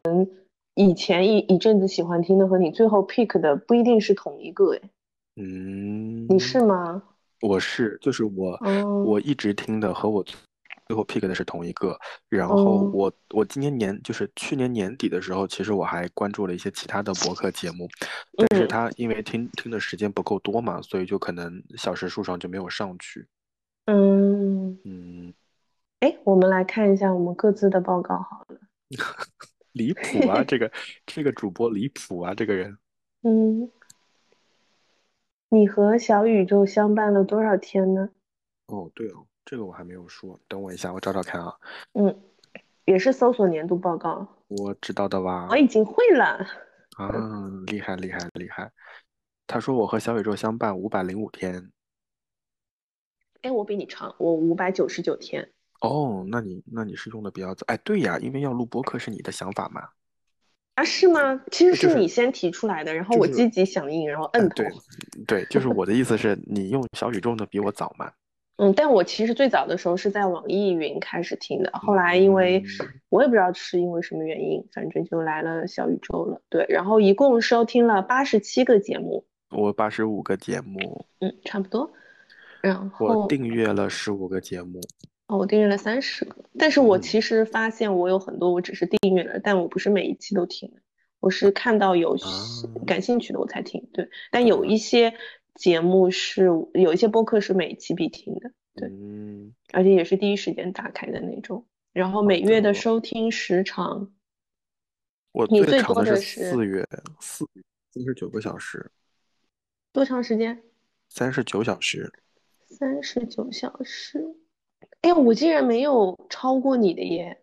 [0.74, 4.81] 以前一一阵子喜欢听的和你最后 pick 的不一定是同一个，哎，
[5.36, 7.02] 嗯，你是吗？
[7.47, 10.25] 我是，就是我，哦我一直听的和我
[10.87, 11.99] 最后 pick 的是同一个。
[12.31, 17.87] 然后哦我我今年年就是去年年底的时候，其实我还关注了一些其他的博客节目，
[18.39, 23.27] 但是嗯他因为听听的时间不够多嘛，所以就可能小时数上就没有上去。
[23.85, 25.35] 嗯，嗯，
[26.01, 28.59] 哎，我们来看一下我们各自的报告好了。
[29.73, 30.73] 离谱啊，这个
[31.05, 32.79] 这个主播离谱啊，这个人。
[33.23, 33.71] 嗯，
[35.55, 38.10] 你和小宇宙相伴了多少天呢？
[38.66, 41.55] 哦，对哦，这个我还没有说，等我一下，我找找看啊，
[41.93, 42.20] 嗯，
[42.85, 45.56] 也是搜索年度报告，我知道的哇我。
[45.56, 46.44] 已经会了。
[46.97, 47.10] 啊，
[47.66, 48.72] 厉害厉害厉害！
[49.47, 51.70] 他说我和小宇宙相伴五百零五天。
[53.43, 55.52] 哎，我比你长，我五百九十九天。
[55.81, 59.89] 哦，那你那你是用的比较早，哎，对呀，因为要录播客是你的想法嘛，
[60.75, 61.41] 啊，是吗？
[61.53, 64.57] 其实是是你先提出来的，然后我积极响应，然后哎，摁头。
[64.57, 64.71] 对，
[65.27, 68.11] 对，就是我的意思是你用小宇宙的比我早嘛，
[68.57, 76.41] 嗯，但我其实最早的时候是在网易云开始听的，后来因为嗯我也不知道是因为什么原因，反正就来了小宇宙了。
[76.49, 81.89] 对，然后一共收听了八十七个节目，我八十五个节目，嗯，差不多。
[82.61, 84.81] 然后我订阅了十五个节目。
[85.27, 90.83] 哦，我订阅了三十个，但是我嗯其实发现我有很多我只是订阅了，但我不是每一期都听的，
[91.19, 92.15] 我是看到有
[92.87, 93.89] 感兴趣的我才听。
[93.93, 95.15] 对，但有一些
[95.55, 101.67] 节目是有一些播客是每一期必听的，对嗯，而且也是第一时间打开的那种。
[101.95, 104.13] 然后每月的收听时长，
[105.33, 106.87] 我你最多的是是四月，
[107.21, 107.49] 四
[107.93, 108.91] 三十九个小时，
[109.91, 110.63] 多长时间？
[111.09, 112.13] 三十九小时。
[112.67, 114.37] 三十九小时。
[115.05, 117.36] 哎呀，我竟然没有超过你的耶！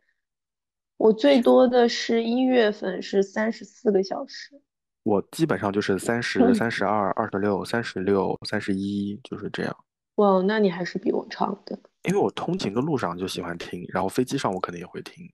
[0.98, 4.60] 我最多的是一月份是三十四个小时。
[5.04, 9.78] 我基本上就是三十、嗯三十二、二十六、三十六、三十一，就是这样。
[10.16, 11.78] 哇，那你还是比我长的。
[12.10, 15.32] 因为我通勤的路上就喜欢听，然后飞机上我肯定也会听。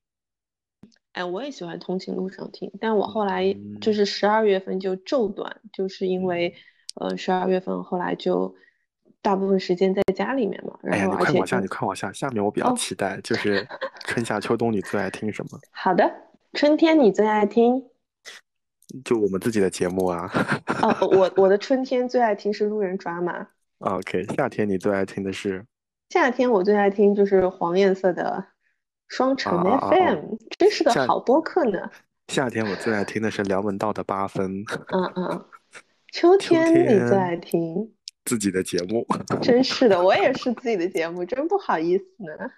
[1.13, 6.53] 哎，我也喜欢通勤路上听，但我后来嗯就是十二月份就骤短，就是因为
[6.95, 8.53] 呃十二月份后来就
[9.27, 13.67] 大部分时间在家里面嘛，然后你快往下，你快往下，下面我比较哦期待，就是
[14.05, 15.59] 春夏秋冬你最爱听什么？
[15.71, 16.09] 好的，
[16.53, 17.83] 春天你最爱听？
[19.03, 20.31] 就我们自己的节目啊。
[20.81, 23.45] 哦，我我的春天最爱听是路人抓马，
[23.79, 25.65] OK，夏天你最爱听的是
[26.09, 28.41] 夏天我最爱听就是黄颜色的
[29.09, 31.91] 双城 FM，真是个好播客呢。
[32.29, 34.63] 夏天我最爱听的是梁文道的八分
[34.93, 35.45] 嗯嗯，
[36.13, 37.93] 秋秋天你最爱听？
[38.27, 39.07] 自己的节目，
[39.41, 42.51] 真是的，我也是自己的节目，真不好意思呢。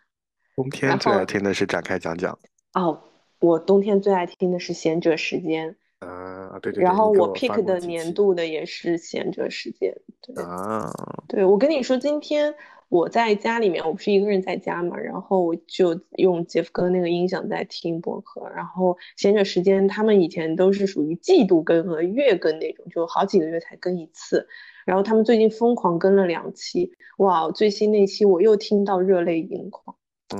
[0.55, 2.37] 冬天最爱听的是展开讲讲。
[2.73, 2.99] 哦，
[3.39, 9.95] 我冬天最爱听的是闲者时间，啊，对对对，然后我 pick 的年度的也是闲者时间。
[10.21, 10.91] 对，啊，
[11.27, 12.53] 对，我跟你说，今天
[12.89, 24.47] 我在家里面，我不是一个人在家嘛，然后我就用杰夫哥那个音响在听播客，然后闲者时间他们以前都是属于季度更和月更那种，就好几个月才更一次，
[24.89, 29.95] 然后他们最近疯狂更了两期，哇，最新那期我又听到热泪盈眶，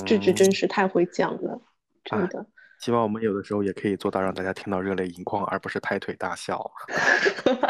[0.07, 1.61] 智智嗯真是太会讲了，
[2.03, 2.43] 真哎的。
[2.79, 6.71] 希望我们有的时候也可以做到让大家听到热泪盈眶，而不是拍腿大笑。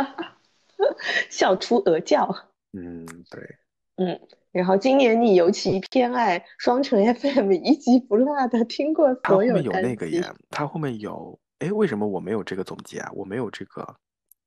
[1.30, 2.34] 笑出鹅叫。
[2.72, 3.58] 嗯，对，
[3.98, 4.18] 嗯，
[4.54, 13.12] 然后今年你尤其偏爱双城 FM，一集不落的听过所有他后面有那个耶，他后面有，哎，为什么我没有这个总结啊？
[13.14, 13.86] 我没有这个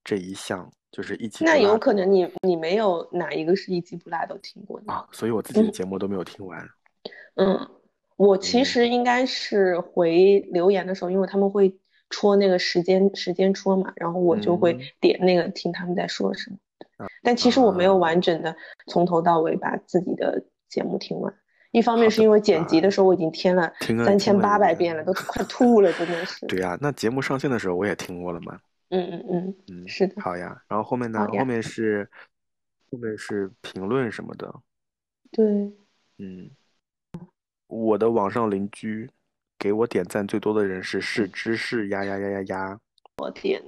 [0.02, 4.92] 这一项，就是一集那有可能你你没有哪一个是一集不落都听过的。
[4.92, 6.68] 啊，所以我自己的嗯节目都没有听完。
[7.36, 7.66] 嗯，
[8.16, 11.74] 我其嗯实应该是回留言的时候，因为他们会
[12.10, 16.56] 戳那个时间时间戳嘛，然后我就会嗯点那个听他们在说什么。
[17.22, 18.54] 但其实我没有完整的
[18.86, 21.34] 从头到尾把自己的节目听完。
[21.72, 23.72] 一方面是因为剪辑的时候我已经听了
[24.04, 26.46] 三千八百遍了，都 快吐了，真的是。
[26.46, 28.58] 对呀，那节目上线的时候我也听过了嘛。
[28.92, 30.20] 嗯嗯嗯，嗯，是的。
[30.20, 30.62] 好呀。
[30.68, 31.26] 然后后面呢？
[31.26, 32.08] 后面是
[32.90, 34.54] 后面是评论什么的。
[35.30, 35.44] 对，
[36.18, 36.50] 嗯，
[37.66, 39.10] 我的网上邻居
[39.58, 42.80] 给我点赞最多的人是是芝士呀呀呀呀呀。
[43.16, 43.62] 我点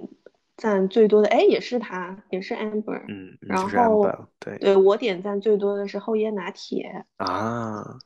[0.58, 3.02] 赞最多的哎也是他，也是 Amber。
[3.08, 7.04] 嗯，嗯然就是后 Amber，对对我点赞最多的是后椰拿铁。
[7.16, 7.98] 啊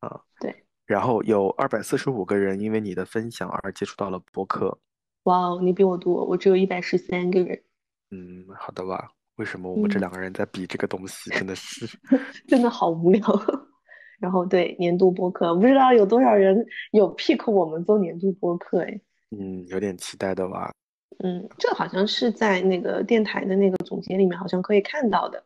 [0.00, 0.64] 啊，对。
[0.86, 4.78] 然后有二百四十五个人因为你的分享而接触到了博客。
[5.24, 7.62] 哇哦，你比我多，我只有一百十三个人，
[8.10, 9.10] 嗯，好的吧？
[9.36, 11.30] 为什么我们这嗯两个人在比这个东西？
[11.30, 11.86] 真的是，
[12.46, 13.20] 真的好无聊。
[14.20, 19.00] 然后对年度播客，不知道有多少人有 pick 我们做年度播客哎。
[19.36, 20.72] 嗯，有点期待的吧？
[21.18, 25.44] 嗯，这好像是在那个电台的那个总结里面好像可以看到的。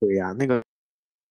[0.00, 0.62] 对呀，那个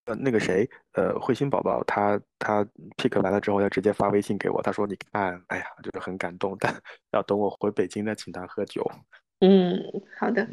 [0.08, 2.66] 呃那个谁，呃，彗星宝宝，他他
[2.98, 6.74] pick 完了之后，要直接发微信给我，他说你看，哎呀，就是很感动，但
[7.12, 8.90] 要等我回北京再请他喝酒。
[9.42, 9.78] 嗯，
[10.18, 10.48] 好的。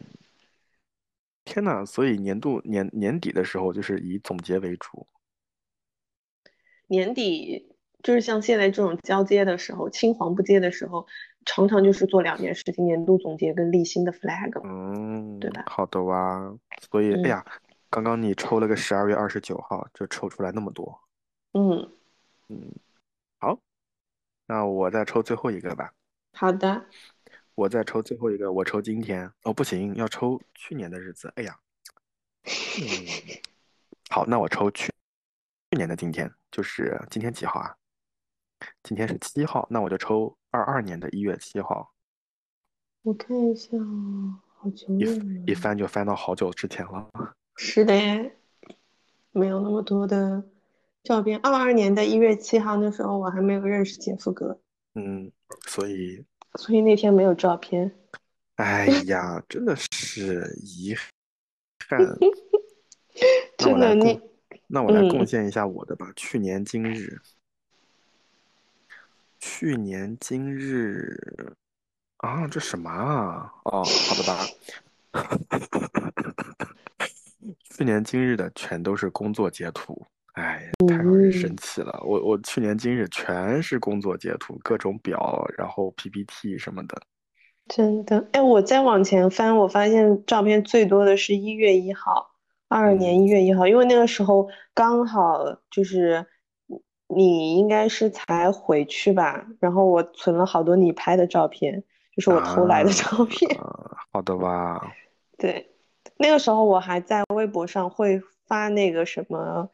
[1.45, 5.07] 天呐，所以年度年年底的时候，就是以总结为主。
[6.87, 11.07] 年底就是像现在这种交接的时候，青黄不接的时候，
[11.47, 14.61] 常常就是做两件事情：年度总结跟立新的 flag。
[14.65, 16.55] 嗯，对吧好的哇。
[16.91, 17.45] 所以，哎嗯呀，
[17.95, 21.01] 刚刚你抽了个十二月二十九号，就抽出来那么多。
[21.53, 21.93] 嗯，
[22.49, 22.75] 嗯，
[23.39, 23.57] 好，
[24.47, 25.95] 那我再抽最后一个吧。
[26.33, 26.87] 好的。
[27.55, 29.31] 我再抽最后一个，我抽今天。
[29.45, 31.33] 哦，不行，要抽去年的日子。
[31.37, 31.57] 哎呀，
[32.43, 32.83] 嗯，
[34.11, 34.93] 好，那我抽去
[35.71, 37.77] 去年的今天，就是今天几号啊？
[38.83, 41.95] 今天是七号，那我就抽二二年的一月七号。
[43.03, 44.89] 我看一下哦，好久。
[45.47, 47.09] 一翻就翻到好久之前了。
[47.57, 47.95] 是的。
[49.37, 50.45] 没有那么多的
[51.03, 51.37] 照片。
[51.41, 54.61] 二二年的一月七号那时候我还没有认识杰夫哥，
[54.95, 55.33] 嗯，
[55.67, 56.25] 所以，
[56.55, 57.93] 所以那天没有照片。
[58.55, 60.95] 哎呀，真的是遗
[61.89, 61.99] 憾。
[63.59, 64.31] 那我真的你来贡，
[64.69, 66.13] 那我来贡嗯献一下我的吧。
[66.15, 67.21] 去年今日，
[69.41, 71.21] 去年今日
[72.19, 73.53] 啊，这什么啊？
[73.65, 74.47] 哦，好的吧。
[77.71, 80.01] 去年今日的全都是工作截图，
[80.35, 82.03] 哎，太让人生嗯气了。
[82.05, 87.01] 我我去年今日全是工作截图，各种表，然后 PPT 什么的。
[87.67, 92.31] 真的，哎，我再往前翻，我发现照片最多的是一月一号，
[92.69, 96.27] 二二年嗯一月一号，因为那个时候刚好就是
[97.09, 101.83] 你应该是才回去吧，然后我存了好多你拍的照片，
[102.15, 103.51] 就是我偷来的照片。
[103.59, 104.93] 啊，好的吧。
[105.39, 105.74] 对，
[106.17, 109.69] 那个时候我还在微博上会发那个什么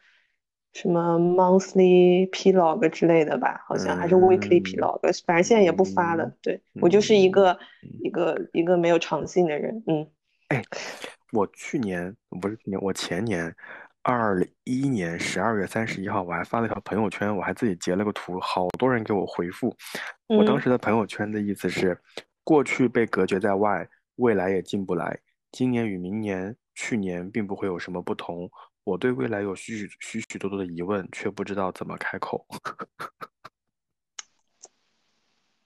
[0.72, 6.24] 什么 monthly plog 之类的吧，好像还是 weekly 嗯 plog，反正现在也不发了。
[6.24, 7.58] 嗯对，我就是一嗯个
[8.02, 10.08] 一个一个没有长性的人，嗯
[11.32, 13.54] 我去年不是去年，我前年
[14.02, 19.72] 二一年十二月三十一号，我还发了一条朋友圈，我还自己截了个图，好多人给我回复。
[20.26, 21.96] 我当嗯时的朋友圈的意思是，
[22.42, 23.86] 过去被隔绝在外，
[24.16, 25.18] 未来也进不来。
[25.52, 28.50] 今年与明年、去年并不会有什么不同。
[28.84, 32.46] 我对未来有许许许许多多的疑问，却不知道怎么开口。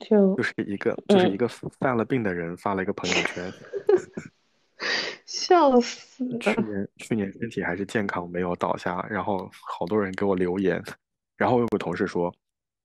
[0.01, 3.53] 就就是一个就是一嗯个犯了病的人发了一个朋友圈。
[5.25, 10.83] 笑死去，年去年身体还是健康，没有倒下，然后好多人给我留言，
[11.37, 12.35] 然后有个同事说，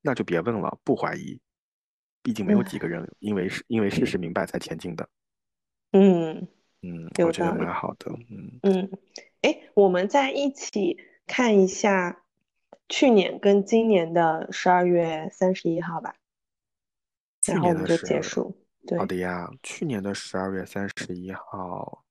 [0.01, 1.41] 那就别问了，不怀疑，
[2.23, 5.09] 毕竟没有几个人因为是因为事实明白才前进的。
[5.91, 6.47] 嗯
[6.81, 8.11] 嗯，我觉得蛮好的。
[8.29, 8.89] 嗯，嗯，
[9.41, 10.97] 哎，我们再一起
[11.27, 12.23] 看一下
[12.87, 16.15] 去年跟今年的十二月三十一号吧，
[17.41, 18.55] 去然后我们就结束。
[18.87, 22.03] 对好，的呀，去年的十二月三十一号，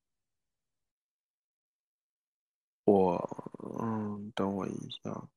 [2.85, 5.27] 我嗯，等我一下，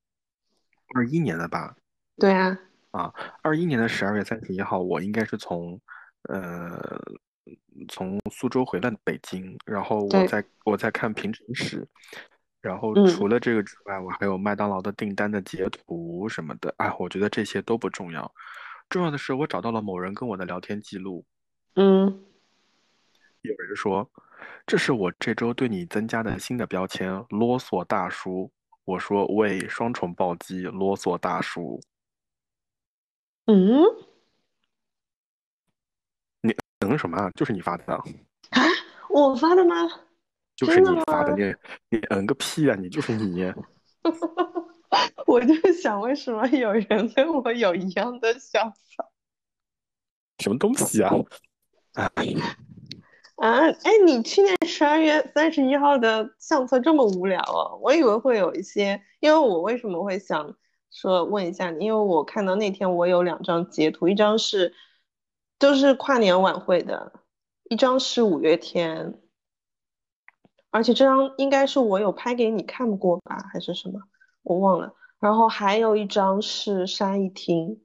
[0.95, 1.75] 二一年的吧。
[2.17, 2.61] 对啊，
[2.91, 5.81] 啊，二一年的十二月三十一号，我应该是从，
[6.25, 7.01] 呃，
[7.89, 11.87] 从苏州回了北京，然后我在我在看平城史，
[12.61, 18.33] 然后嗯除了这个之外，我还有麦当劳的订单的截图什么的，哎，我觉得这些都不重要，
[18.89, 21.25] 重要的是我找到了某人跟我的聊天记录，
[21.77, 22.25] 嗯。
[23.43, 24.09] 有人说，
[24.65, 28.49] 这是我这周对你增加的新的标签——啰嗦大叔。
[28.85, 31.81] 我说喂，双重暴击，啰嗦大叔。
[33.47, 33.83] 嗯，
[36.89, 37.31] 等什么啊？
[37.37, 38.03] 就是你发的啊。
[39.09, 39.75] 我发的吗？
[40.57, 41.37] 就是你发的，吗
[41.91, 42.77] 你你嗯个屁啊！
[42.79, 43.53] 你就是你，
[45.27, 48.77] 我就想，为什么有人跟我有一样的想法
[50.39, 51.11] 什么东西啊？
[51.95, 52.05] 哎，
[53.37, 53.61] 啊？
[53.85, 57.79] 哎，你去年十二月三十一号的相册这么无聊哦？
[57.81, 60.55] 我以为会有一些，因为我为什么会想
[60.91, 61.87] 说问一下你？
[61.87, 64.75] 因为我看到那天我有两张截图，一张是
[65.63, 67.13] 都是跨年晚会的，
[67.71, 69.15] 一张是五月天，
[70.73, 74.01] 而且这张应该是我有拍给你看过吧，还是什么？
[74.43, 74.93] 我忘了。
[75.21, 77.81] 然后还有一张是沙一汀，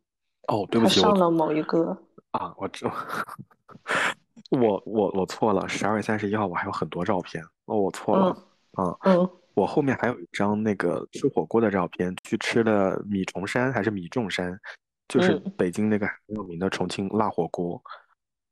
[0.47, 1.95] 哦，对不起，我上了某一个。
[2.31, 2.83] 啊，我知，
[4.49, 5.69] 我我我错了。
[5.69, 8.29] 十二月三十一号我还有很多照片，哦，我错了。
[8.71, 14.59] 啊，嗯我后面还有一张那个吃火锅的照片，去吃了米虫山还是米重山，
[15.07, 17.81] 就是嗯北京那个很有名的重庆辣火锅，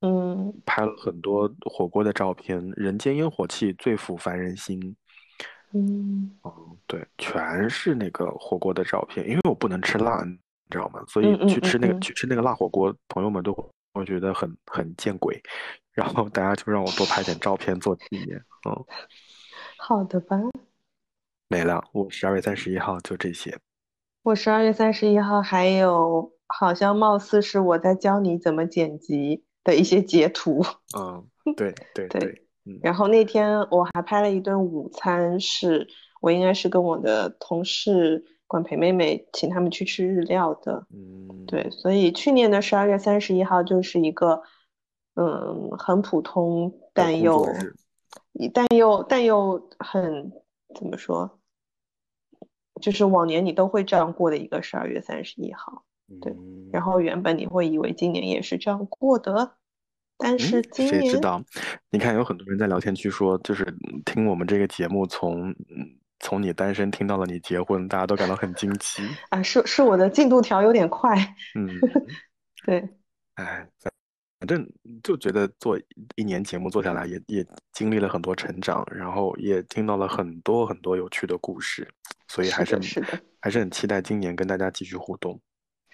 [0.01, 4.95] 嗯拍了很多火锅的照片，人间烟火气最抚凡人心。
[5.73, 10.37] 嗯哦对，全是那个火锅的照片，因为我不能吃辣，你
[10.69, 11.03] 知道吗？
[11.07, 13.53] 所以去吃那个嗯嗯去吃那个辣火锅，朋友们都
[13.93, 15.41] 会觉得很很见鬼，
[15.91, 18.37] 然后大家就让我多拍点照片做纪念。
[18.69, 18.85] 嗯，
[19.77, 20.37] 好的吧。
[21.49, 23.57] 没了，我十二月三十一号就这些。
[24.23, 30.63] 我十二月三十一号还有，好像貌似是我在教你怎么剪辑的一些截图。
[30.97, 32.41] 嗯，对对对
[32.81, 35.87] 然后那天我还拍了一顿午餐，是
[36.21, 40.87] 我应该是跟我的同事管培妹妹请他们去吃日料的。
[40.91, 44.41] 嗯，对，所以去年的十二月三十一号就是一个，
[45.15, 47.45] 嗯，很普通但又，
[48.51, 50.31] 但又但又很
[50.75, 51.39] 怎么说，
[52.81, 55.84] 就是往年你都会这样过的一个十二月三十一号。
[56.21, 59.55] 对嗯然后原本你会以为今年也是这样过的，
[60.17, 61.41] 但是嗯，今年，谁知道？
[61.89, 69.03] 你看，有很多人在聊天区说，就是嗯听我们这个节目从嗯从你单身听到了你结婚，大家都感到很惊奇。
[69.29, 71.15] 啊，是是我的进度条有点快，
[71.55, 71.67] 嗯，
[72.65, 72.77] 对，
[73.35, 73.91] 哎，反
[74.39, 74.69] 反正
[75.01, 75.79] 就觉得做
[76.15, 81.87] 一年节目做下来也，也经历了很多成长，然后也听到了很多很多有趣的故事，
[82.27, 83.07] 所以还是的，是是的，
[83.41, 85.39] 还是很期待今年跟大家继续互动。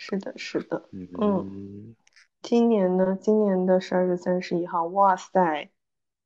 [0.03, 0.89] 是的，是的。
[0.91, 1.95] 嗯，嗯，
[2.41, 3.15] 今年呢？
[3.21, 5.69] 今年的十二月三十一号，哇塞！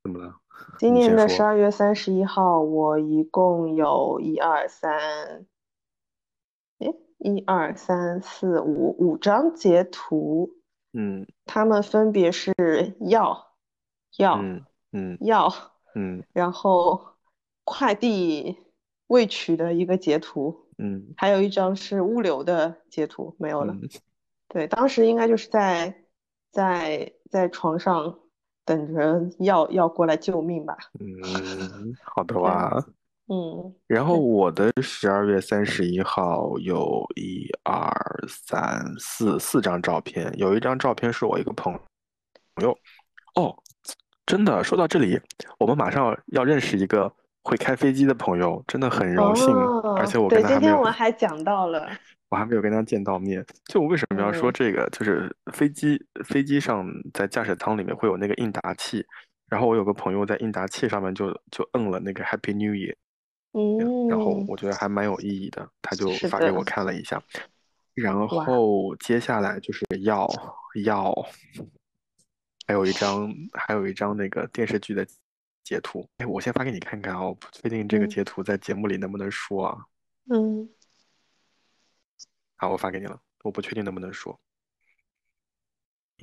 [0.02, 0.40] 怎么了？
[0.80, 1.14] 今年。
[1.14, 5.46] 的十二月三十一号，我一共有一二三，
[6.80, 10.52] 诶，一二三四五五张截图，
[10.94, 13.58] 嗯他们分别是药、
[14.18, 15.52] 药、嗯嗯药，
[15.96, 17.08] 嗯然后
[17.66, 18.58] 快递
[19.08, 23.74] 未取的一个截图，嗯还有一张是物流的截图，没有了。
[23.74, 23.90] 嗯，
[24.50, 26.04] 对，当时应该就是在
[26.52, 28.20] 在在床上
[28.66, 30.78] 等着要要过来救命吧。
[31.00, 32.86] 嗯，好的对，吧。
[33.28, 37.92] 嗯，然后，我的十二月三十一号有一二
[38.28, 41.74] 三四四张照片，有一张照片是我一个朋
[42.62, 42.78] 友。
[43.34, 43.58] 哦，
[44.28, 45.20] 真的，说到这里，
[45.58, 47.12] 我们马上要认识一个
[47.46, 49.48] 会开飞机的朋友，真的很荣幸，
[49.98, 51.88] 而且我跟他今天我们还讲到了，
[52.30, 53.46] 我还没有跟他见到面。
[53.66, 54.90] 就我为什么要说嗯这个？
[54.90, 59.06] 就是飞机飞机上在驾驶舱里面会有那个应答器，
[59.48, 62.96] 然后我有个朋友在应答器上面就就摁了那个 Happy New Year。
[64.10, 67.22] 然后嗯，我觉得还蛮有意义的，他就发给我，看了一下，
[67.94, 70.28] 然，后接下来就是要
[70.84, 71.14] 要，
[72.68, 75.08] 还有一张还有一张那个电视剧的
[75.66, 79.86] 截图，哎，我先发给你看看啊，我不确定这个嗯截图在节目里能不能说啊，
[80.30, 80.70] 嗯，
[82.56, 84.40] 好，我发给你了，我不确定能不能说，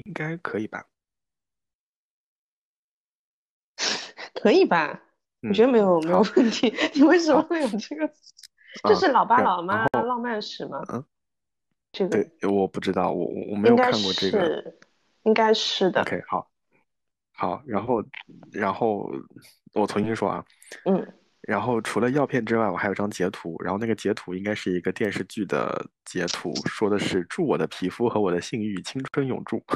[0.05, 0.87] 应该可以吧？
[4.41, 5.03] 可以吧？
[5.43, 6.73] 我嗯，觉得没有没有，问题。
[6.95, 8.09] 你为什么，会有这个？
[8.87, 10.81] 这啊，是老爸老妈浪漫史吗？
[10.93, 11.05] 嗯，
[11.91, 14.79] 这个对，我不知道，我我我没有看过这个是，
[15.25, 16.01] 应该是的。
[16.03, 16.52] ，OK，好。
[17.43, 18.01] 好，然后，
[18.53, 19.11] 然后
[19.75, 20.45] 我重新说啊，
[20.85, 21.05] 嗯，
[21.41, 29.61] 然后除了药片之外，我还有张截图，然后那个截图应该是一个电视剧的截图，说的是祝我的皮肤和我的性欲青春永驻。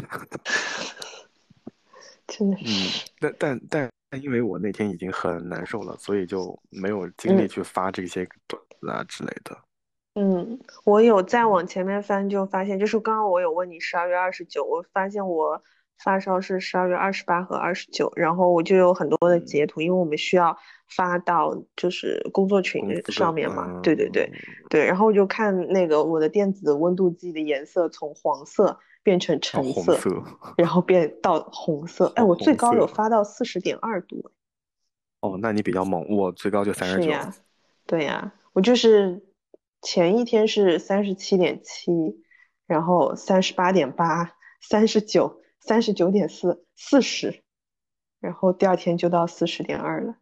[2.28, 9.58] 真的嗯，是，但但但但因为我那天已经很难受了，所以就没有精力嗯去发这些段子啊之类的。
[10.14, 15.60] 嗯，我有再往前面翻，就发现，就是刚刚我有问你十二月二十九，我发现我
[16.02, 20.56] 发烧是十二月二十八和二十九，然后我就有很多的嗯，截图，因为我们需要
[20.88, 22.82] 发到就是工作群
[23.12, 29.98] 上面嘛，对对对嗯，对，然后我就看那个我的电子温度计的颜色从黄色变成橙色，
[30.56, 32.56] 然后变到红色，哎，我最。
[32.56, 34.30] 高有发到四十点二度，
[35.20, 37.02] 哦，那你比较猛，我最高就三十九。
[37.02, 37.34] 是呀，
[37.86, 39.22] 对呀，我就是
[39.82, 41.92] 前一天是三十七点七，
[42.66, 44.32] 然后三十八点八，
[44.62, 47.42] 三十九，三十九点四，四十，
[48.20, 50.14] 然后第二天就到四十点二了。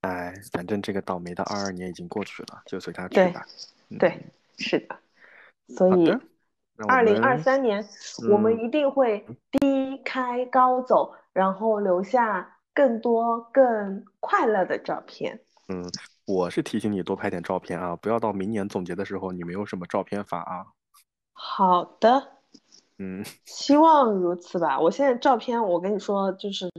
[0.00, 3.46] 哎，反正这个倒霉的二二年已经过去了，就随它去对吧。
[3.90, 4.18] 嗯，对，
[4.56, 4.96] 是的，
[5.68, 6.10] 所，以
[6.88, 7.86] 二零二，三年
[8.30, 15.40] 我们嗯，一定会低开高走，然后留下更多更快乐的照片。
[15.68, 15.90] 嗯，
[16.26, 20.66] 我是提醒你多拍点照片啊，不要到明年总结的时候你没有什么照片发啊。
[21.32, 22.33] 好的。
[22.98, 24.80] 嗯， 希望如此吧。
[24.80, 26.70] 我现在照片，我跟你说，就是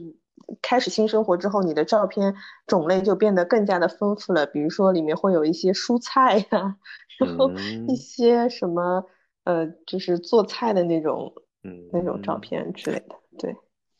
[0.62, 2.34] 开始新生活之后，你的照片
[2.68, 4.46] 种类就变得更加的丰富了。
[4.46, 6.78] 比如说，里面会有一些蔬菜呀，
[7.20, 7.50] 然后
[7.88, 9.06] 一嗯些什么，
[9.44, 11.34] 呃，就是做菜的那种
[11.64, 13.16] 嗯那种照嗯，片之类的。
[13.38, 13.56] 对，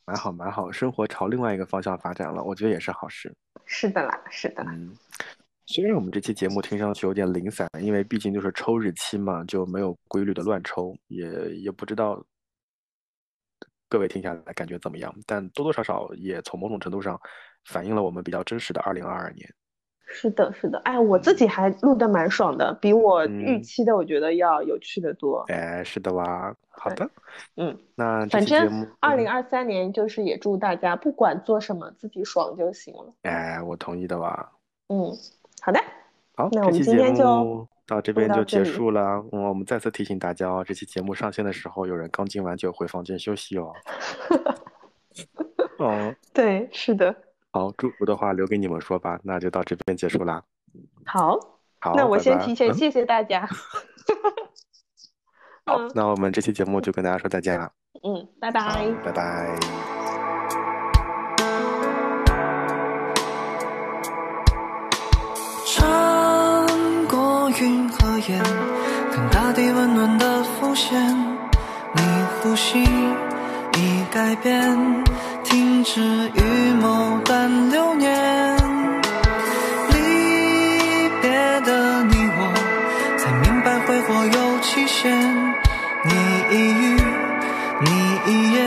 [0.06, 3.34] 蛮好蛮好，生活朝另外一个方向发展了，我觉得也是好事。
[3.64, 4.72] 是的啦，是的啦。
[4.74, 4.94] 嗯，
[5.66, 11.26] 虽然我们这期节目听上去有点零散，因为毕竟就是抽日期嘛，就没有规律的乱抽，也
[11.56, 12.24] 也不知道
[13.88, 17.20] 各位听下来感觉怎么样，但多多少少也从某种程度上
[17.64, 19.52] 反映了我们比较真实的二零二二年。
[20.08, 20.78] 是的，是的。
[20.84, 25.44] 哎，我自己还录的蛮爽的，比我预嗯，期的我觉得要有趣的多。
[25.48, 27.10] 哎，是的哇，好，的，
[27.56, 27.76] 嗯。
[27.96, 33.12] 那反正二零二三年就是也祝大家不管做什么，自己爽就行了。
[33.22, 34.52] 哎，我同意的哇。
[34.88, 35.10] 嗯，
[35.62, 35.80] 好的，
[36.36, 38.64] 好，那我们今天就到这边就结。
[38.64, 39.24] 束了。
[39.32, 43.72] 嗯，我们再次提醒大家哦，这期节目上线的时候，有人刚进完就回房间休息哦。
[45.78, 47.14] 哦，对，是的。
[47.52, 50.42] 好，祝福的话留给你们说吧，那就到这边结束啦。
[51.04, 51.38] 好，
[51.80, 52.18] 好，那我。
[52.18, 53.46] 先提前嗯，谢谢大家。
[55.64, 57.72] 好，嗯那我们这期节目就跟大家说再见了。
[58.02, 58.92] 嗯，拜，拜。
[59.04, 59.95] 拜拜。
[67.60, 68.42] 云和烟，
[69.12, 71.00] 看大地温暖的浮现。
[71.94, 72.02] 你
[72.40, 75.04] 呼吸已改变，
[75.42, 76.00] 停止
[76.34, 78.56] 于某段流年。
[79.90, 81.30] 离别
[81.62, 82.52] 的你我，
[83.16, 85.10] 才明白挥霍有期限。
[86.04, 86.12] 你
[86.50, 87.00] 一语，
[87.80, 87.86] 你
[88.26, 88.65] 一言，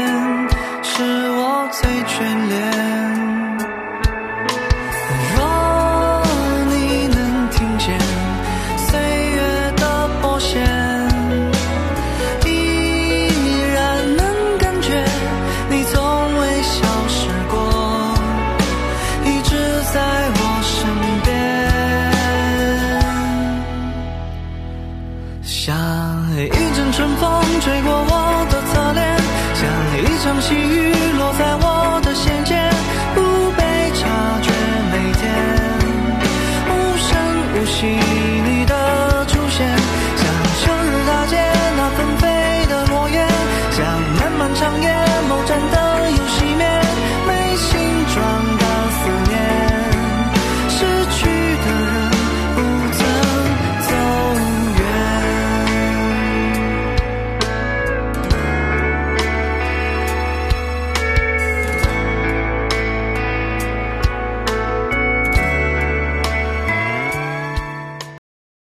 [30.30, 30.89] 相信，